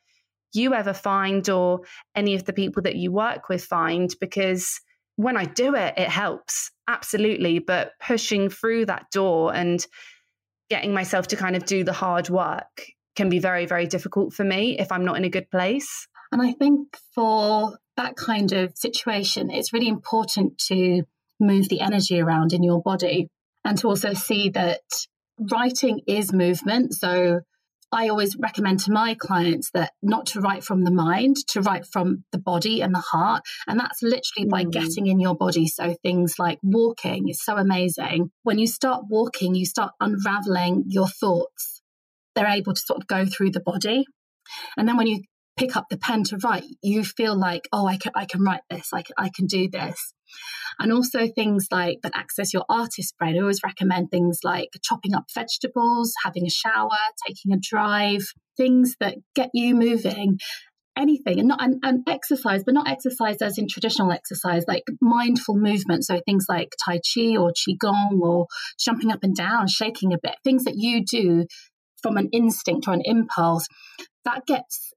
you 0.52 0.74
ever 0.74 0.92
find 0.92 1.48
or 1.48 1.80
any 2.14 2.34
of 2.34 2.44
the 2.44 2.52
people 2.52 2.82
that 2.82 2.96
you 2.96 3.12
work 3.12 3.48
with 3.48 3.64
find 3.64 4.10
because 4.20 4.80
when 5.16 5.36
I 5.36 5.44
do 5.44 5.74
it, 5.74 5.94
it 5.96 6.08
helps 6.08 6.70
absolutely. 6.88 7.58
But 7.58 7.92
pushing 8.00 8.48
through 8.48 8.86
that 8.86 9.10
door 9.12 9.54
and 9.54 9.84
getting 10.70 10.94
myself 10.94 11.26
to 11.28 11.36
kind 11.36 11.56
of 11.56 11.66
do 11.66 11.84
the 11.84 11.92
hard 11.92 12.30
work 12.30 12.86
can 13.16 13.28
be 13.28 13.38
very, 13.38 13.66
very 13.66 13.86
difficult 13.86 14.32
for 14.32 14.44
me 14.44 14.78
if 14.78 14.90
I'm 14.90 15.04
not 15.04 15.16
in 15.16 15.24
a 15.24 15.28
good 15.28 15.50
place. 15.50 16.08
And 16.32 16.40
I 16.40 16.52
think 16.52 16.96
for 17.14 17.78
that 17.96 18.16
kind 18.16 18.52
of 18.52 18.76
situation, 18.76 19.50
it's 19.50 19.72
really 19.72 19.88
important 19.88 20.58
to 20.68 21.02
move 21.38 21.68
the 21.68 21.80
energy 21.80 22.20
around 22.20 22.52
in 22.52 22.62
your 22.62 22.82
body 22.82 23.28
and 23.64 23.76
to 23.78 23.88
also 23.88 24.12
see 24.14 24.50
that 24.50 24.80
writing 25.50 26.00
is 26.06 26.32
movement. 26.32 26.94
So 26.94 27.40
I 27.92 28.08
always 28.08 28.36
recommend 28.36 28.80
to 28.80 28.92
my 28.92 29.16
clients 29.18 29.70
that 29.72 29.92
not 30.00 30.26
to 30.26 30.40
write 30.40 30.62
from 30.62 30.84
the 30.84 30.92
mind, 30.92 31.36
to 31.48 31.60
write 31.60 31.86
from 31.86 32.24
the 32.30 32.38
body 32.38 32.80
and 32.82 32.94
the 32.94 33.00
heart. 33.00 33.42
And 33.66 33.80
that's 33.80 34.00
literally 34.02 34.48
by 34.48 34.64
mm. 34.64 34.70
getting 34.70 35.08
in 35.08 35.18
your 35.18 35.34
body. 35.34 35.66
So 35.66 35.96
things 36.02 36.36
like 36.38 36.58
walking 36.62 37.28
is 37.28 37.42
so 37.42 37.56
amazing. 37.56 38.30
When 38.44 38.58
you 38.58 38.68
start 38.68 39.04
walking, 39.08 39.56
you 39.56 39.66
start 39.66 39.92
unraveling 39.98 40.84
your 40.86 41.08
thoughts. 41.08 41.82
They're 42.36 42.46
able 42.46 42.74
to 42.74 42.80
sort 42.80 43.00
of 43.00 43.08
go 43.08 43.26
through 43.26 43.50
the 43.50 43.60
body. 43.60 44.04
And 44.76 44.88
then 44.88 44.96
when 44.96 45.08
you 45.08 45.22
pick 45.60 45.76
up 45.76 45.90
the 45.90 45.98
pen 45.98 46.24
to 46.24 46.38
write, 46.42 46.64
you 46.82 47.04
feel 47.04 47.38
like, 47.38 47.68
oh, 47.70 47.86
I 47.86 47.98
can, 47.98 48.12
I 48.14 48.24
can 48.24 48.42
write 48.42 48.62
this, 48.70 48.88
I 48.94 49.02
can, 49.02 49.14
I 49.18 49.30
can 49.34 49.46
do 49.46 49.68
this. 49.68 50.14
And 50.78 50.90
also 50.90 51.28
things 51.28 51.66
like 51.70 51.98
that 52.02 52.12
access 52.14 52.54
your 52.54 52.64
artist 52.70 53.14
brain. 53.18 53.36
I 53.36 53.40
always 53.40 53.60
recommend 53.62 54.10
things 54.10 54.40
like 54.42 54.70
chopping 54.82 55.14
up 55.14 55.24
vegetables, 55.34 56.14
having 56.24 56.46
a 56.46 56.50
shower, 56.50 56.88
taking 57.26 57.52
a 57.52 57.58
drive, 57.60 58.22
things 58.56 58.96
that 59.00 59.16
get 59.34 59.50
you 59.52 59.74
moving 59.74 60.38
anything 60.96 61.38
and 61.38 61.48
not 61.48 61.62
and, 61.62 62.02
exercise 62.08 62.62
but 62.64 62.74
not 62.74 62.88
exercise 62.88 63.40
as 63.40 63.56
in 63.56 63.68
traditional 63.68 64.10
exercise 64.10 64.64
like 64.66 64.82
mindful 65.00 65.56
movement 65.56 66.04
so 66.04 66.20
things 66.26 66.44
like 66.48 66.70
tai 66.84 66.96
chi 66.96 67.36
or 67.36 67.52
qigong 67.52 68.20
or 68.20 68.46
jumping 68.78 69.10
up 69.12 69.20
and 69.22 69.36
down 69.36 69.68
shaking 69.68 70.12
a 70.12 70.18
bit 70.20 70.34
things 70.42 70.64
that 70.64 70.74
you 70.76 71.02
do 71.04 71.46
from 72.02 72.16
an 72.16 72.28
instinct 72.32 72.88
or 72.88 72.92
an 72.92 73.02
impulse 73.04 73.68
that 74.24 74.44
gets 74.46 74.92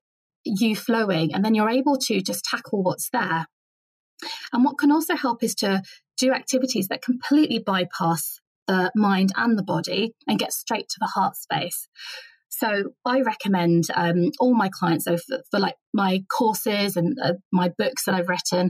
you 0.45 0.75
flowing 0.75 1.33
and 1.33 1.43
then 1.43 1.55
you're 1.55 1.69
able 1.69 1.97
to 1.97 2.21
just 2.21 2.43
tackle 2.43 2.83
what's 2.83 3.09
there 3.11 3.45
and 4.51 4.63
what 4.63 4.77
can 4.77 4.91
also 4.91 5.15
help 5.15 5.43
is 5.43 5.55
to 5.55 5.81
do 6.17 6.31
activities 6.31 6.87
that 6.87 7.01
completely 7.01 7.59
bypass 7.59 8.39
the 8.67 8.91
mind 8.95 9.31
and 9.35 9.57
the 9.57 9.63
body 9.63 10.13
and 10.27 10.39
get 10.39 10.53
straight 10.53 10.87
to 10.89 10.97
the 10.99 11.11
heart 11.15 11.35
space. 11.35 11.87
So 12.49 12.91
I 13.03 13.21
recommend 13.21 13.85
um, 13.95 14.29
all 14.39 14.55
my 14.55 14.69
clients, 14.69 15.05
so 15.05 15.17
for, 15.17 15.39
for, 15.49 15.59
like 15.59 15.73
my 15.91 16.23
courses 16.31 16.95
and 16.95 17.17
uh, 17.21 17.33
my 17.51 17.71
books 17.79 18.05
that 18.05 18.13
I've 18.13 18.29
written, 18.29 18.69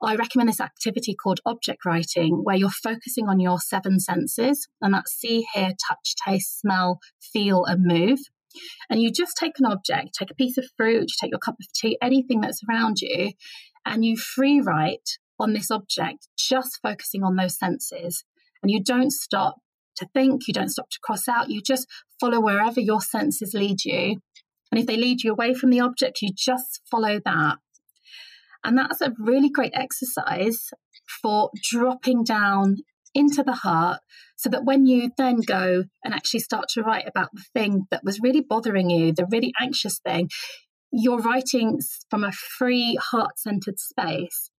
I 0.00 0.14
recommend 0.14 0.48
this 0.48 0.60
activity 0.60 1.16
called 1.20 1.40
object 1.44 1.84
writing, 1.84 2.42
where 2.44 2.54
you're 2.54 2.70
focusing 2.70 3.28
on 3.28 3.40
your 3.40 3.58
seven 3.58 3.98
senses, 3.98 4.68
and 4.80 4.94
that's 4.94 5.12
see, 5.12 5.46
hear, 5.52 5.72
touch, 5.88 6.14
taste, 6.26 6.60
smell, 6.60 7.00
feel, 7.20 7.64
and 7.64 7.84
move. 7.84 8.20
And 8.90 9.00
you 9.00 9.10
just 9.10 9.36
take 9.36 9.58
an 9.58 9.66
object, 9.66 10.16
take 10.18 10.30
a 10.30 10.34
piece 10.34 10.58
of 10.58 10.66
fruit, 10.76 11.02
you 11.02 11.14
take 11.20 11.30
your 11.30 11.40
cup 11.40 11.56
of 11.60 11.72
tea, 11.72 11.98
anything 12.02 12.40
that's 12.40 12.60
around 12.68 13.00
you, 13.00 13.32
and 13.86 14.04
you 14.04 14.16
free 14.16 14.60
write 14.60 15.18
on 15.38 15.52
this 15.52 15.70
object, 15.70 16.28
just 16.38 16.78
focusing 16.82 17.22
on 17.22 17.36
those 17.36 17.58
senses. 17.58 18.24
And 18.62 18.70
you 18.70 18.82
don't 18.82 19.12
stop 19.12 19.56
to 19.96 20.06
think, 20.14 20.48
you 20.48 20.54
don't 20.54 20.70
stop 20.70 20.90
to 20.90 20.98
cross 21.02 21.28
out, 21.28 21.50
you 21.50 21.60
just 21.60 21.86
follow 22.20 22.40
wherever 22.40 22.80
your 22.80 23.00
senses 23.00 23.52
lead 23.54 23.84
you. 23.84 24.20
And 24.70 24.80
if 24.80 24.86
they 24.86 24.96
lead 24.96 25.22
you 25.22 25.32
away 25.32 25.54
from 25.54 25.70
the 25.70 25.80
object, 25.80 26.22
you 26.22 26.30
just 26.36 26.80
follow 26.90 27.20
that. 27.24 27.58
And 28.64 28.78
that's 28.78 29.00
a 29.00 29.12
really 29.18 29.50
great 29.50 29.72
exercise 29.74 30.70
for 31.22 31.50
dropping 31.62 32.24
down 32.24 32.78
into 33.14 33.42
the 33.42 33.52
heart 33.52 34.00
so 34.36 34.48
that 34.50 34.64
when 34.64 34.86
you 34.86 35.10
then 35.16 35.40
go 35.40 35.84
and 36.04 36.14
actually 36.14 36.40
start 36.40 36.68
to 36.70 36.82
write 36.82 37.06
about 37.06 37.30
the 37.32 37.44
thing 37.54 37.86
that 37.90 38.04
was 38.04 38.20
really 38.20 38.40
bothering 38.40 38.90
you, 38.90 39.12
the 39.12 39.26
really 39.30 39.52
anxious 39.60 40.00
thing, 40.00 40.28
you're 40.90 41.20
writing 41.20 41.80
from 42.10 42.24
a 42.24 42.32
free, 42.32 42.98
heart 43.00 43.38
centered 43.38 43.78
space. 43.78 44.50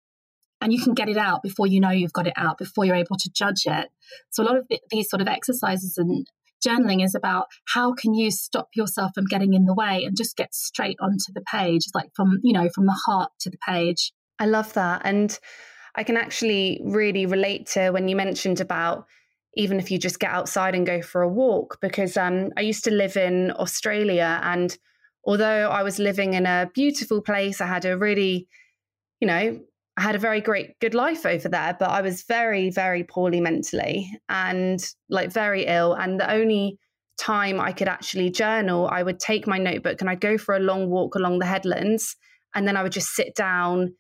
And 0.62 0.72
you 0.72 0.82
can 0.82 0.94
get 0.94 1.10
it 1.10 1.18
out 1.18 1.44
before 1.44 1.68
you 1.68 1.80
know 1.80 1.92
you've 1.92 2.14
got 2.14 2.28
it 2.28 2.34
out, 2.38 2.58
before 2.58 2.86
you're 2.86 2.96
able 2.96 3.18
to 3.18 3.30
judge 3.30 3.64
it. 3.66 3.90
So, 4.32 4.42
a 4.42 4.46
lot 4.46 4.58
of 4.58 4.68
these 4.90 5.10
sort 5.10 5.22
of 5.22 5.28
exercises 5.28 5.98
and 5.98 6.26
journaling 6.66 7.04
is 7.04 7.14
about 7.14 7.48
how 7.74 7.94
can 7.94 8.14
you 8.14 8.32
stop 8.32 8.70
yourself 8.74 9.12
from 9.14 9.26
getting 9.26 9.54
in 9.54 9.66
the 9.66 9.74
way 9.74 10.04
and 10.06 10.18
just 10.18 10.38
get 10.38 10.56
straight 10.56 10.98
onto 11.00 11.34
the 11.34 11.42
page, 11.42 11.84
like 11.94 12.10
from, 12.16 12.40
you 12.42 12.54
know, 12.54 12.70
from 12.70 12.86
the 12.86 13.00
heart 13.06 13.32
to 13.42 13.50
the 13.50 13.58
page. 13.68 14.14
I 14.40 14.46
love 14.46 14.74
that. 14.74 15.02
And 15.04 15.38
I 15.96 16.04
can 16.04 16.18
actually 16.18 16.82
really 16.84 17.26
relate 17.26 17.68
to 17.68 17.92
when 17.92 18.08
you 18.08 18.16
mentioned 18.16 18.60
about 18.60 19.06
even 19.56 19.80
if 19.80 19.90
you 19.90 19.98
just 19.98 20.20
get 20.20 20.32
outside 20.32 20.76
and 20.76 20.86
go 20.86 21.02
for 21.02 21.22
a 21.22 21.30
walk, 21.30 21.78
because 21.82 22.18
um, 22.18 22.52
I 22.58 22.62
used 22.62 22.84
to 22.84 22.92
live 22.92 23.16
in 23.16 23.52
Australia 23.52 24.40
and 24.44 24.78
although 25.26 25.70
I 25.70 25.84
was 25.84 25.98
living 25.98 26.34
in 26.34 26.46
a 26.46 26.70
beautiful 26.74 27.22
place, 27.22 27.62
I 27.62 27.68
had 27.68 27.86
a 27.86 27.98
really, 27.98 28.48
you 29.20 29.28
know, 29.28 29.60
I 29.98 30.02
had 30.02 30.16
a 30.16 30.20
very 30.20 30.42
great, 30.42 30.78
good 30.80 30.94
life 30.94 31.26
over 31.26 31.48
there, 31.48 31.76
but 31.80 31.90
I 31.90 32.02
was 32.02 32.24
very, 32.24 32.70
very 32.70 33.04
poorly 33.04 33.40
mentally 33.40 34.12
and 34.28 34.86
like 35.10 35.32
very 35.32 35.66
ill. 35.66 35.94
And 35.94 36.20
the 36.20 36.30
only 36.30 36.78
time 37.18 37.62
I 37.62 37.72
could 37.72 37.88
actually 37.88 38.30
journal, 38.30 38.88
I 38.88 39.04
would 39.04 39.20
take 39.20 39.48
my 39.48 39.58
notebook 39.58 40.02
and 40.02 40.10
I'd 40.10 40.20
go 40.20 40.38
for 40.38 40.56
a 40.56 40.60
long 40.60 40.90
walk 40.90 41.16
along 41.16 41.40
the 41.40 41.46
headlands. 41.46 42.18
And 42.54 42.68
then 42.68 42.76
I 42.76 42.84
would 42.84 42.92
just 42.92 43.16
sit 43.16 43.36
down, 43.36 43.96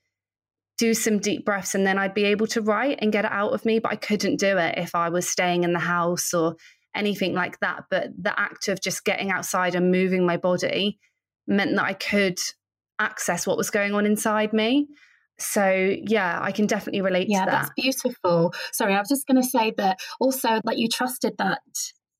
do 0.77 0.93
some 0.93 1.19
deep 1.19 1.45
breaths, 1.45 1.75
and 1.75 1.85
then 1.85 1.97
I'd 1.97 2.13
be 2.13 2.25
able 2.25 2.47
to 2.47 2.61
write 2.61 2.99
and 3.01 3.11
get 3.11 3.25
it 3.25 3.31
out 3.31 3.53
of 3.53 3.65
me. 3.65 3.79
But 3.79 3.91
I 3.93 3.95
couldn't 3.95 4.39
do 4.39 4.57
it 4.57 4.77
if 4.77 4.95
I 4.95 5.09
was 5.09 5.27
staying 5.29 5.63
in 5.63 5.73
the 5.73 5.79
house 5.79 6.33
or 6.33 6.55
anything 6.95 7.33
like 7.33 7.59
that. 7.59 7.85
But 7.89 8.09
the 8.19 8.37
act 8.39 8.67
of 8.67 8.81
just 8.81 9.05
getting 9.05 9.31
outside 9.31 9.75
and 9.75 9.91
moving 9.91 10.25
my 10.25 10.37
body 10.37 10.99
meant 11.47 11.75
that 11.75 11.85
I 11.85 11.93
could 11.93 12.39
access 12.99 13.45
what 13.45 13.57
was 13.57 13.69
going 13.69 13.93
on 13.93 14.05
inside 14.05 14.53
me. 14.53 14.87
So 15.37 15.95
yeah, 16.01 16.39
I 16.41 16.51
can 16.51 16.65
definitely 16.65 17.01
relate 17.01 17.27
yeah, 17.29 17.45
to 17.45 17.51
that. 17.51 17.51
that's 17.51 17.73
beautiful. 17.75 18.53
Sorry, 18.71 18.93
I 18.93 18.99
was 18.99 19.09
just 19.09 19.27
going 19.27 19.41
to 19.41 19.47
say 19.47 19.73
that 19.77 19.99
also 20.19 20.61
like 20.63 20.77
you 20.77 20.87
trusted 20.87 21.33
that 21.37 21.59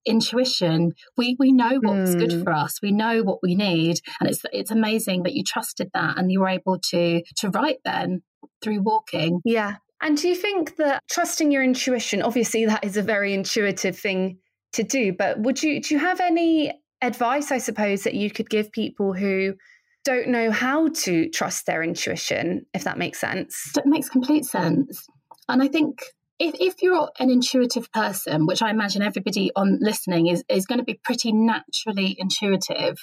intuition. 0.06 0.94
We 1.18 1.36
we 1.40 1.52
know 1.52 1.80
what's 1.82 2.12
mm. 2.12 2.20
good 2.20 2.34
hmm. 2.34 2.44
for 2.44 2.52
us. 2.52 2.82
We 2.82 2.92
know 2.92 3.24
what 3.24 3.40
we 3.42 3.56
need, 3.56 4.00
and 4.20 4.30
it's 4.30 4.42
it's 4.52 4.72
amazing 4.72 5.24
that 5.24 5.34
you 5.34 5.44
trusted 5.44 5.90
that 5.94 6.18
and 6.18 6.32
you 6.32 6.42
were 6.42 6.50
able 6.50 6.80
to 6.92 7.22
to 7.38 7.50
write 7.50 7.80
then 7.86 8.22
through 8.62 8.82
walking. 8.82 9.42
Yeah. 9.46 9.76
And 10.02 10.18
do 10.18 10.28
you 10.28 10.36
think 10.36 10.76
that 10.76 11.02
trusting 11.10 11.52
your 11.52 11.64
intuition, 11.64 12.22
obviously 12.22 12.66
that 12.66 12.84
is 12.84 12.98
a 12.98 13.02
very 13.02 13.34
intuitive 13.34 13.98
thing 13.98 14.40
to 14.74 14.84
do, 14.84 15.14
but 15.14 15.40
would 15.40 15.64
you 15.64 15.82
do 15.82 15.96
you 15.96 16.00
have 16.00 16.20
any 16.20 16.74
advice, 17.02 17.52
I 17.52 17.60
suppose, 17.60 18.04
that 18.04 18.14
you 18.14 18.30
could 18.30 18.50
give 18.50 18.72
people 18.72 19.14
who 19.14 19.56
don't 20.04 20.28
know 20.28 20.52
how 20.52 20.90
to 20.90 21.30
trust 21.30 21.66
their 21.66 21.82
intuition, 21.82 22.66
if 22.74 22.84
that 22.84 22.98
makes 22.98 23.20
sense? 23.20 23.72
That 23.74 23.86
makes 23.86 24.10
complete 24.10 24.46
sense. 24.46 25.08
And 25.48 25.64
I 25.64 25.68
think 25.68 26.02
if, 26.40 26.56
if 26.60 26.82
you're 26.82 27.10
an 27.20 27.30
intuitive 27.30 27.92
person, 27.92 28.46
which 28.46 28.62
I 28.62 28.70
imagine 28.70 29.02
everybody 29.02 29.52
on 29.56 29.80
listening 29.82 30.28
is, 30.28 30.44
is 30.50 30.66
going 30.66 30.80
to 30.80 30.86
be 30.86 31.00
pretty 31.04 31.32
naturally 31.32 32.16
intuitive, 32.20 32.98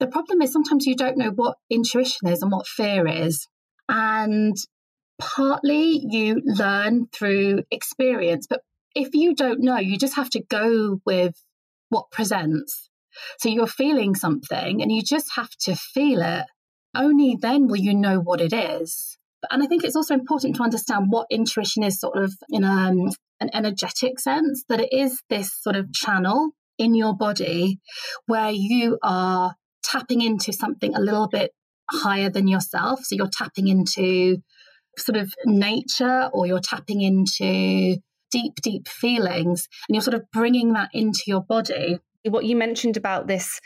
the 0.00 0.06
problem 0.06 0.42
is 0.42 0.52
sometimes 0.52 0.86
you 0.86 0.96
don't 0.96 1.16
know 1.16 1.30
what 1.30 1.56
intuition 1.70 2.28
is 2.28 2.42
and 2.42 2.52
what 2.52 2.66
fear 2.66 3.06
is. 3.06 3.48
And 3.88 4.56
partly 5.18 6.00
you 6.08 6.40
learn 6.44 7.06
through 7.12 7.62
experience, 7.70 8.46
but 8.48 8.60
if 8.94 9.14
you 9.14 9.34
don't 9.34 9.60
know, 9.60 9.78
you 9.78 9.98
just 9.98 10.16
have 10.16 10.30
to 10.30 10.40
go 10.40 11.00
with 11.04 11.34
what 11.88 12.10
presents. 12.10 12.90
So 13.38 13.48
you're 13.48 13.66
feeling 13.66 14.14
something 14.14 14.82
and 14.82 14.90
you 14.90 15.02
just 15.02 15.34
have 15.36 15.50
to 15.60 15.76
feel 15.76 16.22
it. 16.22 16.46
Only 16.96 17.36
then 17.40 17.66
will 17.66 17.76
you 17.76 17.94
know 17.94 18.20
what 18.20 18.40
it 18.40 18.52
is. 18.52 19.18
And 19.50 19.62
I 19.62 19.66
think 19.66 19.84
it's 19.84 19.96
also 19.96 20.14
important 20.14 20.56
to 20.56 20.62
understand 20.62 21.06
what 21.10 21.26
intuition 21.30 21.82
is, 21.82 22.00
sort 22.00 22.16
of 22.16 22.32
in 22.50 22.64
um, 22.64 23.10
an 23.40 23.50
energetic 23.52 24.18
sense, 24.18 24.64
that 24.68 24.80
it 24.80 24.92
is 24.92 25.22
this 25.28 25.52
sort 25.52 25.76
of 25.76 25.92
channel 25.92 26.50
in 26.78 26.94
your 26.94 27.14
body 27.14 27.80
where 28.26 28.50
you 28.50 28.98
are 29.02 29.54
tapping 29.82 30.22
into 30.22 30.52
something 30.52 30.94
a 30.94 31.00
little 31.00 31.28
bit 31.28 31.52
higher 31.90 32.30
than 32.30 32.48
yourself. 32.48 33.04
So 33.04 33.14
you're 33.16 33.28
tapping 33.28 33.68
into 33.68 34.38
sort 34.98 35.16
of 35.16 35.32
nature 35.44 36.30
or 36.32 36.46
you're 36.46 36.60
tapping 36.60 37.02
into 37.02 37.96
deep, 38.30 38.54
deep 38.62 38.88
feelings 38.88 39.68
and 39.88 39.94
you're 39.94 40.02
sort 40.02 40.14
of 40.14 40.30
bringing 40.32 40.72
that 40.72 40.90
into 40.92 41.22
your 41.26 41.42
body 41.42 41.98
what 42.30 42.44
you 42.44 42.56
mentioned 42.56 42.96
about 42.96 43.26
this 43.26 43.60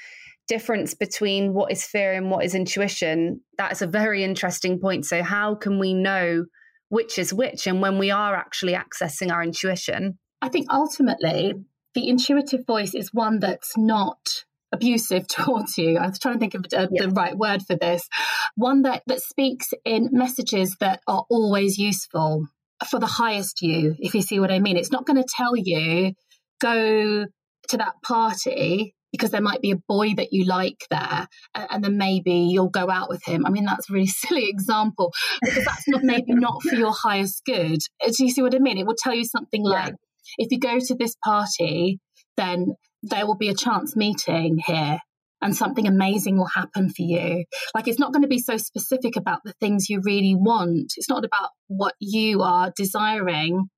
difference 0.46 0.94
between 0.94 1.52
what 1.52 1.70
is 1.70 1.84
fear 1.84 2.14
and 2.14 2.30
what 2.30 2.44
is 2.44 2.54
intuition, 2.54 3.40
that's 3.56 3.82
a 3.82 3.86
very 3.86 4.24
interesting 4.24 4.78
point. 4.80 5.04
So, 5.04 5.22
how 5.22 5.54
can 5.54 5.78
we 5.78 5.94
know 5.94 6.46
which 6.88 7.18
is 7.18 7.34
which 7.34 7.66
and 7.66 7.80
when 7.80 7.98
we 7.98 8.10
are 8.10 8.34
actually 8.34 8.74
accessing 8.74 9.30
our 9.30 9.42
intuition? 9.42 10.18
I 10.40 10.48
think 10.48 10.72
ultimately 10.72 11.54
the 11.94 12.08
intuitive 12.08 12.66
voice 12.66 12.94
is 12.94 13.12
one 13.12 13.40
that's 13.40 13.76
not 13.76 14.44
abusive 14.72 15.26
towards 15.28 15.78
you. 15.78 15.98
I 15.98 16.08
was 16.08 16.18
trying 16.18 16.34
to 16.34 16.40
think 16.40 16.54
of 16.54 16.66
uh, 16.74 16.88
yeah. 16.90 17.06
the 17.06 17.10
right 17.10 17.36
word 17.36 17.62
for 17.62 17.76
this. 17.76 18.08
One 18.56 18.82
that, 18.82 19.02
that 19.06 19.20
speaks 19.20 19.68
in 19.84 20.08
messages 20.12 20.76
that 20.80 21.00
are 21.06 21.24
always 21.30 21.78
useful 21.78 22.46
for 22.88 23.00
the 23.00 23.06
highest 23.06 23.62
you, 23.62 23.96
if 23.98 24.14
you 24.14 24.22
see 24.22 24.38
what 24.38 24.50
I 24.50 24.60
mean. 24.60 24.76
It's 24.76 24.92
not 24.92 25.06
going 25.06 25.20
to 25.20 25.28
tell 25.28 25.56
you, 25.56 26.12
go 26.60 27.26
to 27.68 27.76
that 27.76 27.94
party 28.02 28.94
because 29.12 29.30
there 29.30 29.40
might 29.40 29.62
be 29.62 29.70
a 29.70 29.76
boy 29.88 30.14
that 30.14 30.32
you 30.32 30.44
like 30.44 30.84
there 30.90 31.26
and 31.54 31.82
then 31.82 31.96
maybe 31.96 32.32
you'll 32.32 32.68
go 32.68 32.90
out 32.90 33.08
with 33.08 33.22
him 33.24 33.46
i 33.46 33.50
mean 33.50 33.64
that's 33.64 33.88
a 33.88 33.92
really 33.92 34.06
silly 34.06 34.48
example 34.48 35.12
because 35.42 35.64
that's 35.64 35.88
not 35.88 36.02
maybe 36.02 36.34
not 36.34 36.62
for 36.62 36.74
your 36.74 36.92
highest 36.92 37.42
good 37.46 37.78
do 38.04 38.24
you 38.24 38.30
see 38.30 38.42
what 38.42 38.54
i 38.54 38.58
mean 38.58 38.78
it 38.78 38.86
will 38.86 38.96
tell 38.98 39.14
you 39.14 39.24
something 39.24 39.64
like 39.64 39.94
if 40.36 40.48
you 40.50 40.58
go 40.58 40.78
to 40.78 40.94
this 40.94 41.14
party 41.24 41.98
then 42.36 42.74
there 43.02 43.26
will 43.26 43.36
be 43.36 43.48
a 43.48 43.54
chance 43.54 43.96
meeting 43.96 44.58
here 44.66 44.98
and 45.40 45.54
something 45.54 45.86
amazing 45.86 46.36
will 46.36 46.46
happen 46.46 46.88
for 46.88 47.02
you. 47.02 47.44
Like 47.74 47.86
it's 47.86 47.98
not 47.98 48.12
going 48.12 48.22
to 48.22 48.28
be 48.28 48.40
so 48.40 48.56
specific 48.56 49.16
about 49.16 49.40
the 49.44 49.54
things 49.60 49.88
you 49.88 50.00
really 50.02 50.34
want. 50.34 50.92
It's 50.96 51.08
not 51.08 51.24
about 51.24 51.50
what 51.68 51.94
you 52.00 52.42
are 52.42 52.72
desiring, 52.76 53.68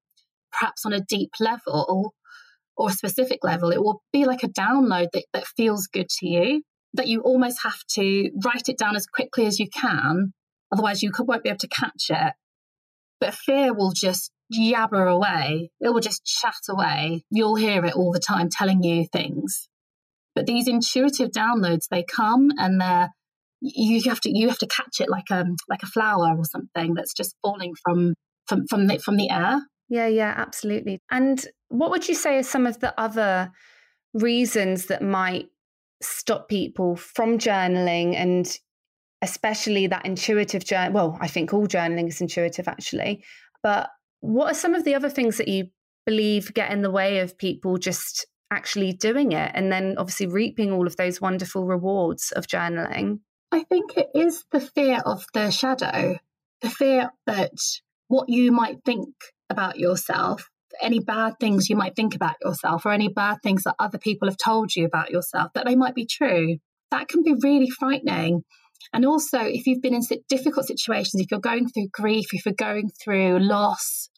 perhaps 0.52 0.86
on 0.86 0.92
a 0.92 1.00
deep 1.00 1.30
level 1.38 2.14
or 2.76 2.88
a 2.88 2.92
specific 2.92 3.40
level. 3.42 3.70
It 3.70 3.82
will 3.82 4.02
be 4.12 4.24
like 4.24 4.42
a 4.42 4.48
download 4.48 5.08
that, 5.12 5.24
that 5.34 5.46
feels 5.46 5.86
good 5.86 6.08
to 6.20 6.26
you, 6.26 6.62
that 6.94 7.08
you 7.08 7.20
almost 7.20 7.62
have 7.62 7.80
to 7.96 8.30
write 8.44 8.68
it 8.68 8.78
down 8.78 8.96
as 8.96 9.06
quickly 9.06 9.46
as 9.46 9.58
you 9.58 9.68
can. 9.68 10.32
Otherwise, 10.72 11.02
you 11.02 11.12
won't 11.18 11.42
be 11.42 11.50
able 11.50 11.58
to 11.58 11.68
catch 11.68 12.06
it. 12.08 12.32
But 13.20 13.34
fear 13.34 13.74
will 13.74 13.92
just 13.94 14.30
yabber 14.52 15.10
away. 15.10 15.70
It 15.80 15.90
will 15.90 16.00
just 16.00 16.24
chat 16.24 16.54
away. 16.68 17.24
You'll 17.30 17.56
hear 17.56 17.84
it 17.84 17.94
all 17.94 18.12
the 18.12 18.20
time 18.20 18.48
telling 18.50 18.82
you 18.82 19.06
things. 19.12 19.68
But 20.34 20.46
these 20.46 20.68
intuitive 20.68 21.30
downloads, 21.30 21.88
they 21.90 22.04
come 22.04 22.50
and 22.58 22.80
they're 22.80 23.10
you 23.62 24.00
have 24.08 24.20
to 24.20 24.30
you 24.30 24.48
have 24.48 24.58
to 24.58 24.66
catch 24.66 25.00
it 25.00 25.10
like 25.10 25.26
a 25.30 25.40
um, 25.40 25.56
like 25.68 25.82
a 25.82 25.86
flower 25.86 26.34
or 26.36 26.44
something 26.44 26.94
that's 26.94 27.12
just 27.12 27.36
falling 27.42 27.74
from 27.84 28.14
from 28.46 28.66
from 28.68 28.86
the 28.86 28.98
from 28.98 29.16
the 29.16 29.30
air. 29.30 29.60
Yeah, 29.88 30.06
yeah, 30.06 30.34
absolutely. 30.36 31.00
And 31.10 31.44
what 31.68 31.90
would 31.90 32.08
you 32.08 32.14
say 32.14 32.38
are 32.38 32.42
some 32.42 32.66
of 32.66 32.80
the 32.80 32.98
other 32.98 33.50
reasons 34.14 34.86
that 34.86 35.02
might 35.02 35.48
stop 36.02 36.48
people 36.48 36.96
from 36.96 37.38
journaling 37.38 38.14
and 38.14 38.56
especially 39.22 39.86
that 39.86 40.06
intuitive 40.06 40.64
journal 40.64 40.92
well 40.92 41.18
i 41.20 41.28
think 41.28 41.52
all 41.52 41.66
journaling 41.66 42.08
is 42.08 42.20
intuitive 42.20 42.66
actually 42.66 43.22
but 43.62 43.90
what 44.20 44.50
are 44.50 44.54
some 44.54 44.74
of 44.74 44.84
the 44.84 44.94
other 44.94 45.10
things 45.10 45.38
that 45.38 45.48
you 45.48 45.68
believe 46.06 46.54
get 46.54 46.72
in 46.72 46.82
the 46.82 46.90
way 46.90 47.18
of 47.18 47.38
people 47.38 47.78
just 47.78 48.26
actually 48.50 48.92
doing 48.92 49.32
it 49.32 49.50
and 49.54 49.70
then 49.70 49.94
obviously 49.98 50.26
reaping 50.26 50.72
all 50.72 50.86
of 50.86 50.96
those 50.96 51.20
wonderful 51.20 51.66
rewards 51.66 52.32
of 52.32 52.46
journaling? 52.46 53.20
I 53.52 53.64
think 53.64 53.96
it 53.96 54.08
is 54.14 54.44
the 54.52 54.60
fear 54.60 55.00
of 55.04 55.24
the 55.34 55.50
shadow, 55.50 56.18
the 56.60 56.70
fear 56.70 57.10
that 57.26 57.52
what 58.08 58.28
you 58.28 58.52
might 58.52 58.84
think 58.84 59.08
about 59.48 59.78
yourself, 59.78 60.48
any 60.80 61.00
bad 61.00 61.34
things 61.40 61.68
you 61.68 61.76
might 61.76 61.96
think 61.96 62.14
about 62.14 62.36
yourself, 62.44 62.86
or 62.86 62.92
any 62.92 63.08
bad 63.08 63.38
things 63.42 63.64
that 63.64 63.74
other 63.78 63.98
people 63.98 64.28
have 64.28 64.36
told 64.36 64.74
you 64.74 64.84
about 64.84 65.10
yourself, 65.10 65.52
that 65.54 65.66
they 65.66 65.76
might 65.76 65.94
be 65.94 66.06
true. 66.06 66.58
That 66.90 67.08
can 67.08 67.22
be 67.22 67.34
really 67.40 67.70
frightening. 67.70 68.44
And 68.92 69.04
also, 69.04 69.40
if 69.40 69.66
you've 69.66 69.82
been 69.82 69.94
in 69.94 70.02
difficult 70.28 70.66
situations, 70.66 71.22
if 71.22 71.30
you're 71.30 71.40
going 71.40 71.68
through 71.68 71.88
grief, 71.92 72.26
if 72.32 72.46
you're 72.46 72.54
going 72.54 72.90
through 73.02 73.38
loss, 73.40 74.09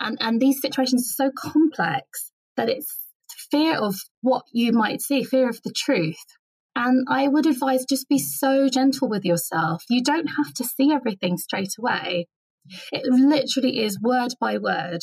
and, 0.00 0.16
and 0.20 0.40
these 0.40 0.60
situations 0.60 1.02
are 1.20 1.26
so 1.26 1.32
complex 1.36 2.30
that 2.56 2.68
it's 2.68 2.94
fear 3.50 3.76
of 3.76 3.96
what 4.20 4.44
you 4.52 4.72
might 4.72 5.00
see, 5.00 5.24
fear 5.24 5.48
of 5.48 5.60
the 5.64 5.72
truth. 5.74 6.24
And 6.76 7.06
I 7.08 7.28
would 7.28 7.46
advise 7.46 7.84
just 7.88 8.08
be 8.08 8.18
so 8.18 8.68
gentle 8.68 9.08
with 9.08 9.24
yourself. 9.24 9.82
You 9.88 10.02
don't 10.02 10.28
have 10.28 10.54
to 10.54 10.64
see 10.64 10.92
everything 10.92 11.36
straight 11.36 11.72
away. 11.78 12.28
It 12.92 13.04
literally 13.06 13.80
is 13.80 14.00
word 14.00 14.34
by 14.40 14.58
word, 14.58 15.00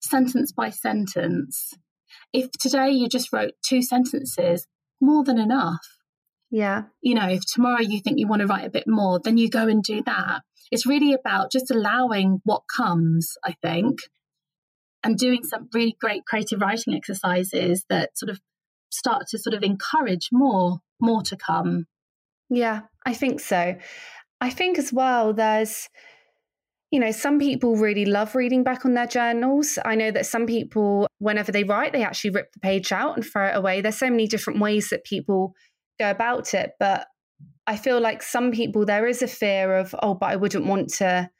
sentence 0.00 0.52
by 0.52 0.70
sentence. 0.70 1.74
If 2.32 2.50
today 2.52 2.90
you 2.90 3.08
just 3.08 3.32
wrote 3.32 3.52
two 3.62 3.82
sentences, 3.82 4.66
more 5.00 5.24
than 5.24 5.38
enough. 5.38 5.97
Yeah. 6.50 6.84
You 7.00 7.14
know, 7.14 7.28
if 7.28 7.42
tomorrow 7.46 7.80
you 7.80 8.00
think 8.00 8.18
you 8.18 8.26
want 8.26 8.40
to 8.40 8.46
write 8.46 8.66
a 8.66 8.70
bit 8.70 8.86
more, 8.86 9.20
then 9.22 9.36
you 9.36 9.50
go 9.50 9.68
and 9.68 9.82
do 9.82 10.02
that. 10.06 10.42
It's 10.70 10.86
really 10.86 11.12
about 11.12 11.52
just 11.52 11.70
allowing 11.70 12.40
what 12.44 12.62
comes, 12.74 13.36
I 13.44 13.54
think, 13.62 13.98
and 15.02 15.16
doing 15.16 15.44
some 15.44 15.68
really 15.72 15.96
great 16.00 16.24
creative 16.26 16.60
writing 16.60 16.94
exercises 16.94 17.84
that 17.88 18.16
sort 18.16 18.30
of 18.30 18.40
start 18.90 19.26
to 19.28 19.38
sort 19.38 19.54
of 19.54 19.62
encourage 19.62 20.28
more 20.32 20.78
more 21.00 21.22
to 21.22 21.36
come. 21.36 21.86
Yeah, 22.50 22.82
I 23.06 23.14
think 23.14 23.40
so. 23.40 23.76
I 24.40 24.50
think 24.50 24.78
as 24.78 24.92
well 24.92 25.32
there's 25.32 25.88
you 26.90 27.00
know, 27.00 27.10
some 27.10 27.38
people 27.38 27.76
really 27.76 28.06
love 28.06 28.34
reading 28.34 28.64
back 28.64 28.86
on 28.86 28.94
their 28.94 29.06
journals. 29.06 29.78
I 29.84 29.94
know 29.94 30.10
that 30.10 30.24
some 30.24 30.46
people, 30.46 31.06
whenever 31.18 31.52
they 31.52 31.62
write, 31.62 31.92
they 31.92 32.02
actually 32.02 32.30
rip 32.30 32.50
the 32.52 32.60
page 32.60 32.92
out 32.92 33.14
and 33.14 33.24
throw 33.24 33.48
it 33.48 33.56
away. 33.56 33.82
There's 33.82 33.98
so 33.98 34.08
many 34.08 34.26
different 34.26 34.58
ways 34.58 34.88
that 34.88 35.04
people 35.04 35.52
go 35.98 36.10
about 36.10 36.54
it. 36.54 36.72
But 36.78 37.06
I 37.66 37.76
feel 37.76 38.00
like 38.00 38.22
some 38.22 38.52
people, 38.52 38.84
there 38.84 39.06
is 39.06 39.22
a 39.22 39.28
fear 39.28 39.76
of, 39.76 39.94
oh, 40.02 40.14
but 40.14 40.26
I 40.30 40.36
wouldn't 40.36 40.66
want 40.66 40.88
to 40.94 41.30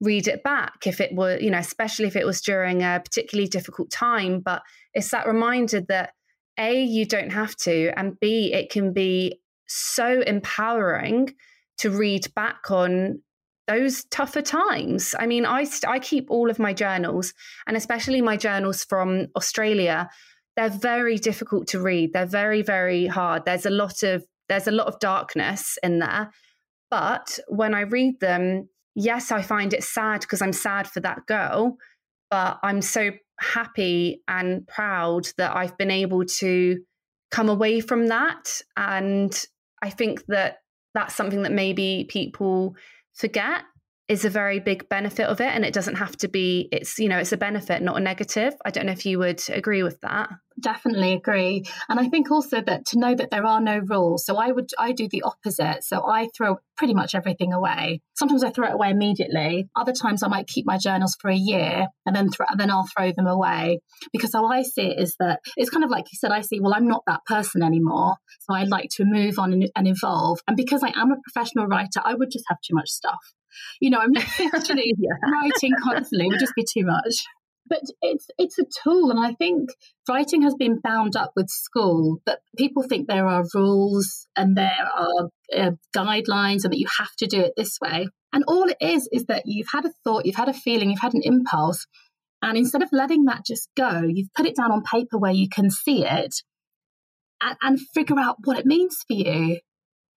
read 0.00 0.28
it 0.28 0.42
back 0.42 0.86
if 0.86 1.00
it 1.00 1.14
were, 1.14 1.38
you 1.38 1.50
know, 1.50 1.58
especially 1.58 2.06
if 2.06 2.16
it 2.16 2.26
was 2.26 2.40
during 2.40 2.82
a 2.82 3.00
particularly 3.04 3.48
difficult 3.48 3.90
time. 3.90 4.40
But 4.40 4.62
it's 4.94 5.10
that 5.10 5.26
reminder 5.26 5.80
that 5.88 6.12
A, 6.58 6.82
you 6.82 7.06
don't 7.06 7.30
have 7.30 7.56
to, 7.58 7.92
and 7.96 8.18
B, 8.20 8.52
it 8.52 8.70
can 8.70 8.92
be 8.92 9.40
so 9.66 10.20
empowering 10.22 11.34
to 11.78 11.90
read 11.90 12.32
back 12.34 12.70
on 12.70 13.22
those 13.68 14.04
tougher 14.04 14.42
times. 14.42 15.14
I 15.18 15.26
mean, 15.26 15.46
I 15.46 15.66
I 15.86 15.98
keep 15.98 16.30
all 16.30 16.50
of 16.50 16.58
my 16.58 16.72
journals, 16.72 17.32
and 17.66 17.76
especially 17.76 18.20
my 18.20 18.36
journals 18.36 18.84
from 18.84 19.28
Australia. 19.36 20.10
They're 20.56 20.70
very 20.70 21.16
difficult 21.16 21.68
to 21.68 21.80
read. 21.80 22.12
They're 22.12 22.26
very 22.26 22.62
very 22.62 23.06
hard. 23.06 23.44
There's 23.44 23.66
a 23.66 23.70
lot 23.70 24.02
of 24.02 24.24
there's 24.48 24.68
a 24.68 24.72
lot 24.72 24.86
of 24.86 24.98
darkness 24.98 25.78
in 25.82 25.98
there. 25.98 26.30
But 26.90 27.38
when 27.48 27.74
I 27.74 27.82
read 27.82 28.20
them, 28.20 28.68
yes, 28.94 29.32
I 29.32 29.40
find 29.40 29.72
it 29.72 29.82
sad 29.82 30.20
because 30.20 30.42
I'm 30.42 30.52
sad 30.52 30.86
for 30.86 31.00
that 31.00 31.26
girl, 31.26 31.76
but 32.30 32.58
I'm 32.62 32.82
so 32.82 33.12
happy 33.40 34.22
and 34.28 34.66
proud 34.66 35.28
that 35.38 35.56
I've 35.56 35.76
been 35.78 35.90
able 35.90 36.24
to 36.24 36.78
come 37.30 37.48
away 37.48 37.80
from 37.80 38.08
that. 38.08 38.60
And 38.76 39.34
I 39.82 39.88
think 39.90 40.26
that 40.26 40.58
that's 40.94 41.14
something 41.14 41.42
that 41.42 41.52
maybe 41.52 42.06
people 42.10 42.76
forget 43.14 43.62
is 44.12 44.26
a 44.26 44.30
very 44.30 44.60
big 44.60 44.86
benefit 44.90 45.24
of 45.24 45.40
it 45.40 45.46
and 45.46 45.64
it 45.64 45.72
doesn't 45.72 45.94
have 45.94 46.14
to 46.18 46.28
be 46.28 46.68
it's 46.70 46.98
you 46.98 47.08
know 47.08 47.18
it's 47.18 47.32
a 47.32 47.36
benefit 47.36 47.80
not 47.80 47.96
a 47.96 48.00
negative. 48.00 48.54
I 48.64 48.70
don't 48.70 48.84
know 48.86 48.92
if 48.92 49.06
you 49.06 49.18
would 49.18 49.42
agree 49.48 49.82
with 49.82 50.00
that 50.02 50.28
definitely 50.62 51.12
agree. 51.12 51.64
And 51.88 51.98
i 52.00 52.08
think 52.08 52.30
also 52.30 52.60
that 52.60 52.86
to 52.86 52.98
know 52.98 53.14
that 53.14 53.30
there 53.30 53.44
are 53.46 53.60
no 53.60 53.78
rules. 53.78 54.24
So 54.24 54.36
i 54.36 54.50
would 54.50 54.70
i 54.78 54.92
do 54.92 55.08
the 55.08 55.22
opposite. 55.22 55.84
So 55.84 56.08
i 56.08 56.28
throw 56.36 56.58
pretty 56.76 56.94
much 56.94 57.14
everything 57.14 57.52
away. 57.52 58.00
Sometimes 58.14 58.44
i 58.44 58.50
throw 58.50 58.68
it 58.68 58.74
away 58.74 58.90
immediately. 58.90 59.68
Other 59.76 59.92
times 59.92 60.22
i 60.22 60.28
might 60.28 60.46
keep 60.46 60.66
my 60.66 60.78
journals 60.78 61.16
for 61.20 61.30
a 61.30 61.36
year 61.36 61.86
and 62.06 62.16
then 62.16 62.28
th- 62.30 62.48
then 62.56 62.70
i'll 62.70 62.88
throw 62.96 63.12
them 63.12 63.26
away. 63.26 63.80
Because 64.12 64.32
how 64.32 64.46
i 64.46 64.62
see 64.62 64.88
it 64.92 65.00
is 65.00 65.16
that 65.18 65.40
it's 65.56 65.70
kind 65.70 65.84
of 65.84 65.90
like 65.90 66.06
you 66.12 66.18
said 66.18 66.32
i 66.32 66.40
see 66.40 66.60
well 66.60 66.74
i'm 66.74 66.88
not 66.88 67.02
that 67.06 67.24
person 67.26 67.62
anymore. 67.62 68.16
So 68.40 68.54
i'd 68.54 68.68
like 68.68 68.90
to 68.96 69.04
move 69.04 69.38
on 69.38 69.52
and, 69.52 69.70
and 69.76 69.88
evolve. 69.88 70.40
And 70.46 70.56
because 70.56 70.82
i 70.82 70.92
am 70.94 71.12
a 71.12 71.20
professional 71.22 71.66
writer 71.66 72.00
i 72.04 72.14
would 72.14 72.30
just 72.30 72.44
have 72.48 72.58
too 72.60 72.74
much 72.74 72.90
stuff. 72.90 73.18
You 73.80 73.90
know, 73.90 73.98
I'm 73.98 74.12
literally 74.12 74.94
yeah. 74.98 75.30
writing 75.30 75.72
constantly 75.82 76.26
would 76.28 76.40
just 76.40 76.54
be 76.54 76.64
too 76.64 76.86
much. 76.86 77.24
But 77.72 77.84
it's 78.02 78.26
it's 78.36 78.58
a 78.58 78.66
tool, 78.84 79.10
and 79.10 79.18
I 79.18 79.32
think 79.32 79.70
writing 80.06 80.42
has 80.42 80.54
been 80.54 80.80
bound 80.84 81.16
up 81.16 81.32
with 81.34 81.48
school. 81.48 82.18
That 82.26 82.40
people 82.58 82.82
think 82.82 83.08
there 83.08 83.26
are 83.26 83.46
rules 83.54 84.26
and 84.36 84.54
there 84.54 84.86
are 84.94 85.30
uh, 85.56 85.70
guidelines, 85.96 86.64
and 86.64 86.72
that 86.72 86.78
you 86.78 86.86
have 86.98 87.16
to 87.20 87.26
do 87.26 87.40
it 87.40 87.54
this 87.56 87.78
way. 87.80 88.08
And 88.30 88.44
all 88.46 88.64
it 88.64 88.76
is 88.78 89.08
is 89.10 89.24
that 89.24 89.44
you've 89.46 89.68
had 89.72 89.86
a 89.86 89.92
thought, 90.04 90.26
you've 90.26 90.36
had 90.36 90.50
a 90.50 90.52
feeling, 90.52 90.90
you've 90.90 91.00
had 91.00 91.14
an 91.14 91.22
impulse, 91.24 91.86
and 92.42 92.58
instead 92.58 92.82
of 92.82 92.90
letting 92.92 93.24
that 93.24 93.46
just 93.46 93.70
go, 93.74 94.02
you've 94.06 94.34
put 94.34 94.44
it 94.44 94.56
down 94.56 94.70
on 94.70 94.82
paper 94.82 95.16
where 95.16 95.32
you 95.32 95.48
can 95.48 95.70
see 95.70 96.04
it 96.04 96.42
and, 97.40 97.56
and 97.62 97.80
figure 97.94 98.18
out 98.18 98.36
what 98.44 98.58
it 98.58 98.66
means 98.66 98.98
for 99.08 99.14
you. 99.14 99.60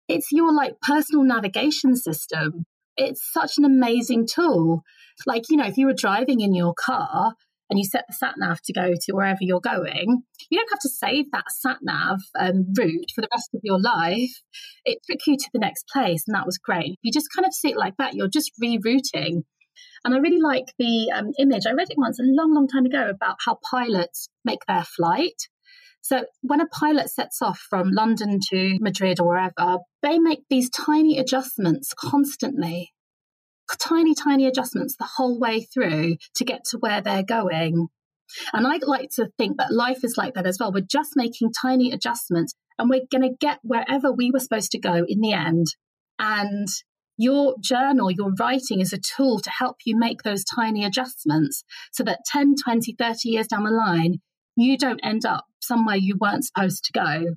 It's 0.10 0.34
your 0.34 0.54
like 0.54 0.74
personal 0.82 1.24
navigation 1.24 1.96
system 1.96 2.65
it's 2.98 3.22
such 3.32 3.58
an 3.58 3.65
amazing 3.65 4.28
tool. 4.28 4.84
Like, 5.26 5.44
you 5.50 5.58
know, 5.58 5.65
if 5.65 5.78
you 5.78 5.86
were 5.88 5.94
driving 5.94 6.41
in 6.41 6.54
your 6.54 6.74
car 6.74 7.34
and 7.69 7.80
you 7.80 7.86
set 7.86 8.06
the 8.08 8.13
sat 8.13 8.36
nav 8.38 8.60
to 8.65 8.73
go 8.73 8.93
to 8.93 9.12
wherever 9.13 9.39
you're 9.41 9.60
going, 9.60 10.23
you 10.49 10.58
don't 10.58 10.69
have 10.71 10.80
to 10.80 10.89
save 10.89 11.32
that 11.32 11.45
sat 11.49 11.78
nav 11.82 12.19
um, 12.39 12.65
route 12.78 13.12
for 13.13 13.21
the 13.21 13.30
rest 13.34 13.49
of 13.54 13.62
your 13.63 13.82
life. 13.82 14.41
It 14.84 14.99
took 15.10 15.19
you 15.28 15.38
to 15.38 15.49
the 15.54 15.60
next 15.60 15.88
place, 15.91 16.23
and 16.28 16.36
that 16.36 16.45
was 16.45 16.58
great. 16.58 16.97
You 17.01 17.12
just 17.12 17.30
kind 17.36 17.45
of 17.45 17.54
see 17.54 17.69
it 17.69 17.78
like 17.78 17.97
that, 17.97 18.13
you're 18.13 18.28
just 18.28 18.51
rerouting. 18.62 19.43
And 20.04 20.13
I 20.13 20.17
really 20.17 20.41
like 20.41 20.65
the 20.78 21.12
um, 21.13 21.32
image. 21.39 21.63
I 21.67 21.73
read 21.73 21.89
it 21.89 21.97
once 21.97 22.19
a 22.19 22.23
long, 22.23 22.54
long 22.54 22.67
time 22.67 22.86
ago 22.86 23.10
about 23.10 23.38
how 23.43 23.58
pilots 23.69 24.30
make 24.43 24.60
their 24.67 24.84
flight. 24.84 25.47
So 26.01 26.25
when 26.43 26.62
a 26.62 26.67
pilot 26.67 27.10
sets 27.10 27.41
off 27.41 27.60
from 27.67 27.89
London 27.89 28.39
to 28.51 28.78
Madrid 28.80 29.19
or 29.19 29.28
wherever, 29.28 29.80
they 30.04 30.19
make 30.19 30.41
these 30.51 30.69
tiny 30.69 31.17
adjustments 31.17 31.93
constantly, 31.97 32.93
tiny, 33.80 34.13
tiny 34.13 34.45
adjustments 34.45 34.95
the 34.97 35.10
whole 35.17 35.39
way 35.39 35.62
through 35.62 36.17
to 36.36 36.45
get 36.45 36.63
to 36.65 36.78
where 36.78 37.01
they're 37.01 37.23
going. 37.23 37.88
And 38.54 38.67
I 38.67 38.80
like 38.82 39.10
to 39.15 39.30
think 39.38 39.58
that 39.58 39.73
life 39.73 40.04
is 40.04 40.15
like 40.17 40.34
that 40.34 40.47
as 40.47 40.58
well. 40.60 40.71
We're 40.71 40.82
just 40.82 41.13
making 41.15 41.51
tiny 41.54 41.91
adjustments 41.91 42.54
and 42.78 42.89
we're 42.89 43.06
going 43.12 43.30
to 43.30 43.38
get 43.39 43.60
wherever 43.63 44.12
we 44.12 44.32
were 44.32 44.39
supposed 44.39 44.71
to 44.71 44.80
go 44.80 45.06
in 45.08 45.21
the 45.21 45.34
end. 45.34 45.67
And 46.19 46.67
your 47.17 47.56
journal, 47.62 48.12
your 48.12 48.34
writing 48.38 48.82
is 48.82 48.93
a 48.93 48.99
tool 48.99 49.39
to 49.39 49.49
help 49.49 49.78
you 49.86 49.97
make 49.97 50.23
those 50.23 50.43
tiny 50.43 50.84
adjustments 50.84 51.63
so 51.93 52.04
that 52.04 52.19
10, 52.25 52.56
20, 52.63 52.95
30 52.97 53.30
years 53.30 53.47
down 53.47 53.63
the 53.63 53.71
line, 53.71 54.19
you 54.56 54.78
don't 54.78 54.99
end 55.04 55.25
up 55.25 55.45
somewhere 55.62 55.95
you 55.95 56.17
weren't 56.19 56.45
supposed 56.45 56.84
to 56.86 56.91
go. 56.93 57.36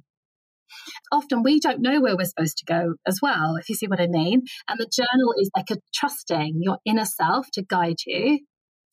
Often 1.12 1.42
we 1.42 1.60
don't 1.60 1.80
know 1.80 2.00
where 2.00 2.16
we're 2.16 2.24
supposed 2.24 2.58
to 2.58 2.64
go 2.64 2.94
as 3.06 3.20
well, 3.22 3.56
if 3.56 3.68
you 3.68 3.74
see 3.74 3.86
what 3.86 4.00
I 4.00 4.06
mean. 4.06 4.42
And 4.68 4.78
the 4.78 4.90
journal 4.90 5.34
is 5.38 5.50
like 5.56 5.70
a 5.70 5.76
trusting 5.94 6.60
your 6.60 6.78
inner 6.84 7.04
self 7.04 7.46
to 7.52 7.62
guide 7.62 7.98
you 8.06 8.40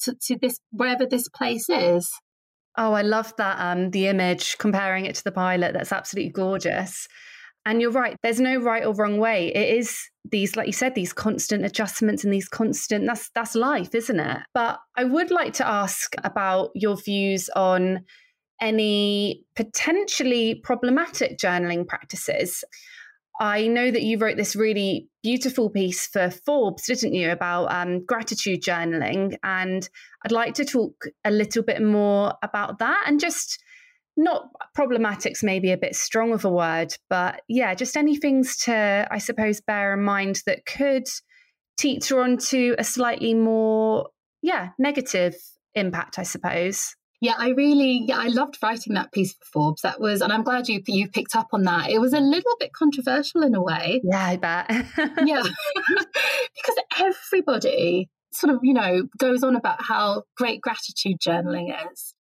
to, 0.02 0.16
to 0.28 0.38
this 0.42 0.60
wherever 0.72 1.06
this 1.06 1.28
place 1.30 1.70
is. 1.70 2.10
Oh, 2.78 2.92
I 2.94 3.04
love 3.04 3.34
that 3.38 3.58
um 3.60 3.92
the 3.92 4.08
image 4.08 4.58
comparing 4.58 5.06
it 5.06 5.16
to 5.16 5.24
the 5.24 5.32
pilot. 5.32 5.74
That's 5.74 5.92
absolutely 5.92 6.32
gorgeous. 6.32 7.08
And 7.68 7.82
you're 7.82 7.92
right, 7.92 8.16
there's 8.22 8.40
no 8.40 8.58
right 8.58 8.86
or 8.86 8.94
wrong 8.94 9.18
way. 9.18 9.48
It 9.48 9.80
is 9.80 9.98
these, 10.24 10.56
like 10.56 10.68
you 10.68 10.74
said, 10.74 10.94
these 10.94 11.14
constant 11.14 11.66
adjustments 11.66 12.24
and 12.24 12.32
these 12.32 12.48
constant 12.48 13.08
that's 13.08 13.30
that's 13.34 13.56
life, 13.56 13.96
isn't 13.96 14.20
it? 14.20 14.38
But 14.54 14.80
I 14.96 15.04
would 15.04 15.32
like 15.32 15.54
to 15.54 15.68
ask 15.68 16.14
about 16.24 16.70
your 16.76 16.96
views 16.96 17.50
on 17.56 18.06
any 18.62 19.44
potentially 19.56 20.56
problematic 20.64 21.38
journaling 21.38 21.88
practices. 21.88 22.64
I 23.40 23.68
know 23.68 23.92
that 23.92 24.04
you 24.04 24.18
wrote 24.18 24.38
this 24.38 24.56
really 24.56 25.10
beautiful 25.22 25.70
piece 25.70 26.08
for 26.08 26.30
Forbes, 26.30 26.86
didn't 26.86 27.14
you, 27.14 27.32
about 27.32 27.66
um, 27.66 28.06
gratitude 28.06 28.62
journaling? 28.62 29.36
And 29.44 29.88
I'd 30.24 30.32
like 30.32 30.54
to 30.56 30.66
talk 30.66 30.94
a 31.26 31.32
little 31.32 31.64
bit 31.64 31.82
more 31.82 32.34
about 32.42 32.80
that 32.80 33.04
and 33.08 33.20
just 33.20 33.62
not 34.18 34.50
problematic's 34.74 35.44
maybe 35.44 35.72
a 35.72 35.78
bit 35.78 35.96
strong 35.96 36.32
of 36.32 36.46
a 36.46 36.50
word, 36.50 36.96
but 37.10 37.42
yeah, 37.50 37.74
just 37.76 37.98
any 37.98 38.16
things 38.16 38.56
to, 38.58 39.06
I 39.12 39.18
suppose, 39.18 39.60
bear 39.60 39.94
in 39.94 40.04
mind 40.04 40.42
that 40.46 40.66
could 40.66 41.08
teeter 41.78 42.22
onto 42.22 42.76
a 42.78 42.84
slightly 42.86 43.34
more, 43.34 44.08
yeah, 44.42 44.70
negative 44.80 45.36
impact, 45.74 46.18
I 46.18 46.24
suppose. 46.24 46.96
Yeah, 47.22 47.36
I 47.38 47.50
really, 47.50 48.04
yeah, 48.08 48.18
I 48.18 48.28
loved 48.28 48.58
writing 48.62 48.94
that 48.96 49.12
piece 49.12 49.34
for 49.34 49.46
Forbes. 49.54 49.82
That 49.82 50.00
was, 50.00 50.22
and 50.22 50.34
I'm 50.34 50.44
glad 50.44 50.68
you 50.68 50.82
you 50.88 51.10
picked 51.10 51.36
up 51.36 51.48
on 51.54 51.64
that. 51.64 51.90
It 51.90 52.00
was 52.00 52.14
a 52.14 52.20
little 52.20 52.56
bit 52.60 52.74
controversial 52.74 53.44
in 53.44 53.56
a 53.56 53.62
way. 53.62 54.02
Yeah, 54.04 54.26
I 54.26 54.38
bet. 54.38 54.70
yeah, 55.26 55.44
because 56.56 56.76
everybody 57.00 58.10
sort 58.34 58.54
of, 58.54 58.60
you 58.64 58.74
know, 58.74 59.04
goes 59.18 59.44
on 59.44 59.56
about 59.56 59.82
how 59.82 60.24
great 60.38 60.62
gratitude 60.62 61.18
journaling 61.26 61.74
is. 61.92 62.15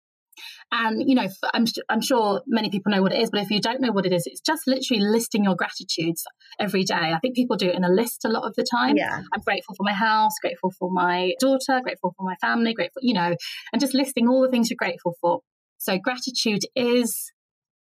And, 0.71 1.08
you 1.08 1.15
know, 1.15 1.28
I'm, 1.54 1.65
I'm 1.89 2.01
sure 2.01 2.41
many 2.47 2.69
people 2.69 2.91
know 2.91 3.01
what 3.01 3.13
it 3.13 3.21
is, 3.21 3.30
but 3.30 3.39
if 3.41 3.49
you 3.49 3.62
don't 3.62 3.80
know 3.80 3.91
what 3.91 4.06
it 4.06 4.12
is, 4.12 4.23
it's 4.25 4.41
just 4.41 4.63
literally 4.67 5.01
listing 5.01 5.43
your 5.43 5.56
gratitudes 5.56 6.23
every 6.60 6.84
day. 6.84 6.95
I 6.95 7.19
think 7.19 7.36
people 7.36 7.56
do 7.56 7.69
it 7.69 7.75
in 7.75 7.84
a 7.84 7.89
list 7.89 8.25
a 8.25 8.30
lot 8.30 8.45
of 8.45 8.56
the 8.56 8.65
time. 8.69 8.97
Yeah. 8.97 9.21
I'm 9.34 9.41
grateful 9.41 9.75
for 9.75 9.84
my 9.84 9.93
house, 9.93 10.34
grateful 10.41 10.73
for 10.78 10.91
my 10.91 11.34
daughter, 11.39 11.80
grateful 11.82 12.13
for 12.17 12.23
my 12.25 12.36
family, 12.41 12.73
grateful, 12.73 13.01
you 13.04 13.13
know, 13.13 13.36
and 13.71 13.80
just 13.80 13.93
listing 13.93 14.28
all 14.28 14.41
the 14.41 14.49
things 14.49 14.69
you're 14.69 14.75
grateful 14.78 15.15
for. 15.21 15.39
So 15.78 15.97
gratitude 15.97 16.63
is 16.75 17.32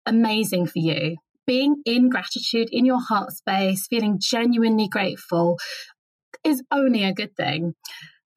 amazing 0.05 0.67
for 0.67 0.81
you. 0.81 1.17
Being 1.47 1.77
in 1.87 2.09
gratitude 2.09 2.69
in 2.71 2.85
your 2.85 3.01
heart 3.01 3.33
space, 3.33 3.87
feeling 3.89 4.19
genuinely 4.21 4.89
grateful 4.89 5.59
is 6.43 6.63
only 6.71 7.05
a 7.05 7.15
good 7.15 7.37
thing. 7.37 7.75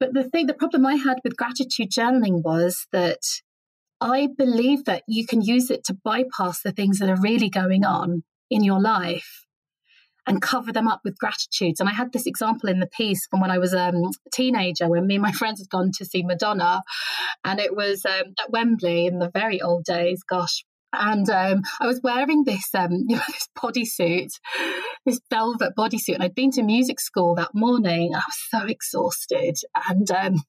But 0.00 0.14
the 0.14 0.24
thing, 0.24 0.46
the 0.46 0.54
problem 0.54 0.86
I 0.86 0.94
had 0.94 1.18
with 1.24 1.36
gratitude 1.36 1.90
journaling 1.90 2.42
was 2.42 2.86
that 2.92 3.20
I 4.00 4.28
believe 4.36 4.84
that 4.84 5.02
you 5.08 5.26
can 5.26 5.42
use 5.42 5.70
it 5.70 5.84
to 5.84 5.98
bypass 6.04 6.62
the 6.62 6.72
things 6.72 6.98
that 6.98 7.08
are 7.08 7.20
really 7.20 7.50
going 7.50 7.84
on 7.84 8.22
in 8.50 8.64
your 8.64 8.80
life 8.80 9.46
and 10.28 10.42
cover 10.42 10.72
them 10.72 10.86
up 10.86 11.00
with 11.04 11.18
gratitudes. 11.18 11.80
And 11.80 11.88
I 11.88 11.92
had 11.92 12.12
this 12.12 12.26
example 12.26 12.68
in 12.68 12.80
the 12.80 12.86
piece 12.86 13.26
from 13.26 13.40
when 13.40 13.50
I 13.50 13.58
was 13.58 13.72
um, 13.72 13.96
a 13.96 14.30
teenager 14.30 14.88
when 14.88 15.06
me 15.06 15.14
and 15.14 15.22
my 15.22 15.32
friends 15.40 15.60
had 15.60 15.70
gone 15.70 15.90
to 15.96 16.04
see 16.04 16.22
Madonna. 16.22 16.82
And 17.44 17.58
it 17.58 17.74
was 17.74 18.04
um, 18.04 18.34
at 18.38 18.50
Wembley 18.50 19.06
in 19.06 19.18
the 19.18 19.30
very 19.32 19.60
old 19.60 19.84
days, 19.84 20.22
gosh. 20.28 20.64
And 20.92 21.28
um, 21.28 21.62
I 21.80 21.86
was 21.86 22.00
wearing 22.02 22.44
this, 22.44 22.68
um, 22.74 22.90
you 23.08 23.16
know, 23.16 23.22
this 23.26 23.48
bodysuit, 23.58 24.30
this 25.04 25.20
velvet 25.30 25.72
bodysuit. 25.76 26.14
And 26.14 26.22
I'd 26.22 26.34
been 26.34 26.50
to 26.52 26.62
music 26.62 27.00
school 27.00 27.34
that 27.36 27.50
morning. 27.54 28.14
I 28.14 28.18
was 28.18 28.38
so 28.50 28.66
exhausted. 28.66 29.56
And 29.88 30.10
um, 30.10 30.42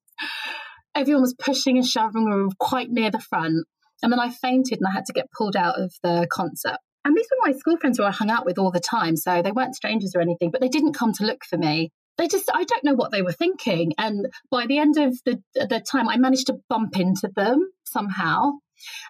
everyone 0.95 1.21
was 1.21 1.36
pushing 1.38 1.78
and 1.78 1.86
shoving. 1.86 2.25
We 2.25 2.36
were 2.36 2.49
quite 2.60 2.89
near 2.89 3.12
the 3.12 3.19
front. 3.19 3.65
And 4.02 4.12
then 4.12 4.19
I 4.19 4.30
fainted 4.30 4.80
and 4.80 4.88
I 4.88 4.91
had 4.91 5.06
to 5.06 5.13
get 5.13 5.32
pulled 5.38 5.56
out 5.56 5.80
of 5.80 5.93
the 6.04 6.28
concert. 6.32 6.78
And 7.06 7.15
these 7.15 7.28
were 7.32 7.49
my 7.52 7.58
school 7.58 7.78
friends 7.78 7.97
who 7.97 8.04
I 8.04 8.12
hung 8.12 8.30
out 8.30 8.45
with 8.45 8.58
all 8.58 8.71
the 8.71 8.80
time. 8.80 9.15
So 9.15 9.41
they 9.41 9.52
weren't 9.52 9.75
strangers 9.75 10.13
or 10.15 10.21
anything, 10.21 10.52
but 10.52 10.62
they 10.62 10.69
didn't 10.69 10.93
come 10.93 11.13
to 11.13 11.25
look 11.25 11.43
for 11.43 11.58
me. 11.58 11.91
They 12.17 12.28
just, 12.28 12.49
I 12.54 12.65
don't 12.65 12.84
know 12.84 12.95
what 12.95 13.12
they 13.12 13.21
were 13.21 13.32
thinking. 13.32 13.93
And 13.97 14.28
by 14.52 14.65
the 14.67 14.78
end 14.78 14.97
of 14.97 15.17
the, 15.25 15.41
the 15.56 15.82
time, 15.89 16.10
I 16.10 16.17
managed 16.17 16.47
to 16.47 16.60
bump 16.69 16.99
into 16.99 17.30
them 17.34 17.69
somehow. 17.86 18.52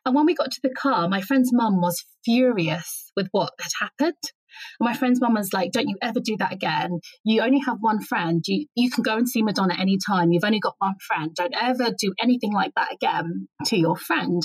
And 0.06 0.16
when 0.16 0.26
we 0.26 0.36
got 0.36 0.52
to 0.52 0.60
the 0.62 0.70
car, 0.70 1.08
my 1.10 1.22
friend's 1.22 1.52
mum 1.52 1.82
was 1.82 2.04
furious 2.24 3.12
with 3.16 3.28
what 3.32 3.52
had 3.60 3.72
happened. 3.80 4.32
And 4.80 4.88
my 4.88 4.94
friend's 4.94 5.22
mum 5.22 5.34
was 5.34 5.54
like, 5.54 5.72
Don't 5.72 5.88
you 5.88 5.98
ever 6.02 6.20
do 6.20 6.36
that 6.38 6.54
again. 6.54 7.00
You 7.24 7.42
only 7.42 7.60
have 7.66 7.78
one 7.80 8.02
friend. 8.02 8.44
You, 8.48 8.66
you 8.76 8.90
can 8.90 9.04
go 9.04 9.18
and 9.18 9.28
see 9.28 9.44
Madonna 9.44 9.76
anytime. 9.80 10.32
You've 10.32 10.44
only 10.44 10.60
got 10.60 10.76
one 10.80 10.96
friend. 11.08 11.34
Don't 11.36 11.56
ever 11.60 11.92
do 11.98 12.14
anything 12.22 12.54
like 12.54 12.72
that 12.76 12.94
again 12.94 13.48
to 13.66 13.78
your 13.78 13.98
friend. 13.98 14.42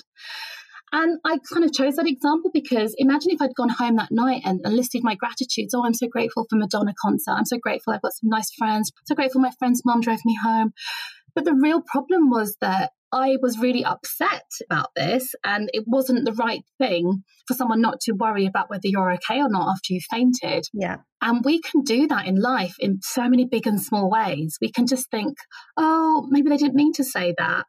And 0.92 1.18
I 1.24 1.38
kind 1.52 1.64
of 1.64 1.72
chose 1.72 1.96
that 1.96 2.06
example 2.06 2.50
because 2.54 2.94
imagine 2.98 3.32
if 3.32 3.42
I'd 3.42 3.54
gone 3.56 3.68
home 3.68 3.96
that 3.96 4.12
night 4.12 4.42
and, 4.44 4.60
and 4.62 4.76
listed 4.76 5.02
my 5.02 5.16
gratitudes. 5.16 5.74
Oh, 5.74 5.84
I'm 5.84 5.92
so 5.92 6.06
grateful 6.06 6.46
for 6.48 6.54
Madonna 6.54 6.94
concert. 7.02 7.32
I'm 7.32 7.46
so 7.46 7.58
grateful 7.58 7.92
I've 7.92 8.02
got 8.02 8.12
some 8.12 8.30
nice 8.30 8.52
friends. 8.56 8.92
So 9.04 9.16
grateful 9.16 9.40
my 9.40 9.50
friend's 9.58 9.82
mum 9.84 10.02
drove 10.02 10.20
me 10.24 10.38
home. 10.40 10.72
But 11.34 11.44
the 11.44 11.54
real 11.54 11.82
problem 11.82 12.30
was 12.30 12.56
that 12.60 12.92
I 13.14 13.36
was 13.40 13.60
really 13.60 13.84
upset 13.84 14.42
about 14.68 14.88
this, 14.96 15.36
and 15.44 15.70
it 15.72 15.84
wasn't 15.86 16.24
the 16.24 16.32
right 16.32 16.62
thing 16.78 17.22
for 17.46 17.54
someone 17.54 17.80
not 17.80 18.00
to 18.02 18.12
worry 18.12 18.44
about 18.44 18.68
whether 18.68 18.88
you're 18.88 19.12
okay 19.12 19.40
or 19.40 19.48
not 19.48 19.68
after 19.68 19.92
you 19.92 20.00
fainted. 20.10 20.64
Yeah. 20.72 20.96
And 21.22 21.44
we 21.44 21.60
can 21.60 21.82
do 21.82 22.08
that 22.08 22.26
in 22.26 22.40
life 22.40 22.74
in 22.80 22.98
so 23.02 23.28
many 23.28 23.44
big 23.44 23.68
and 23.68 23.80
small 23.80 24.10
ways. 24.10 24.58
We 24.60 24.72
can 24.72 24.88
just 24.88 25.12
think, 25.12 25.36
oh, 25.76 26.26
maybe 26.28 26.48
they 26.48 26.56
didn't 26.56 26.74
mean 26.74 26.92
to 26.94 27.04
say 27.04 27.34
that. 27.38 27.66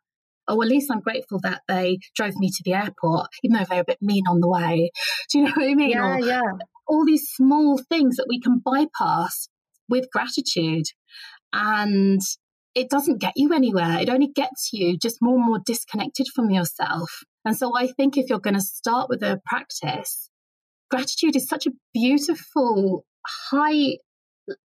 Oh, 0.47 0.61
at 0.63 0.67
least 0.67 0.89
I'm 0.91 1.01
grateful 1.01 1.39
that 1.43 1.61
they 1.67 1.99
drove 2.15 2.35
me 2.37 2.49
to 2.49 2.63
the 2.65 2.73
airport, 2.73 3.27
even 3.43 3.57
though 3.57 3.65
they 3.69 3.75
were 3.75 3.81
a 3.81 3.85
bit 3.85 4.01
mean 4.01 4.23
on 4.27 4.39
the 4.39 4.49
way. 4.49 4.89
Do 5.31 5.39
you 5.39 5.45
know 5.45 5.53
what 5.55 5.69
I 5.69 5.75
mean? 5.75 5.91
Yeah, 5.91 6.15
or 6.15 6.19
yeah. 6.21 6.41
All 6.87 7.05
these 7.05 7.27
small 7.29 7.79
things 7.87 8.15
that 8.15 8.25
we 8.27 8.39
can 8.39 8.61
bypass 8.65 9.47
with 9.87 10.07
gratitude. 10.11 10.85
And 11.53 12.21
it 12.75 12.89
doesn't 12.89 13.21
get 13.21 13.33
you 13.37 13.53
anywhere. 13.53 13.99
It 13.99 14.09
only 14.09 14.27
gets 14.27 14.71
you 14.73 14.97
just 14.97 15.21
more 15.21 15.35
and 15.35 15.45
more 15.45 15.59
disconnected 15.65 16.27
from 16.35 16.51
yourself. 16.51 17.09
And 17.45 17.57
so 17.57 17.75
I 17.75 17.87
think 17.87 18.17
if 18.17 18.29
you're 18.29 18.39
going 18.39 18.55
to 18.55 18.61
start 18.61 19.09
with 19.09 19.23
a 19.23 19.39
practice, 19.45 20.29
gratitude 20.91 21.35
is 21.35 21.47
such 21.47 21.65
a 21.65 21.71
beautiful, 21.93 23.05
high 23.25 23.97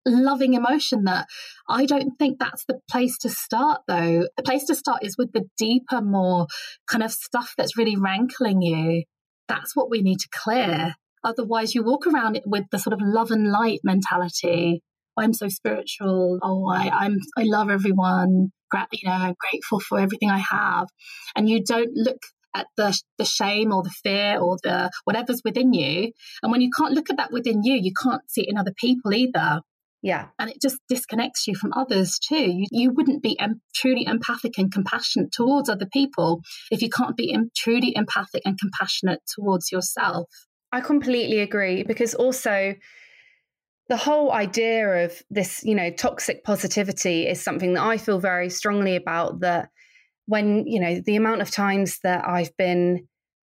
loving 0.05 0.55
emotion 0.55 1.05
that 1.05 1.27
I 1.68 1.87
don't 1.87 2.18
think 2.18 2.38
that's 2.38 2.64
the 2.66 2.81
place 2.90 3.16
to 3.18 3.31
start 3.31 3.83
though. 3.88 4.27
The 4.37 4.42
place 4.42 4.64
to 4.64 4.75
start 4.75 5.05
is 5.05 5.16
with 5.16 5.33
the 5.33 5.44
deeper, 5.57 6.03
more 6.03 6.49
kind 6.90 7.03
of 7.03 7.12
stuff 7.12 7.55
that's 7.57 7.79
really 7.79 7.96
rankling 7.96 8.61
you. 8.61 9.05
That's 9.49 9.75
what 9.75 9.88
we 9.88 10.03
need 10.03 10.18
to 10.18 10.29
clear. 10.33 10.94
Otherwise, 11.23 11.75
you 11.75 11.83
walk 11.83 12.07
around 12.07 12.40
with 12.44 12.64
the 12.70 12.79
sort 12.79 12.94
of 12.94 13.01
love 13.03 13.31
and 13.31 13.51
light 13.51 13.81
mentality 13.85 14.83
I'm 15.20 15.33
so 15.33 15.48
spiritual. 15.48 16.38
Oh, 16.42 16.68
I, 16.68 16.88
I'm 16.88 17.18
I 17.37 17.44
love 17.44 17.70
everyone. 17.70 18.52
You 18.92 19.09
know, 19.09 19.12
I'm 19.12 19.35
grateful 19.38 19.80
for 19.80 19.98
everything 19.98 20.30
I 20.30 20.38
have. 20.38 20.87
And 21.35 21.48
you 21.48 21.62
don't 21.64 21.90
look 21.94 22.18
at 22.54 22.66
the 22.76 22.98
the 23.18 23.24
shame 23.24 23.72
or 23.72 23.83
the 23.83 23.90
fear 23.90 24.38
or 24.38 24.59
the 24.62 24.90
whatever's 25.04 25.42
within 25.44 25.72
you. 25.72 26.12
And 26.42 26.52
when 26.52 26.61
you 26.61 26.70
can't 26.76 26.92
look 26.92 27.11
at 27.11 27.16
that 27.16 27.33
within 27.33 27.62
you, 27.62 27.74
you 27.74 27.92
can't 28.00 28.22
see 28.28 28.42
it 28.42 28.48
in 28.48 28.59
other 28.59 28.74
people 28.76 29.12
either. 29.12 29.61
Yeah. 30.02 30.28
And 30.38 30.50
it 30.50 30.61
just 30.62 30.78
disconnects 30.88 31.46
you 31.46 31.54
from 31.54 31.72
others 31.74 32.18
too. 32.18 32.50
You, 32.50 32.66
you 32.70 32.90
wouldn't 32.90 33.22
be 33.22 33.38
em- 33.38 33.61
truly 33.74 34.06
empathic 34.06 34.56
and 34.56 34.72
compassionate 34.72 35.30
towards 35.30 35.68
other 35.68 35.87
people 35.92 36.40
if 36.70 36.80
you 36.80 36.88
can't 36.88 37.16
be 37.16 37.35
em- 37.35 37.50
truly 37.54 37.92
empathic 37.94 38.42
and 38.46 38.59
compassionate 38.59 39.20
towards 39.35 39.70
yourself. 39.70 40.28
I 40.72 40.80
completely 40.80 41.40
agree 41.40 41.83
because 41.83 42.14
also 42.14 42.74
the 43.90 43.96
whole 43.96 44.33
idea 44.33 45.05
of 45.05 45.20
this, 45.31 45.64
you 45.64 45.74
know, 45.74 45.90
toxic 45.90 46.44
positivity 46.44 47.26
is 47.26 47.42
something 47.42 47.74
that 47.74 47.83
I 47.83 47.98
feel 47.98 48.20
very 48.20 48.48
strongly 48.48 48.94
about 48.94 49.40
that 49.40 49.68
when, 50.26 50.64
you 50.66 50.79
know, 50.79 51.00
the 51.05 51.16
amount 51.16 51.42
of 51.42 51.50
times 51.50 51.98
that 52.05 52.26
I've 52.26 52.57
been, 52.57 53.09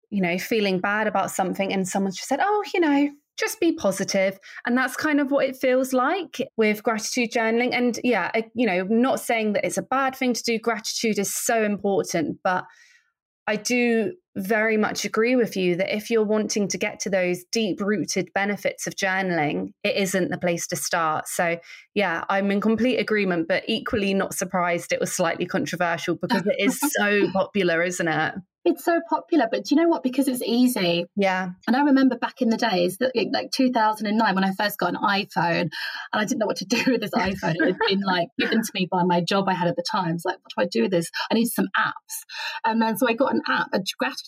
you 0.08 0.22
know, 0.22 0.38
feeling 0.38 0.80
bad 0.80 1.06
about 1.06 1.30
something 1.32 1.70
and 1.70 1.86
someone's 1.86 2.16
just 2.16 2.30
said, 2.30 2.40
oh, 2.42 2.64
you 2.72 2.80
know, 2.80 3.10
just 3.38 3.60
be 3.60 3.72
positive. 3.72 4.38
And 4.66 4.76
that's 4.76 4.96
kind 4.96 5.20
of 5.20 5.30
what 5.30 5.44
it 5.44 5.56
feels 5.56 5.92
like 5.92 6.40
with 6.56 6.82
gratitude 6.82 7.30
journaling. 7.30 7.74
And 7.74 8.00
yeah 8.02 8.30
you 8.54 8.66
know 8.66 8.84
not 8.84 9.20
saying 9.20 9.52
that 9.52 9.66
it's 9.66 9.78
a 9.78 9.82
bad 9.82 10.16
thing 10.16 10.32
to 10.32 10.42
do 10.42 10.58
gratitude 10.58 11.18
is 11.18 11.34
so 11.34 11.62
important 11.62 12.38
but 12.42 12.64
I 13.46 13.56
do 13.56 14.14
very 14.36 14.76
much 14.76 15.04
agree 15.04 15.36
with 15.36 15.56
you 15.56 15.76
that 15.76 15.94
if 15.94 16.10
you're 16.10 16.24
wanting 16.24 16.68
to 16.68 16.78
get 16.78 17.00
to 17.00 17.10
those 17.10 17.44
deep 17.52 17.80
rooted 17.80 18.32
benefits 18.34 18.86
of 18.86 18.94
journaling, 18.94 19.72
it 19.84 19.96
isn't 19.96 20.30
the 20.30 20.38
place 20.38 20.66
to 20.68 20.76
start. 20.76 21.28
So, 21.28 21.58
yeah, 21.94 22.24
I'm 22.28 22.50
in 22.50 22.60
complete 22.60 22.98
agreement, 22.98 23.48
but 23.48 23.64
equally 23.68 24.14
not 24.14 24.34
surprised 24.34 24.92
it 24.92 25.00
was 25.00 25.12
slightly 25.12 25.46
controversial 25.46 26.16
because 26.16 26.46
it 26.46 26.56
is 26.58 26.78
so 26.80 27.30
popular, 27.32 27.82
isn't 27.82 28.08
it? 28.08 28.34
It's 28.64 28.84
so 28.84 29.00
popular, 29.10 29.48
but 29.50 29.64
do 29.64 29.74
you 29.74 29.80
know 29.80 29.88
what? 29.88 30.04
Because 30.04 30.28
it's 30.28 30.42
easy. 30.42 31.06
Yeah. 31.16 31.50
And 31.66 31.74
I 31.74 31.82
remember 31.82 32.16
back 32.16 32.42
in 32.42 32.48
the 32.48 32.56
days, 32.56 32.96
like 33.00 33.50
2009, 33.50 34.34
when 34.34 34.44
I 34.44 34.52
first 34.52 34.78
got 34.78 34.94
an 34.94 35.00
iPhone, 35.02 35.62
and 35.62 35.70
I 36.12 36.24
didn't 36.24 36.38
know 36.38 36.46
what 36.46 36.58
to 36.58 36.64
do 36.68 36.92
with 36.92 37.00
this 37.00 37.10
iPhone. 37.10 37.56
It 37.56 37.64
had 37.64 37.78
been 37.88 38.02
like 38.02 38.28
given 38.38 38.62
to 38.62 38.70
me 38.74 38.86
by 38.88 39.02
my 39.02 39.20
job 39.20 39.48
I 39.48 39.54
had 39.54 39.66
at 39.66 39.74
the 39.74 39.84
time. 39.90 40.14
It's 40.14 40.24
like, 40.24 40.36
what 40.36 40.52
do 40.56 40.62
I 40.62 40.66
do 40.70 40.82
with 40.82 40.92
this? 40.92 41.10
I 41.30 41.34
need 41.34 41.46
some 41.46 41.68
apps. 41.76 42.22
And 42.64 42.80
then 42.80 42.96
so 42.96 43.08
I 43.08 43.14
got 43.14 43.34
an 43.34 43.42
app, 43.48 43.70
a 43.72 43.80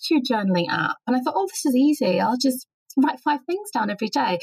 gratitude 0.02 0.24
journaling 0.30 0.68
app, 0.68 0.96
and 1.06 1.16
I 1.16 1.20
thought, 1.20 1.34
oh, 1.36 1.46
this 1.46 1.66
is 1.66 1.76
easy. 1.76 2.20
I'll 2.20 2.38
just 2.38 2.66
write 2.96 3.20
five 3.20 3.40
things 3.46 3.70
down 3.72 3.90
every 3.90 4.08
day. 4.08 4.38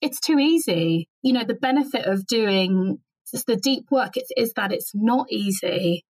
It's 0.00 0.20
too 0.20 0.38
easy. 0.38 1.08
You 1.22 1.32
know, 1.32 1.44
the 1.44 1.54
benefit 1.54 2.06
of 2.06 2.26
doing 2.26 2.98
the 3.46 3.56
deep 3.56 3.84
work 3.90 4.16
is, 4.16 4.30
is 4.36 4.52
that 4.56 4.72
it's 4.72 4.90
not 4.94 5.26
easy 5.30 6.04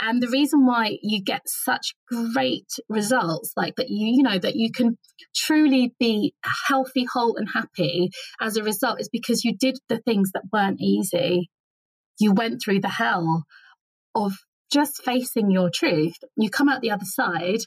and 0.00 0.22
the 0.22 0.28
reason 0.28 0.66
why 0.66 0.98
you 1.02 1.22
get 1.22 1.42
such 1.46 1.94
great 2.08 2.70
results 2.88 3.52
like 3.56 3.76
that 3.76 3.88
you 3.88 4.16
you 4.16 4.22
know 4.22 4.38
that 4.38 4.56
you 4.56 4.70
can 4.70 4.98
truly 5.34 5.94
be 5.98 6.34
healthy 6.68 7.06
whole 7.10 7.36
and 7.36 7.48
happy 7.54 8.10
as 8.40 8.56
a 8.56 8.62
result 8.62 9.00
is 9.00 9.08
because 9.08 9.44
you 9.44 9.56
did 9.56 9.78
the 9.88 9.98
things 9.98 10.30
that 10.32 10.42
weren't 10.52 10.80
easy 10.80 11.50
you 12.18 12.32
went 12.32 12.60
through 12.62 12.80
the 12.80 12.88
hell 12.88 13.44
of 14.14 14.32
just 14.70 15.02
facing 15.02 15.50
your 15.50 15.70
truth 15.70 16.16
you 16.36 16.50
come 16.50 16.68
out 16.68 16.80
the 16.80 16.90
other 16.90 17.04
side 17.04 17.60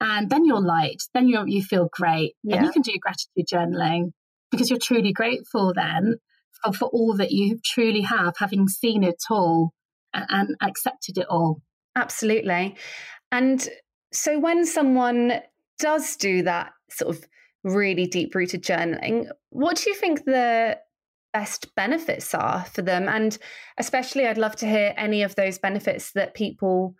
and 0.00 0.30
then 0.30 0.44
you're 0.44 0.60
light 0.60 1.02
then 1.14 1.28
you 1.28 1.42
you 1.46 1.62
feel 1.62 1.88
great 1.92 2.34
yeah. 2.42 2.56
and 2.56 2.66
you 2.66 2.72
can 2.72 2.82
do 2.82 2.92
gratitude 3.00 3.46
journaling 3.52 4.12
because 4.50 4.70
you're 4.70 4.78
truly 4.78 5.12
grateful 5.12 5.72
then 5.74 6.16
for, 6.62 6.72
for 6.72 6.84
all 6.86 7.16
that 7.16 7.30
you 7.30 7.58
truly 7.64 8.02
have 8.02 8.34
having 8.38 8.68
seen 8.68 9.02
it 9.02 9.22
all 9.30 9.72
and 10.12 10.56
accepted 10.60 11.18
it 11.18 11.26
all. 11.28 11.62
Absolutely. 11.96 12.76
And 13.32 13.66
so 14.12 14.38
when 14.38 14.66
someone 14.66 15.40
does 15.78 16.16
do 16.16 16.42
that 16.42 16.72
sort 16.90 17.16
of 17.16 17.24
really 17.62 18.06
deep 18.06 18.34
rooted 18.34 18.62
journaling, 18.62 19.28
what 19.50 19.76
do 19.76 19.90
you 19.90 19.96
think 19.96 20.24
the 20.24 20.78
best 21.32 21.74
benefits 21.76 22.34
are 22.34 22.64
for 22.64 22.82
them? 22.82 23.08
And 23.08 23.36
especially, 23.78 24.26
I'd 24.26 24.38
love 24.38 24.56
to 24.56 24.66
hear 24.66 24.94
any 24.96 25.22
of 25.22 25.36
those 25.36 25.58
benefits 25.58 26.12
that 26.12 26.34
people 26.34 26.94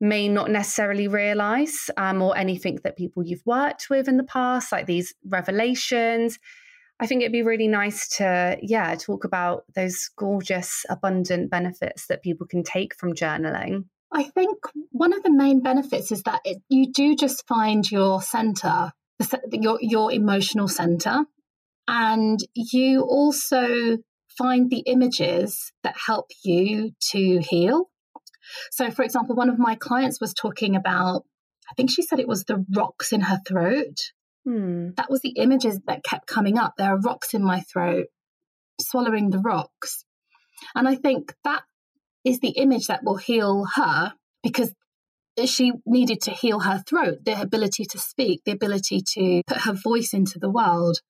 may 0.00 0.28
not 0.28 0.50
necessarily 0.50 1.08
realize, 1.08 1.90
um, 1.96 2.20
or 2.20 2.36
anything 2.36 2.78
that 2.84 2.96
people 2.96 3.24
you've 3.24 3.46
worked 3.46 3.88
with 3.88 4.08
in 4.08 4.16
the 4.16 4.24
past, 4.24 4.72
like 4.72 4.86
these 4.86 5.14
revelations, 5.24 6.38
I 6.98 7.06
think 7.06 7.22
it'd 7.22 7.32
be 7.32 7.42
really 7.42 7.68
nice 7.68 8.08
to, 8.16 8.56
yeah, 8.62 8.94
talk 8.94 9.24
about 9.24 9.64
those 9.74 10.08
gorgeous, 10.16 10.84
abundant 10.88 11.50
benefits 11.50 12.06
that 12.06 12.22
people 12.22 12.46
can 12.46 12.62
take 12.62 12.94
from 12.94 13.12
journaling. 13.12 13.84
I 14.12 14.22
think 14.22 14.58
one 14.92 15.12
of 15.12 15.22
the 15.22 15.32
main 15.32 15.62
benefits 15.62 16.10
is 16.10 16.22
that 16.22 16.40
it, 16.44 16.58
you 16.68 16.92
do 16.92 17.14
just 17.14 17.46
find 17.46 17.90
your 17.90 18.22
center, 18.22 18.92
your 19.50 19.78
your 19.82 20.12
emotional 20.12 20.68
center, 20.68 21.24
and 21.88 22.38
you 22.54 23.02
also 23.02 23.98
find 24.38 24.70
the 24.70 24.84
images 24.86 25.72
that 25.82 25.96
help 26.06 26.30
you 26.44 26.92
to 27.10 27.40
heal. 27.40 27.90
So, 28.70 28.90
for 28.90 29.02
example, 29.02 29.34
one 29.34 29.50
of 29.50 29.58
my 29.58 29.74
clients 29.74 30.20
was 30.20 30.34
talking 30.34 30.76
about, 30.76 31.24
I 31.70 31.74
think 31.74 31.90
she 31.90 32.02
said 32.02 32.18
it 32.18 32.28
was 32.28 32.44
the 32.44 32.64
rocks 32.74 33.12
in 33.12 33.22
her 33.22 33.40
throat. 33.46 33.96
Hmm. 34.44 34.90
That 34.96 35.10
was 35.10 35.20
the 35.20 35.34
images 35.36 35.80
that 35.86 36.04
kept 36.04 36.26
coming 36.26 36.58
up. 36.58 36.74
There 36.76 36.88
are 36.88 37.00
rocks 37.00 37.34
in 37.34 37.42
my 37.42 37.60
throat, 37.60 38.06
swallowing 38.80 39.30
the 39.30 39.40
rocks. 39.40 40.04
And 40.74 40.88
I 40.88 40.94
think 40.94 41.34
that 41.44 41.62
is 42.24 42.40
the 42.40 42.50
image 42.50 42.86
that 42.86 43.04
will 43.04 43.16
heal 43.16 43.66
her 43.74 44.14
because 44.42 44.72
she 45.44 45.72
needed 45.84 46.20
to 46.22 46.30
heal 46.30 46.60
her 46.60 46.82
throat, 46.88 47.18
the 47.24 47.38
ability 47.40 47.84
to 47.84 47.98
speak, 47.98 48.42
the 48.44 48.52
ability 48.52 49.02
to 49.14 49.42
put 49.46 49.58
her 49.58 49.72
voice 49.72 50.12
into 50.12 50.38
the 50.38 50.50
world. 50.50 51.00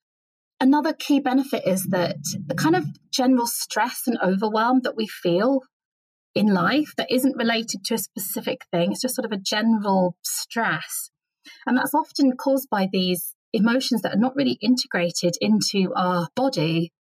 Another 0.58 0.92
key 0.92 1.20
benefit 1.20 1.66
is 1.66 1.84
that 1.90 2.16
the 2.46 2.54
kind 2.54 2.74
of 2.74 2.86
general 3.12 3.46
stress 3.46 4.02
and 4.06 4.18
overwhelm 4.22 4.80
that 4.82 4.96
we 4.96 5.06
feel 5.06 5.60
in 6.36 6.52
life 6.52 6.92
that 6.96 7.10
isn't 7.10 7.36
related 7.36 7.84
to 7.86 7.94
a 7.94 7.98
specific 7.98 8.60
thing, 8.70 8.92
it's 8.92 9.02
just 9.02 9.16
sort 9.16 9.26
of 9.26 9.32
a 9.32 9.42
general 9.42 10.16
stress 10.22 11.10
and 11.66 11.76
that's 11.76 11.94
often 11.94 12.36
caused 12.36 12.68
by 12.70 12.88
these 12.90 13.34
emotions 13.52 14.02
that 14.02 14.14
are 14.14 14.18
not 14.18 14.36
really 14.36 14.58
integrated 14.60 15.36
into 15.40 15.92
our 15.96 16.28
body. 16.34 16.92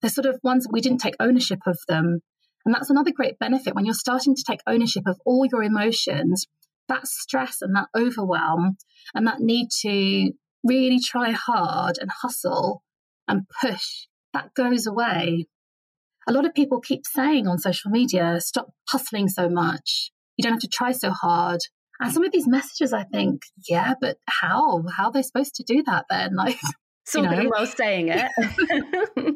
They're 0.00 0.10
sort 0.10 0.26
of 0.26 0.38
ones 0.42 0.64
that 0.64 0.72
we 0.72 0.80
didn't 0.80 1.00
take 1.00 1.16
ownership 1.20 1.60
of 1.66 1.78
them. 1.88 2.20
And 2.64 2.74
that's 2.74 2.90
another 2.90 3.12
great 3.12 3.38
benefit 3.38 3.74
when 3.74 3.84
you're 3.84 3.94
starting 3.94 4.34
to 4.34 4.44
take 4.46 4.60
ownership 4.66 5.04
of 5.06 5.18
all 5.26 5.46
your 5.50 5.62
emotions, 5.62 6.46
that 6.88 7.06
stress 7.06 7.58
and 7.60 7.74
that 7.76 7.88
overwhelm 7.96 8.76
and 9.14 9.26
that 9.26 9.40
need 9.40 9.68
to 9.82 10.32
really 10.62 11.00
try 11.00 11.30
hard 11.30 11.98
and 12.00 12.10
hustle 12.22 12.82
and 13.28 13.42
push, 13.60 14.06
that 14.32 14.54
goes 14.54 14.86
away. 14.86 15.46
A 16.26 16.32
lot 16.32 16.46
of 16.46 16.54
people 16.54 16.80
keep 16.80 17.06
saying 17.06 17.46
on 17.46 17.58
social 17.58 17.90
media, 17.90 18.40
stop 18.40 18.70
hustling 18.88 19.28
so 19.28 19.48
much. 19.48 20.10
You 20.36 20.42
don't 20.42 20.52
have 20.52 20.60
to 20.62 20.68
try 20.68 20.92
so 20.92 21.10
hard. 21.10 21.60
And 22.00 22.12
some 22.12 22.24
of 22.24 22.32
these 22.32 22.48
messages, 22.48 22.92
I 22.92 23.04
think, 23.04 23.42
yeah, 23.68 23.94
but 24.00 24.18
how? 24.26 24.84
How 24.96 25.06
are 25.06 25.12
they 25.12 25.22
supposed 25.22 25.54
to 25.56 25.64
do 25.64 25.82
that 25.84 26.06
then? 26.10 26.36
Like, 26.36 26.58
so 27.06 27.22
you 27.22 27.28
know. 27.28 27.50
well 27.50 27.66
saying 27.66 28.08
it. 28.08 28.30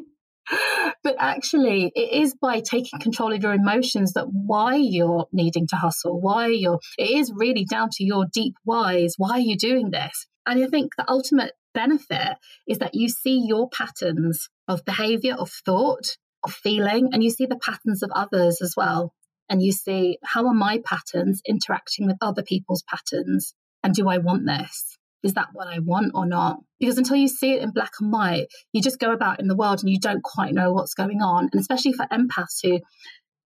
but 1.03 1.15
actually, 1.19 1.91
it 1.95 2.23
is 2.23 2.35
by 2.35 2.61
taking 2.61 2.99
control 2.99 3.31
of 3.31 3.43
your 3.43 3.53
emotions 3.53 4.13
that 4.13 4.25
why 4.31 4.75
you're 4.75 5.27
needing 5.31 5.67
to 5.67 5.75
hustle, 5.75 6.19
why 6.19 6.47
you're, 6.47 6.79
it 6.97 7.09
is 7.11 7.31
really 7.35 7.65
down 7.65 7.89
to 7.93 8.03
your 8.03 8.25
deep 8.33 8.55
whys. 8.65 9.13
Why 9.17 9.33
are 9.33 9.39
you 9.39 9.55
doing 9.55 9.91
this? 9.91 10.25
And 10.47 10.63
I 10.63 10.67
think 10.67 10.93
the 10.97 11.09
ultimate 11.09 11.53
benefit 11.73 12.37
is 12.67 12.79
that 12.79 12.95
you 12.95 13.07
see 13.09 13.45
your 13.47 13.69
patterns 13.69 14.49
of 14.67 14.83
behavior, 14.85 15.35
of 15.35 15.51
thought, 15.51 16.17
of 16.43 16.53
feeling, 16.53 17.09
and 17.13 17.23
you 17.23 17.29
see 17.29 17.45
the 17.45 17.57
patterns 17.57 18.03
of 18.03 18.11
others 18.13 18.61
as 18.61 18.73
well 18.75 19.13
and 19.49 19.63
you 19.63 19.71
see 19.71 20.19
how 20.23 20.45
are 20.47 20.53
my 20.53 20.79
patterns 20.85 21.41
interacting 21.45 22.05
with 22.05 22.17
other 22.21 22.43
people's 22.43 22.83
patterns? 22.83 23.53
And 23.83 23.93
do 23.93 24.07
I 24.07 24.19
want 24.19 24.45
this? 24.45 24.97
Is 25.23 25.33
that 25.33 25.49
what 25.53 25.67
I 25.67 25.79
want 25.79 26.11
or 26.13 26.25
not? 26.25 26.59
Because 26.79 26.97
until 26.97 27.17
you 27.17 27.27
see 27.27 27.53
it 27.53 27.63
in 27.63 27.71
black 27.71 27.91
and 27.99 28.11
white, 28.11 28.47
you 28.71 28.81
just 28.81 28.99
go 28.99 29.11
about 29.11 29.39
in 29.39 29.47
the 29.47 29.55
world 29.55 29.81
and 29.81 29.89
you 29.89 29.99
don't 29.99 30.23
quite 30.23 30.53
know 30.53 30.71
what's 30.71 30.93
going 30.93 31.21
on. 31.21 31.49
And 31.51 31.59
especially 31.59 31.93
for 31.93 32.05
empaths 32.05 32.59
who 32.63 32.79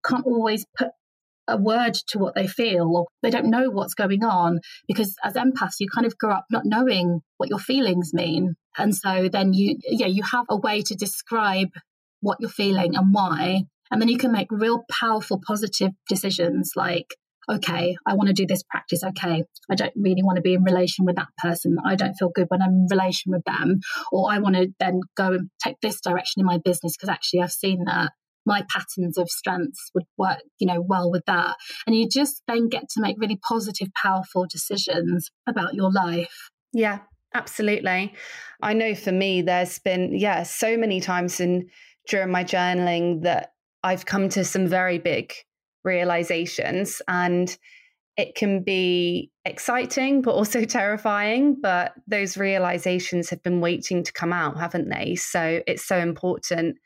can't 0.05 0.25
always 0.25 0.65
put 0.77 0.89
a 1.47 1.57
word 1.57 1.93
to 2.07 2.19
what 2.19 2.35
they 2.35 2.47
feel 2.47 2.89
or 2.95 3.07
they 3.21 3.29
don't 3.29 3.49
know 3.49 3.69
what's 3.69 3.95
going 3.95 4.23
on 4.23 4.59
because 4.87 5.15
as 5.25 5.33
empaths 5.33 5.75
you 5.79 5.87
kind 5.93 6.07
of 6.07 6.17
grow 6.17 6.31
up 6.31 6.45
not 6.49 6.63
knowing 6.63 7.19
what 7.35 7.49
your 7.49 7.59
feelings 7.59 8.13
mean 8.13 8.55
and 8.77 8.95
so 8.95 9.27
then 9.27 9.51
you 9.53 9.77
yeah 9.83 10.07
you 10.07 10.23
have 10.23 10.45
a 10.49 10.55
way 10.55 10.81
to 10.81 10.95
describe 10.95 11.67
what 12.23 12.37
you're 12.39 12.49
feeling 12.49 12.95
and 12.95 13.13
why 13.13 13.63
and 13.93 14.01
then 14.01 14.09
you 14.09 14.17
can 14.17 14.31
make 14.31 14.47
real 14.49 14.85
powerful, 14.89 15.39
positive 15.45 15.91
decisions 16.09 16.71
like, 16.75 17.15
okay, 17.47 17.95
I 18.07 18.15
want 18.15 18.27
to 18.27 18.33
do 18.33 18.47
this 18.47 18.63
practice. 18.63 19.03
Okay, 19.03 19.43
I 19.69 19.75
don't 19.75 19.93
really 19.95 20.23
want 20.23 20.37
to 20.37 20.41
be 20.41 20.55
in 20.55 20.63
relation 20.63 21.05
with 21.05 21.15
that 21.17 21.27
person. 21.37 21.77
I 21.85 21.95
don't 21.95 22.15
feel 22.15 22.31
good 22.33 22.47
when 22.47 22.63
I'm 22.63 22.71
in 22.71 22.87
relation 22.89 23.31
with 23.31 23.43
them. 23.43 23.81
Or 24.11 24.31
I 24.31 24.39
want 24.39 24.55
to 24.55 24.73
then 24.79 25.01
go 25.15 25.33
and 25.33 25.49
take 25.63 25.75
this 25.81 26.01
direction 26.01 26.39
in 26.39 26.47
my 26.47 26.57
business 26.57 26.97
because 26.97 27.09
actually 27.09 27.41
I've 27.41 27.51
seen 27.51 27.83
that 27.85 28.13
my 28.47 28.63
patterns 28.67 29.19
of 29.19 29.29
strengths 29.29 29.91
would 29.93 30.05
work, 30.17 30.39
you 30.57 30.65
know, 30.65 30.81
well 30.81 31.11
with 31.11 31.25
that. 31.27 31.55
And 31.85 31.95
you 31.95 32.09
just 32.09 32.41
then 32.47 32.69
get 32.69 32.89
to 32.95 33.01
make 33.01 33.17
really 33.19 33.39
positive, 33.47 33.89
powerful 34.01 34.47
decisions 34.49 35.29
about 35.47 35.75
your 35.75 35.91
life. 35.91 36.49
Yeah, 36.73 36.99
absolutely. 37.35 38.15
I 38.59 38.73
know 38.73 38.95
for 38.95 39.11
me, 39.11 39.43
there's 39.43 39.77
been, 39.77 40.17
yeah, 40.17 40.41
so 40.41 40.77
many 40.77 40.99
times 40.99 41.39
in 41.39 41.69
during 42.07 42.31
my 42.31 42.43
journaling 42.43 43.23
that 43.23 43.53
I've 43.83 44.05
come 44.05 44.29
to 44.29 44.43
some 44.45 44.67
very 44.67 44.97
big 44.97 45.33
realizations 45.83 47.01
and 47.07 47.55
it 48.15 48.35
can 48.35 48.63
be 48.63 49.31
exciting 49.43 50.21
but 50.21 50.31
also 50.31 50.63
terrifying 50.65 51.57
but 51.61 51.93
those 52.07 52.37
realizations 52.37 53.29
have 53.29 53.43
been 53.43 53.59
waiting 53.59 54.03
to 54.03 54.13
come 54.13 54.33
out 54.33 54.57
haven't 54.57 54.89
they? 54.89 55.15
So 55.15 55.61
it's 55.67 55.85
so 55.85 55.97
important 55.97 56.77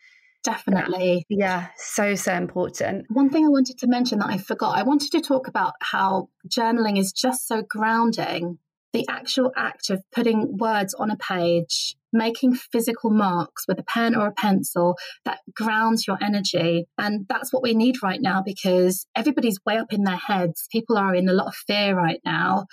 definitely. 0.43 1.26
yeah 1.30 1.68
so 1.76 2.15
so 2.15 2.34
important. 2.34 3.05
One 3.09 3.30
thing 3.30 3.45
i 3.45 3.49
wanted 3.49 3.78
to 3.80 3.88
mention 3.88 4.20
that 4.20 4.30
i 4.30 4.38
forgot 4.38 4.78
i 4.78 4.84
wanted 4.84 5.11
to 5.11 5.22
talk 5.22 5.47
about 5.47 5.74
how 5.82 6.30
journaling 6.47 6.97
is 6.97 7.11
just 7.11 7.47
so 7.47 7.61
grounding 7.61 8.59
the 8.94 9.06
actual 9.10 9.52
act 9.56 9.90
of 9.90 10.02
putting 10.14 10.58
words 10.58 10.94
on 10.94 11.12
a 11.12 11.18
page, 11.18 11.96
making 12.14 12.56
physical 12.56 13.10
marks 13.10 13.66
with 13.68 13.80
a 13.80 13.84
pen 13.84 14.16
or 14.16 14.28
a 14.28 14.34
pencil 14.34 14.98
that 15.26 15.40
grounds 15.54 16.08
your 16.08 16.18
energy. 16.22 16.86
And 16.98 17.26
that's 17.28 17.52
what 17.52 17.64
we 17.64 17.74
need 17.74 18.02
right 18.02 18.22
now 18.22 18.42
because 18.44 19.06
everybody's 19.16 19.60
way 19.66 19.78
up 19.78 19.92
in 19.92 20.04
their 20.04 20.16
heads. 20.16 20.68
People 20.72 20.98
are 20.98 21.14
in 21.14 21.30
a 21.30 21.34
lot 21.34 21.48
of 21.48 21.56
fear 21.56 21.96
right 21.96 22.22
now. 22.26 22.66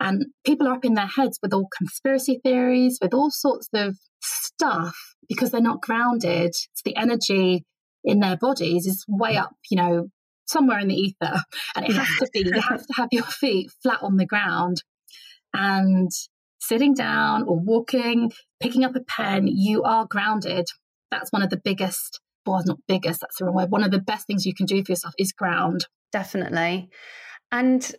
And 0.00 0.26
people 0.44 0.66
are 0.66 0.74
up 0.74 0.84
in 0.84 0.94
their 0.94 1.06
heads 1.06 1.38
with 1.40 1.54
all 1.54 1.68
conspiracy 1.76 2.40
theories, 2.42 2.98
with 3.00 3.14
all 3.14 3.30
sorts 3.30 3.68
of 3.72 3.96
stuff 4.20 4.96
because 5.28 5.52
they're 5.52 5.60
not 5.60 5.80
grounded. 5.80 6.54
So 6.54 6.82
the 6.84 6.96
energy 6.96 7.64
in 8.04 8.18
their 8.18 8.36
bodies 8.36 8.86
is 8.86 9.04
way 9.08 9.36
up, 9.36 9.54
you 9.70 9.76
know, 9.76 10.08
somewhere 10.46 10.80
in 10.80 10.88
the 10.88 10.96
ether. 10.96 11.42
And 11.76 11.86
it 11.86 11.92
has 11.92 12.08
to 12.18 12.28
be, 12.32 12.40
you 12.40 12.60
have 12.60 12.84
to 12.84 12.92
have 12.96 13.08
your 13.12 13.22
feet 13.22 13.70
flat 13.82 14.02
on 14.02 14.16
the 14.16 14.26
ground 14.26 14.82
and 15.54 16.10
sitting 16.60 16.94
down 16.94 17.42
or 17.44 17.58
walking, 17.58 18.32
picking 18.60 18.84
up 18.84 18.94
a 18.94 19.00
pen, 19.00 19.46
you 19.46 19.82
are 19.82 20.06
grounded. 20.06 20.66
That's 21.10 21.32
one 21.32 21.42
of 21.42 21.50
the 21.50 21.60
biggest, 21.62 22.20
well, 22.46 22.62
not 22.64 22.78
biggest, 22.86 23.20
that's 23.20 23.38
the 23.38 23.44
wrong 23.44 23.54
word. 23.54 23.70
One 23.70 23.84
of 23.84 23.90
the 23.90 24.00
best 24.00 24.26
things 24.26 24.46
you 24.46 24.54
can 24.54 24.66
do 24.66 24.82
for 24.84 24.92
yourself 24.92 25.14
is 25.18 25.32
ground. 25.32 25.86
Definitely. 26.12 26.88
And 27.50 27.90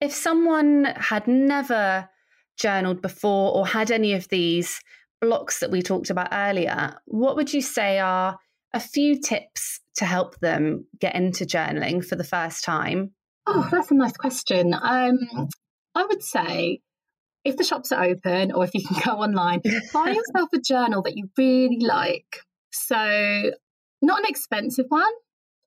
if 0.00 0.12
someone 0.12 0.84
had 0.96 1.26
never 1.26 2.08
journaled 2.56 3.02
before 3.02 3.54
or 3.54 3.66
had 3.66 3.90
any 3.90 4.12
of 4.12 4.28
these 4.28 4.80
blocks 5.20 5.60
that 5.60 5.70
we 5.70 5.82
talked 5.82 6.10
about 6.10 6.28
earlier, 6.32 6.94
what 7.06 7.36
would 7.36 7.52
you 7.52 7.62
say 7.62 7.98
are 7.98 8.38
a 8.74 8.80
few 8.80 9.20
tips 9.20 9.80
to 9.96 10.04
help 10.04 10.38
them 10.40 10.86
get 11.00 11.14
into 11.14 11.44
journaling 11.44 12.04
for 12.04 12.16
the 12.16 12.24
first 12.24 12.64
time? 12.64 13.12
Oh, 13.46 13.66
that's 13.70 13.90
a 13.90 13.94
nice 13.94 14.16
question. 14.16 14.74
Um, 14.74 15.18
I 15.94 16.04
would 16.04 16.22
say 16.22 16.80
if 17.44 17.56
the 17.56 17.64
shops 17.64 17.92
are 17.92 18.04
open 18.04 18.52
or 18.52 18.64
if 18.64 18.74
you 18.74 18.82
can 18.88 19.00
go 19.04 19.20
online, 19.20 19.60
buy 19.92 20.10
yourself 20.10 20.50
a 20.54 20.58
journal 20.58 21.02
that 21.02 21.16
you 21.16 21.28
really 21.36 21.80
like. 21.80 22.42
So, 22.70 23.50
not 24.02 24.20
an 24.20 24.26
expensive 24.26 24.86
one 24.88 25.12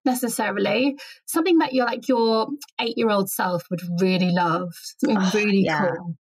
necessarily, 0.06 0.98
something 1.26 1.60
that 1.60 1.74
you're 1.74 1.86
like 1.86 2.08
your 2.08 2.48
eight 2.80 2.98
year 2.98 3.10
old 3.10 3.30
self 3.30 3.64
would 3.70 3.82
really 4.00 4.32
love, 4.32 4.70
something 5.00 5.18
oh, 5.20 5.32
really 5.34 5.64
yeah. 5.66 5.92
cool. 5.96 6.16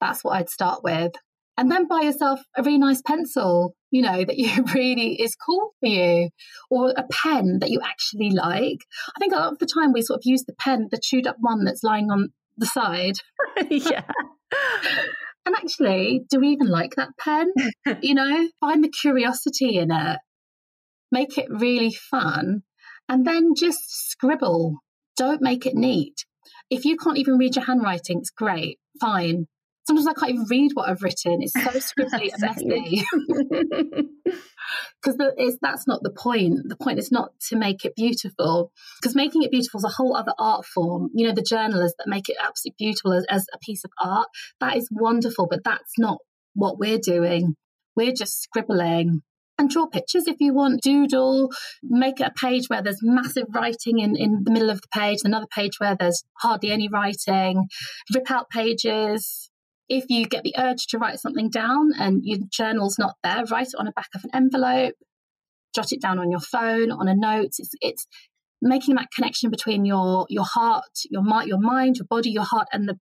That's 0.00 0.22
what 0.22 0.36
I'd 0.36 0.50
start 0.50 0.82
with. 0.82 1.12
And 1.56 1.70
then 1.70 1.86
buy 1.86 2.00
yourself 2.02 2.40
a 2.56 2.62
really 2.62 2.78
nice 2.78 3.00
pencil, 3.00 3.74
you 3.90 4.02
know, 4.02 4.24
that 4.24 4.36
you 4.36 4.64
really 4.74 5.20
is 5.20 5.36
cool 5.36 5.70
for 5.80 5.88
you, 5.88 6.30
or 6.68 6.90
a 6.90 7.04
pen 7.10 7.58
that 7.60 7.70
you 7.70 7.80
actually 7.84 8.30
like. 8.30 8.78
I 9.16 9.20
think 9.20 9.32
a 9.32 9.36
lot 9.36 9.52
of 9.52 9.58
the 9.58 9.66
time 9.66 9.92
we 9.92 10.02
sort 10.02 10.18
of 10.18 10.22
use 10.24 10.44
the 10.44 10.54
pen, 10.58 10.88
the 10.90 11.00
chewed 11.02 11.26
up 11.26 11.36
one 11.38 11.64
that's 11.64 11.84
lying 11.84 12.10
on 12.10 12.30
the 12.56 12.66
side. 12.66 13.14
yeah. 13.70 14.04
and 15.46 15.54
actually, 15.56 16.22
do 16.30 16.40
we 16.40 16.48
even 16.48 16.68
like 16.68 16.94
that 16.96 17.10
pen? 17.18 17.52
you 18.00 18.14
know, 18.14 18.48
find 18.60 18.82
the 18.82 18.88
curiosity 18.88 19.78
in 19.78 19.90
it, 19.90 20.18
make 21.12 21.38
it 21.38 21.46
really 21.48 21.92
fun, 21.92 22.62
and 23.08 23.26
then 23.26 23.54
just 23.56 24.10
scribble. 24.10 24.78
Don't 25.16 25.42
make 25.42 25.66
it 25.66 25.74
neat. 25.74 26.24
If 26.70 26.84
you 26.84 26.96
can't 26.96 27.18
even 27.18 27.38
read 27.38 27.56
your 27.56 27.64
handwriting, 27.64 28.18
it's 28.18 28.30
great, 28.30 28.78
fine. 29.00 29.46
Sometimes 29.86 30.06
I 30.06 30.14
can't 30.14 30.32
even 30.32 30.46
read 30.48 30.70
what 30.74 30.88
I've 30.88 31.02
written. 31.02 31.42
It's 31.42 31.52
so 31.52 31.60
scribbly 31.60 32.32
and 32.32 32.40
messy. 32.40 33.04
Because 35.02 35.18
that's 35.62 35.86
not 35.86 36.02
the 36.02 36.10
point. 36.16 36.60
The 36.66 36.76
point 36.76 36.98
is 36.98 37.12
not 37.12 37.30
to 37.48 37.56
make 37.56 37.84
it 37.84 37.94
beautiful. 37.94 38.72
Because 39.00 39.14
making 39.14 39.42
it 39.42 39.50
beautiful 39.50 39.78
is 39.78 39.84
a 39.84 39.88
whole 39.96 40.16
other 40.16 40.32
art 40.38 40.64
form. 40.64 41.10
You 41.14 41.28
know, 41.28 41.34
the 41.34 41.42
journalists 41.42 41.96
that 41.98 42.08
make 42.08 42.28
it 42.28 42.36
absolutely 42.42 42.76
beautiful 42.78 43.12
as, 43.12 43.26
as 43.28 43.46
a 43.52 43.58
piece 43.58 43.84
of 43.84 43.90
art, 44.02 44.28
that 44.60 44.76
is 44.76 44.88
wonderful, 44.90 45.46
but 45.50 45.64
that's 45.64 45.98
not 45.98 46.18
what 46.54 46.78
we're 46.78 46.98
doing. 46.98 47.54
We're 47.94 48.12
just 48.12 48.40
scribbling 48.42 49.20
and 49.58 49.70
draw 49.70 49.86
pictures 49.86 50.26
if 50.26 50.36
you 50.40 50.54
want. 50.54 50.82
Doodle, 50.82 51.50
make 51.82 52.20
a 52.20 52.30
page 52.30 52.68
where 52.68 52.82
there's 52.82 53.00
massive 53.02 53.46
writing 53.54 53.98
in, 53.98 54.16
in 54.16 54.42
the 54.44 54.50
middle 54.50 54.70
of 54.70 54.80
the 54.80 54.88
page, 54.92 55.18
another 55.24 55.46
page 55.54 55.78
where 55.78 55.96
there's 55.98 56.24
hardly 56.40 56.70
any 56.70 56.88
writing, 56.88 57.66
rip 58.14 58.30
out 58.30 58.48
pages. 58.50 59.50
If 59.88 60.06
you 60.08 60.26
get 60.26 60.44
the 60.44 60.54
urge 60.58 60.86
to 60.88 60.98
write 60.98 61.20
something 61.20 61.50
down 61.50 61.92
and 61.98 62.22
your 62.24 62.38
journal's 62.50 62.98
not 62.98 63.16
there, 63.22 63.44
write 63.50 63.68
it 63.68 63.78
on 63.78 63.86
the 63.86 63.92
back 63.92 64.08
of 64.14 64.24
an 64.24 64.30
envelope, 64.34 64.94
jot 65.74 65.92
it 65.92 66.00
down 66.00 66.18
on 66.18 66.30
your 66.30 66.40
phone, 66.40 66.90
on 66.90 67.08
a 67.08 67.14
note. 67.14 67.52
It's, 67.58 67.74
it's 67.80 68.06
making 68.62 68.94
that 68.94 69.08
connection 69.14 69.50
between 69.50 69.84
your 69.84 70.26
your 70.30 70.44
heart, 70.44 70.84
your 71.10 71.22
mind, 71.22 71.48
your 71.48 71.60
mind, 71.60 71.96
your 71.98 72.06
body, 72.08 72.30
your 72.30 72.44
heart, 72.44 72.68
and 72.72 72.88
the 72.88 72.98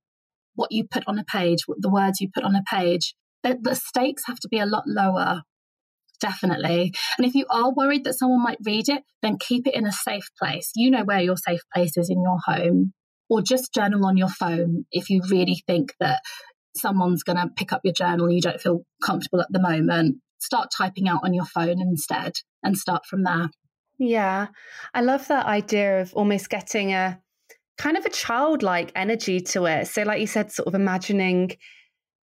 what 0.55 0.71
you 0.71 0.85
put 0.85 1.03
on 1.07 1.17
a 1.17 1.23
page, 1.23 1.59
the 1.77 1.89
words 1.89 2.19
you 2.19 2.29
put 2.33 2.43
on 2.43 2.55
a 2.55 2.63
page. 2.69 3.15
The, 3.43 3.57
the 3.61 3.75
stakes 3.75 4.23
have 4.27 4.39
to 4.39 4.47
be 4.47 4.59
a 4.59 4.65
lot 4.65 4.83
lower 4.85 5.41
definitely. 6.23 6.93
And 7.17 7.27
if 7.27 7.35
you 7.35 7.45
are 7.49 7.73
worried 7.73 8.05
that 8.05 8.13
someone 8.13 8.41
might 8.41 8.57
read 8.65 8.87
it, 8.87 9.03
then 9.21 9.37
keep 9.37 9.67
it 9.67 9.75
in 9.75 9.85
a 9.85 9.91
safe 9.91 10.29
place. 10.41 10.71
You 10.73 10.89
know 10.89 11.03
where 11.03 11.19
your 11.19 11.35
safe 11.35 11.59
place 11.73 11.97
is 11.97 12.09
in 12.09 12.21
your 12.21 12.37
home, 12.45 12.93
or 13.29 13.41
just 13.41 13.73
journal 13.73 14.05
on 14.05 14.15
your 14.15 14.29
phone 14.29 14.85
if 14.91 15.09
you 15.09 15.21
really 15.29 15.61
think 15.67 15.93
that 15.99 16.21
someone's 16.75 17.23
going 17.23 17.37
to 17.37 17.47
pick 17.55 17.71
up 17.71 17.81
your 17.83 17.93
journal 17.93 18.31
you 18.31 18.41
don't 18.41 18.61
feel 18.61 18.83
comfortable 19.03 19.41
at 19.41 19.51
the 19.51 19.59
moment. 19.59 20.17
Start 20.39 20.71
typing 20.75 21.07
out 21.07 21.21
on 21.23 21.33
your 21.33 21.45
phone 21.45 21.79
instead 21.79 22.33
and 22.63 22.77
start 22.77 23.05
from 23.05 23.23
there. 23.23 23.49
Yeah, 23.97 24.47
I 24.93 25.01
love 25.01 25.27
that 25.27 25.45
idea 25.45 26.01
of 26.01 26.13
almost 26.13 26.49
getting 26.49 26.93
a 26.93 27.19
kind 27.77 27.97
of 27.97 28.05
a 28.05 28.09
childlike 28.09 28.91
energy 28.95 29.39
to 29.39 29.65
it. 29.65 29.87
So, 29.87 30.03
like 30.03 30.19
you 30.19 30.27
said, 30.27 30.51
sort 30.51 30.67
of 30.67 30.75
imagining 30.75 31.57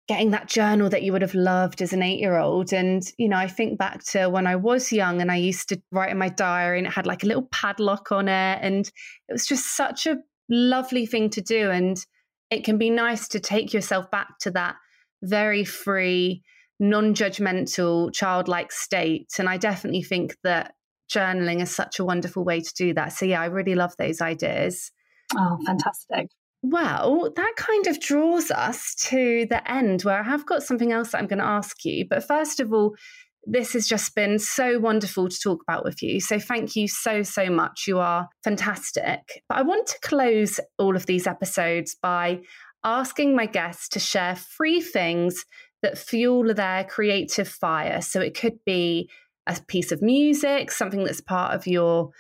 getting 0.09 0.31
that 0.31 0.49
journal 0.49 0.89
that 0.89 1.03
you 1.03 1.13
would 1.13 1.21
have 1.23 1.35
loved 1.35 1.83
as 1.83 1.93
an 1.93 2.03
eight 2.03 2.19
year 2.19 2.39
old. 2.39 2.73
And, 2.73 3.03
you 3.19 3.29
know, 3.29 3.37
I 3.37 3.47
think 3.47 3.79
back 3.79 4.03
to 4.07 4.29
when 4.31 4.47
I 4.47 4.57
was 4.57 4.91
young 4.91 5.21
and 5.21 5.31
I 5.31 5.37
used 5.37 5.69
to 5.69 5.81
write 5.93 6.11
in 6.11 6.19
my 6.19 6.31
diary 6.31 6.79
and 6.79 6.87
it 6.87 6.95
had 6.95 7.07
like 7.07 7.23
a 7.23 7.27
little 7.27 7.47
padlock 7.53 8.11
on 8.11 8.27
it. 8.27 8.59
And 8.63 8.91
it 9.29 9.33
was 9.33 9.47
just 9.47 9.77
such 9.77 10.07
a 10.07 10.17
lovely 10.49 11.05
thing 11.05 11.29
to 11.31 11.43
do. 11.43 11.71
And 11.71 12.03
it 12.51 12.65
can 12.65 12.79
be 12.79 12.91
nice 12.91 13.29
to 13.29 13.41
take 13.41 13.73
yourself 13.73 14.11
back 14.11 14.39
to 14.41 14.51
that 14.53 14.77
very 15.23 15.65
free, 15.65 16.43
non 16.81 17.15
judgmental, 17.15 18.13
childlike 18.13 18.73
state. 18.73 19.33
And 19.39 19.49
I 19.49 19.57
definitely 19.57 20.03
think 20.03 20.37
that 20.45 20.75
journaling 21.11 21.63
is 21.63 21.75
such 21.75 21.99
a 21.99 22.05
wonderful 22.05 22.45
way 22.45 22.61
to 22.61 22.75
do 22.75 22.95
that. 22.95 23.13
So, 23.13 23.27
yeah, 23.27 23.41
I 23.41 23.47
really 23.47 23.75
love 23.75 23.95
those 23.99 24.21
ideas. 24.21 24.91
Oh, 25.37 25.59
fantastic. 25.67 26.29
Well, 26.63 27.31
that 27.37 27.53
kind 27.57 27.87
of 27.87 28.01
draws 28.01 28.51
us 28.51 28.95
to 29.07 29.47
the 29.49 29.71
end 29.71 30.03
where 30.03 30.21
I 30.21 30.25
have 30.25 30.45
got 30.45 30.63
something 30.63 30.93
else 30.93 31.13
that 31.13 31.19
I'm 31.19 31.29
going 31.29 31.39
to 31.39 31.45
ask 31.45 31.85
you. 31.85 32.05
But 32.09 32.25
first 32.25 32.59
of 32.59 32.73
all, 32.73 32.97
this 33.45 33.73
has 33.73 33.87
just 33.87 34.15
been 34.15 34.39
so 34.39 34.79
wonderful 34.79 35.29
to 35.29 35.41
talk 35.41 35.63
about 35.63 35.85
with 35.85 36.03
you. 36.03 36.21
So 36.21 36.39
thank 36.39 36.77
you 36.77 36.89
so, 36.89 37.23
so 37.23 37.49
much. 37.51 37.85
You 37.87 37.99
are 37.99 38.29
fantastic. 38.45 39.43
But 39.49 39.59
I 39.59 39.63
want 39.63 39.87
to 39.89 40.01
close 40.01 40.61
all 40.79 40.97
of 40.97 41.07
these 41.07 41.27
episodes 41.27 41.97
by 42.01 42.41
asking 42.85 43.35
my 43.35 43.47
guests 43.47 43.89
to 43.91 43.99
share 43.99 44.37
three 44.37 44.81
things 44.81 45.45
that 45.83 45.99
fuel 45.99 46.53
their 46.55 46.85
creative 46.85 47.49
fire. 47.49 48.01
So 48.01 48.21
it 48.21 48.39
could 48.39 48.59
be 48.67 49.09
a 49.47 49.59
piece 49.67 49.93
of 49.93 50.03
music, 50.03 50.71
something 50.71 51.05
that's 51.05 51.21
part 51.21 51.55
of 51.55 51.67
your 51.67 52.11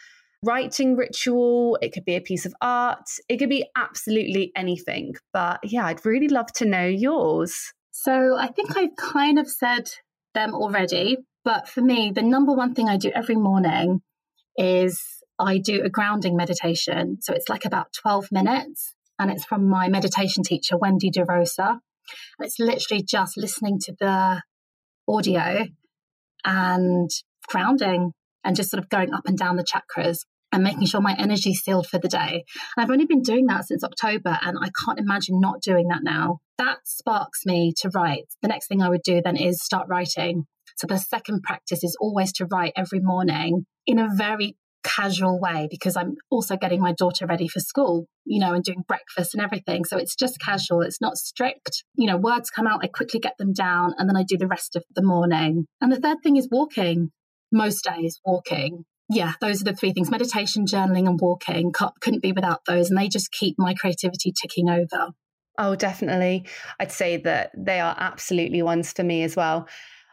writing 0.44 0.96
ritual, 0.96 1.78
it 1.82 1.92
could 1.92 2.04
be 2.04 2.14
a 2.14 2.20
piece 2.20 2.46
of 2.46 2.54
art, 2.60 3.04
it 3.28 3.38
could 3.38 3.48
be 3.48 3.66
absolutely 3.76 4.52
anything. 4.56 5.14
But 5.32 5.60
yeah, 5.64 5.86
I'd 5.86 6.04
really 6.06 6.28
love 6.28 6.52
to 6.54 6.64
know 6.64 6.86
yours. 6.86 7.72
So 7.90 8.36
I 8.38 8.46
think 8.48 8.76
I've 8.76 8.96
kind 8.96 9.38
of 9.38 9.48
said 9.48 9.90
them 10.38 10.54
already, 10.54 11.18
but 11.44 11.68
for 11.68 11.80
me, 11.80 12.12
the 12.14 12.22
number 12.22 12.52
one 12.52 12.74
thing 12.74 12.88
I 12.88 12.96
do 12.96 13.10
every 13.14 13.36
morning 13.36 14.00
is 14.56 15.02
I 15.38 15.58
do 15.58 15.82
a 15.84 15.90
grounding 15.90 16.36
meditation. 16.36 17.18
So 17.20 17.32
it's 17.34 17.48
like 17.48 17.64
about 17.64 17.92
12 18.02 18.28
minutes, 18.30 18.94
and 19.18 19.30
it's 19.30 19.44
from 19.44 19.68
my 19.68 19.88
meditation 19.88 20.42
teacher, 20.44 20.76
Wendy 20.76 21.10
DeRosa. 21.10 21.68
And 21.68 22.46
it's 22.46 22.58
literally 22.58 23.02
just 23.02 23.36
listening 23.36 23.78
to 23.80 23.94
the 23.98 24.42
audio 25.08 25.66
and 26.44 27.10
grounding 27.48 28.12
and 28.44 28.56
just 28.56 28.70
sort 28.70 28.82
of 28.82 28.88
going 28.88 29.12
up 29.12 29.26
and 29.26 29.36
down 29.36 29.56
the 29.56 29.64
chakras 29.64 30.18
and 30.52 30.64
making 30.64 30.86
sure 30.86 31.00
my 31.00 31.14
energy 31.18 31.54
sealed 31.54 31.86
for 31.86 31.98
the 31.98 32.08
day. 32.08 32.44
And 32.76 32.84
I've 32.84 32.90
only 32.90 33.06
been 33.06 33.22
doing 33.22 33.46
that 33.46 33.66
since 33.66 33.84
October 33.84 34.38
and 34.42 34.56
I 34.60 34.70
can't 34.84 34.98
imagine 34.98 35.40
not 35.40 35.60
doing 35.62 35.88
that 35.88 36.02
now. 36.02 36.38
That 36.56 36.78
sparks 36.84 37.44
me 37.44 37.72
to 37.80 37.90
write. 37.94 38.26
The 38.42 38.48
next 38.48 38.68
thing 38.68 38.82
I 38.82 38.88
would 38.88 39.02
do 39.02 39.20
then 39.22 39.36
is 39.36 39.62
start 39.62 39.86
writing. 39.88 40.44
So 40.76 40.86
the 40.86 40.98
second 40.98 41.42
practice 41.42 41.84
is 41.84 41.96
always 42.00 42.32
to 42.34 42.46
write 42.46 42.72
every 42.76 43.00
morning 43.00 43.66
in 43.86 43.98
a 43.98 44.08
very 44.14 44.56
casual 44.84 45.40
way 45.40 45.68
because 45.70 45.96
I'm 45.96 46.14
also 46.30 46.56
getting 46.56 46.80
my 46.80 46.92
daughter 46.92 47.26
ready 47.26 47.48
for 47.48 47.60
school, 47.60 48.06
you 48.24 48.40
know, 48.40 48.54
and 48.54 48.64
doing 48.64 48.84
breakfast 48.86 49.34
and 49.34 49.42
everything. 49.42 49.84
So 49.84 49.98
it's 49.98 50.14
just 50.14 50.40
casual, 50.40 50.82
it's 50.82 51.00
not 51.00 51.16
strict. 51.16 51.84
You 51.94 52.06
know, 52.06 52.16
words 52.16 52.50
come 52.50 52.66
out, 52.66 52.80
I 52.82 52.86
quickly 52.86 53.20
get 53.20 53.34
them 53.38 53.52
down, 53.52 53.94
and 53.98 54.08
then 54.08 54.16
I 54.16 54.22
do 54.26 54.36
the 54.36 54.46
rest 54.46 54.76
of 54.76 54.84
the 54.94 55.02
morning. 55.02 55.66
And 55.80 55.92
the 55.92 56.00
third 56.00 56.18
thing 56.22 56.36
is 56.36 56.48
walking 56.50 57.10
most 57.52 57.84
days 57.84 58.20
walking. 58.24 58.84
Yeah, 59.10 59.32
those 59.40 59.62
are 59.62 59.64
the 59.64 59.74
three 59.74 59.92
things 59.92 60.10
meditation, 60.10 60.66
journaling, 60.66 61.08
and 61.08 61.18
walking. 61.20 61.72
Couldn't 61.72 62.22
be 62.22 62.32
without 62.32 62.64
those. 62.66 62.90
And 62.90 62.98
they 62.98 63.08
just 63.08 63.32
keep 63.32 63.56
my 63.58 63.74
creativity 63.74 64.32
ticking 64.32 64.68
over. 64.68 65.12
Oh, 65.58 65.74
definitely. 65.74 66.46
I'd 66.78 66.92
say 66.92 67.16
that 67.18 67.50
they 67.56 67.80
are 67.80 67.96
absolutely 67.98 68.62
ones 68.62 68.92
for 68.92 69.02
me 69.02 69.22
as 69.22 69.34
well. 69.34 69.66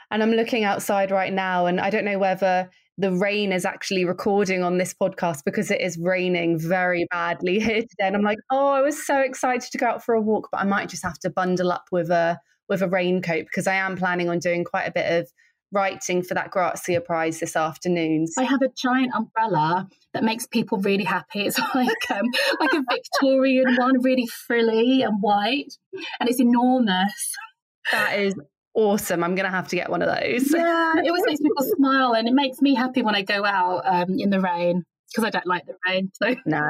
And 0.10 0.24
I'm 0.24 0.32
looking 0.32 0.64
outside 0.64 1.12
right 1.12 1.34
now, 1.34 1.66
and 1.66 1.80
I 1.80 1.90
don't 1.90 2.06
know 2.06 2.20
whether 2.20 2.70
the 2.98 3.12
rain 3.12 3.52
is 3.52 3.66
actually 3.66 4.06
recording 4.06 4.64
on 4.64 4.78
this 4.78 4.94
podcast 4.94 5.40
because 5.46 5.70
it 5.70 5.82
is 5.82 5.98
raining 5.98 6.58
very 6.58 7.06
badly 7.12 7.60
here 7.60 7.82
today. 7.82 8.08
And 8.08 8.16
I'm 8.16 8.24
like, 8.24 8.38
oh, 8.52 8.70
I 8.70 8.82
was 8.82 9.06
so 9.06 9.20
excited 9.20 9.70
to 9.72 9.78
go 9.78 9.88
out 9.88 10.06
for 10.06 10.16
a 10.16 10.22
walk, 10.22 10.50
but 10.52 10.62
I 10.62 10.64
might 10.64 10.90
just 10.90 11.04
have 11.04 11.20
to 11.20 11.30
bundle 11.30 11.72
up 11.72 11.86
with 11.92 12.10
a 12.10 12.40
with 12.68 12.82
a 12.82 12.88
raincoat 12.88 13.46
because 13.46 13.68
I 13.68 13.76
am 13.76 13.96
planning 13.96 14.30
on 14.30 14.40
doing 14.40 14.64
quite 14.64 14.86
a 14.86 14.92
bit 14.92 15.12
of 15.12 15.32
writing 15.76 16.24
for 16.24 16.34
that 16.34 16.50
Grazia 16.50 17.02
Prize 17.02 17.40
this 17.40 17.56
afternoon. 17.56 18.26
I 18.38 18.44
have 18.44 18.62
a 18.62 18.70
giant 18.70 19.14
umbrella 19.14 19.88
that 20.14 20.24
makes 20.24 20.48
people 20.48 20.80
really 20.80 21.04
happy. 21.04 21.46
It's 21.46 21.60
like 21.76 22.12
um, 22.12 22.26
like 22.60 22.74
a 22.74 22.84
Victorian 22.90 23.76
one, 23.76 24.02
really 24.02 24.26
frilly 24.26 25.04
and 25.04 25.22
white, 25.22 25.78
and 26.20 26.30
it's 26.30 26.40
enormous. 26.40 27.36
That 27.92 28.18
is 28.18 28.34
awesome. 28.74 29.24
I'm 29.24 29.36
going 29.36 29.46
to 29.46 29.52
have 29.52 29.68
to 29.68 29.76
get 29.76 29.90
one 29.90 30.02
of 30.02 30.08
those. 30.08 30.52
Yeah, 30.52 30.94
it 30.98 31.08
always 31.08 31.26
makes 31.26 31.42
people 31.42 31.66
smile, 31.78 32.14
and 32.14 32.28
it 32.28 32.34
makes 32.34 32.62
me 32.62 32.74
happy 32.74 33.02
when 33.02 33.16
I 33.16 33.22
go 33.22 33.46
out 33.46 33.84
um, 33.86 34.16
in 34.18 34.30
the 34.30 34.40
rain 34.40 34.84
because 35.12 35.26
I 35.26 35.30
don't 35.30 35.48
like 35.48 35.66
the 35.66 35.76
rain. 35.88 36.12
So 36.14 36.36
no. 36.46 36.68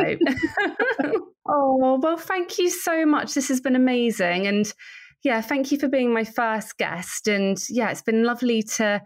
oh 1.47 1.99
well, 2.01 2.17
thank 2.17 2.57
you 2.57 2.69
so 2.69 3.05
much. 3.05 3.33
This 3.33 3.47
has 3.49 3.61
been 3.61 3.75
amazing, 3.75 4.47
and 4.47 4.71
yeah, 5.25 5.41
thank 5.41 5.71
you 5.71 5.79
for 5.79 5.87
being 5.87 6.13
my 6.13 6.23
first 6.23 6.77
guest. 6.77 7.27
And 7.27 7.57
yeah, 7.67 7.89
it's 7.89 8.03
been 8.03 8.23
lovely 8.23 8.61
to 8.77 9.01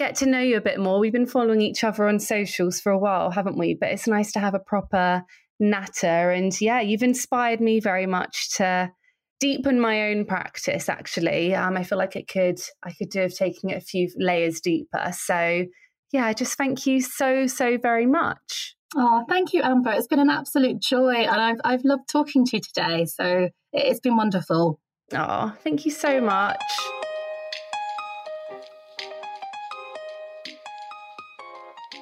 get 0.00 0.16
to 0.16 0.26
know 0.26 0.40
you 0.40 0.56
a 0.56 0.60
bit 0.60 0.80
more. 0.80 0.98
We've 0.98 1.12
been 1.12 1.26
following 1.26 1.60
each 1.60 1.84
other 1.84 2.08
on 2.08 2.18
socials 2.18 2.80
for 2.80 2.90
a 2.90 2.98
while, 2.98 3.30
haven't 3.30 3.56
we? 3.56 3.76
But 3.80 3.90
it's 3.90 4.08
nice 4.08 4.32
to 4.32 4.40
have 4.40 4.54
a 4.54 4.58
proper 4.58 5.22
natter. 5.60 6.32
And 6.32 6.60
yeah, 6.60 6.80
you've 6.80 7.04
inspired 7.04 7.60
me 7.60 7.78
very 7.78 8.06
much 8.06 8.56
to 8.56 8.90
deepen 9.38 9.80
my 9.80 10.10
own 10.10 10.26
practice 10.26 10.86
actually 10.90 11.54
um, 11.54 11.74
i 11.74 11.82
feel 11.82 11.96
like 11.96 12.14
it 12.14 12.28
could 12.28 12.60
i 12.82 12.92
could 12.92 13.08
do 13.08 13.22
of 13.22 13.34
taking 13.34 13.70
it 13.70 13.78
a 13.78 13.80
few 13.80 14.06
layers 14.18 14.60
deeper 14.60 15.10
so 15.14 15.64
yeah 16.12 16.30
just 16.34 16.58
thank 16.58 16.86
you 16.86 17.00
so 17.00 17.46
so 17.46 17.78
very 17.78 18.04
much 18.04 18.76
oh 18.96 19.24
thank 19.30 19.54
you 19.54 19.62
amber 19.62 19.92
it's 19.92 20.06
been 20.06 20.18
an 20.18 20.28
absolute 20.28 20.78
joy 20.78 21.14
and 21.14 21.40
i've, 21.40 21.56
I've 21.64 21.84
loved 21.84 22.06
talking 22.06 22.44
to 22.44 22.58
you 22.58 22.60
today 22.60 23.06
so 23.06 23.48
it's 23.72 24.00
been 24.00 24.18
wonderful 24.18 24.78
oh 25.14 25.52
thank 25.62 25.84
you 25.84 25.90
so 25.90 26.20
much 26.20 26.62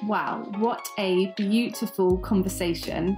Wow, 0.05 0.49
what 0.57 0.87
a 0.97 1.27
beautiful 1.35 2.17
conversation. 2.19 3.17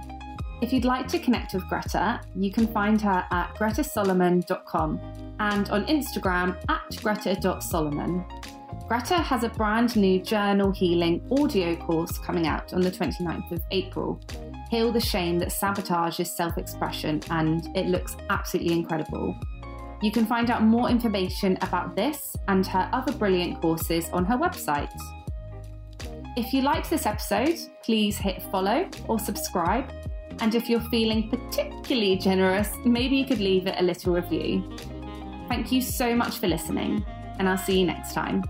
If 0.60 0.72
you'd 0.72 0.84
like 0.84 1.08
to 1.08 1.18
connect 1.18 1.54
with 1.54 1.66
Greta, 1.68 2.20
you 2.36 2.50
can 2.50 2.66
find 2.66 3.00
her 3.00 3.24
at 3.30 3.54
gretasolomon.com 3.54 5.00
and 5.40 5.70
on 5.70 5.86
Instagram 5.86 6.56
at 6.68 6.96
greta.solomon. 7.02 8.24
Greta 8.88 9.14
has 9.14 9.44
a 9.44 9.48
brand 9.48 9.96
new 9.96 10.20
journal 10.20 10.70
healing 10.70 11.26
audio 11.30 11.76
course 11.76 12.18
coming 12.18 12.46
out 12.46 12.74
on 12.74 12.80
the 12.80 12.90
29th 12.90 13.52
of 13.52 13.62
April. 13.70 14.20
Heal 14.70 14.92
the 14.92 15.00
shame 15.00 15.38
that 15.38 15.48
sabotages 15.48 16.26
self 16.26 16.58
expression, 16.58 17.22
and 17.30 17.74
it 17.76 17.86
looks 17.86 18.16
absolutely 18.28 18.74
incredible. 18.74 19.34
You 20.02 20.10
can 20.10 20.26
find 20.26 20.50
out 20.50 20.62
more 20.62 20.90
information 20.90 21.56
about 21.62 21.94
this 21.94 22.36
and 22.48 22.66
her 22.66 22.88
other 22.92 23.12
brilliant 23.12 23.60
courses 23.60 24.08
on 24.12 24.24
her 24.24 24.36
website. 24.36 24.92
If 26.36 26.52
you 26.52 26.62
liked 26.62 26.90
this 26.90 27.06
episode, 27.06 27.58
please 27.84 28.16
hit 28.16 28.42
follow 28.50 28.88
or 29.06 29.18
subscribe 29.18 29.90
and 30.40 30.54
if 30.54 30.68
you're 30.68 30.80
feeling 30.80 31.28
particularly 31.28 32.16
generous, 32.16 32.70
maybe 32.84 33.16
you 33.16 33.26
could 33.26 33.40
leave 33.40 33.66
it 33.66 33.76
a 33.78 33.82
little 33.82 34.14
review. 34.14 34.76
Thank 35.48 35.70
you 35.70 35.80
so 35.80 36.14
much 36.14 36.38
for 36.38 36.48
listening, 36.48 37.04
and 37.38 37.48
I'll 37.48 37.58
see 37.58 37.80
you 37.80 37.86
next 37.86 38.14
time. 38.14 38.42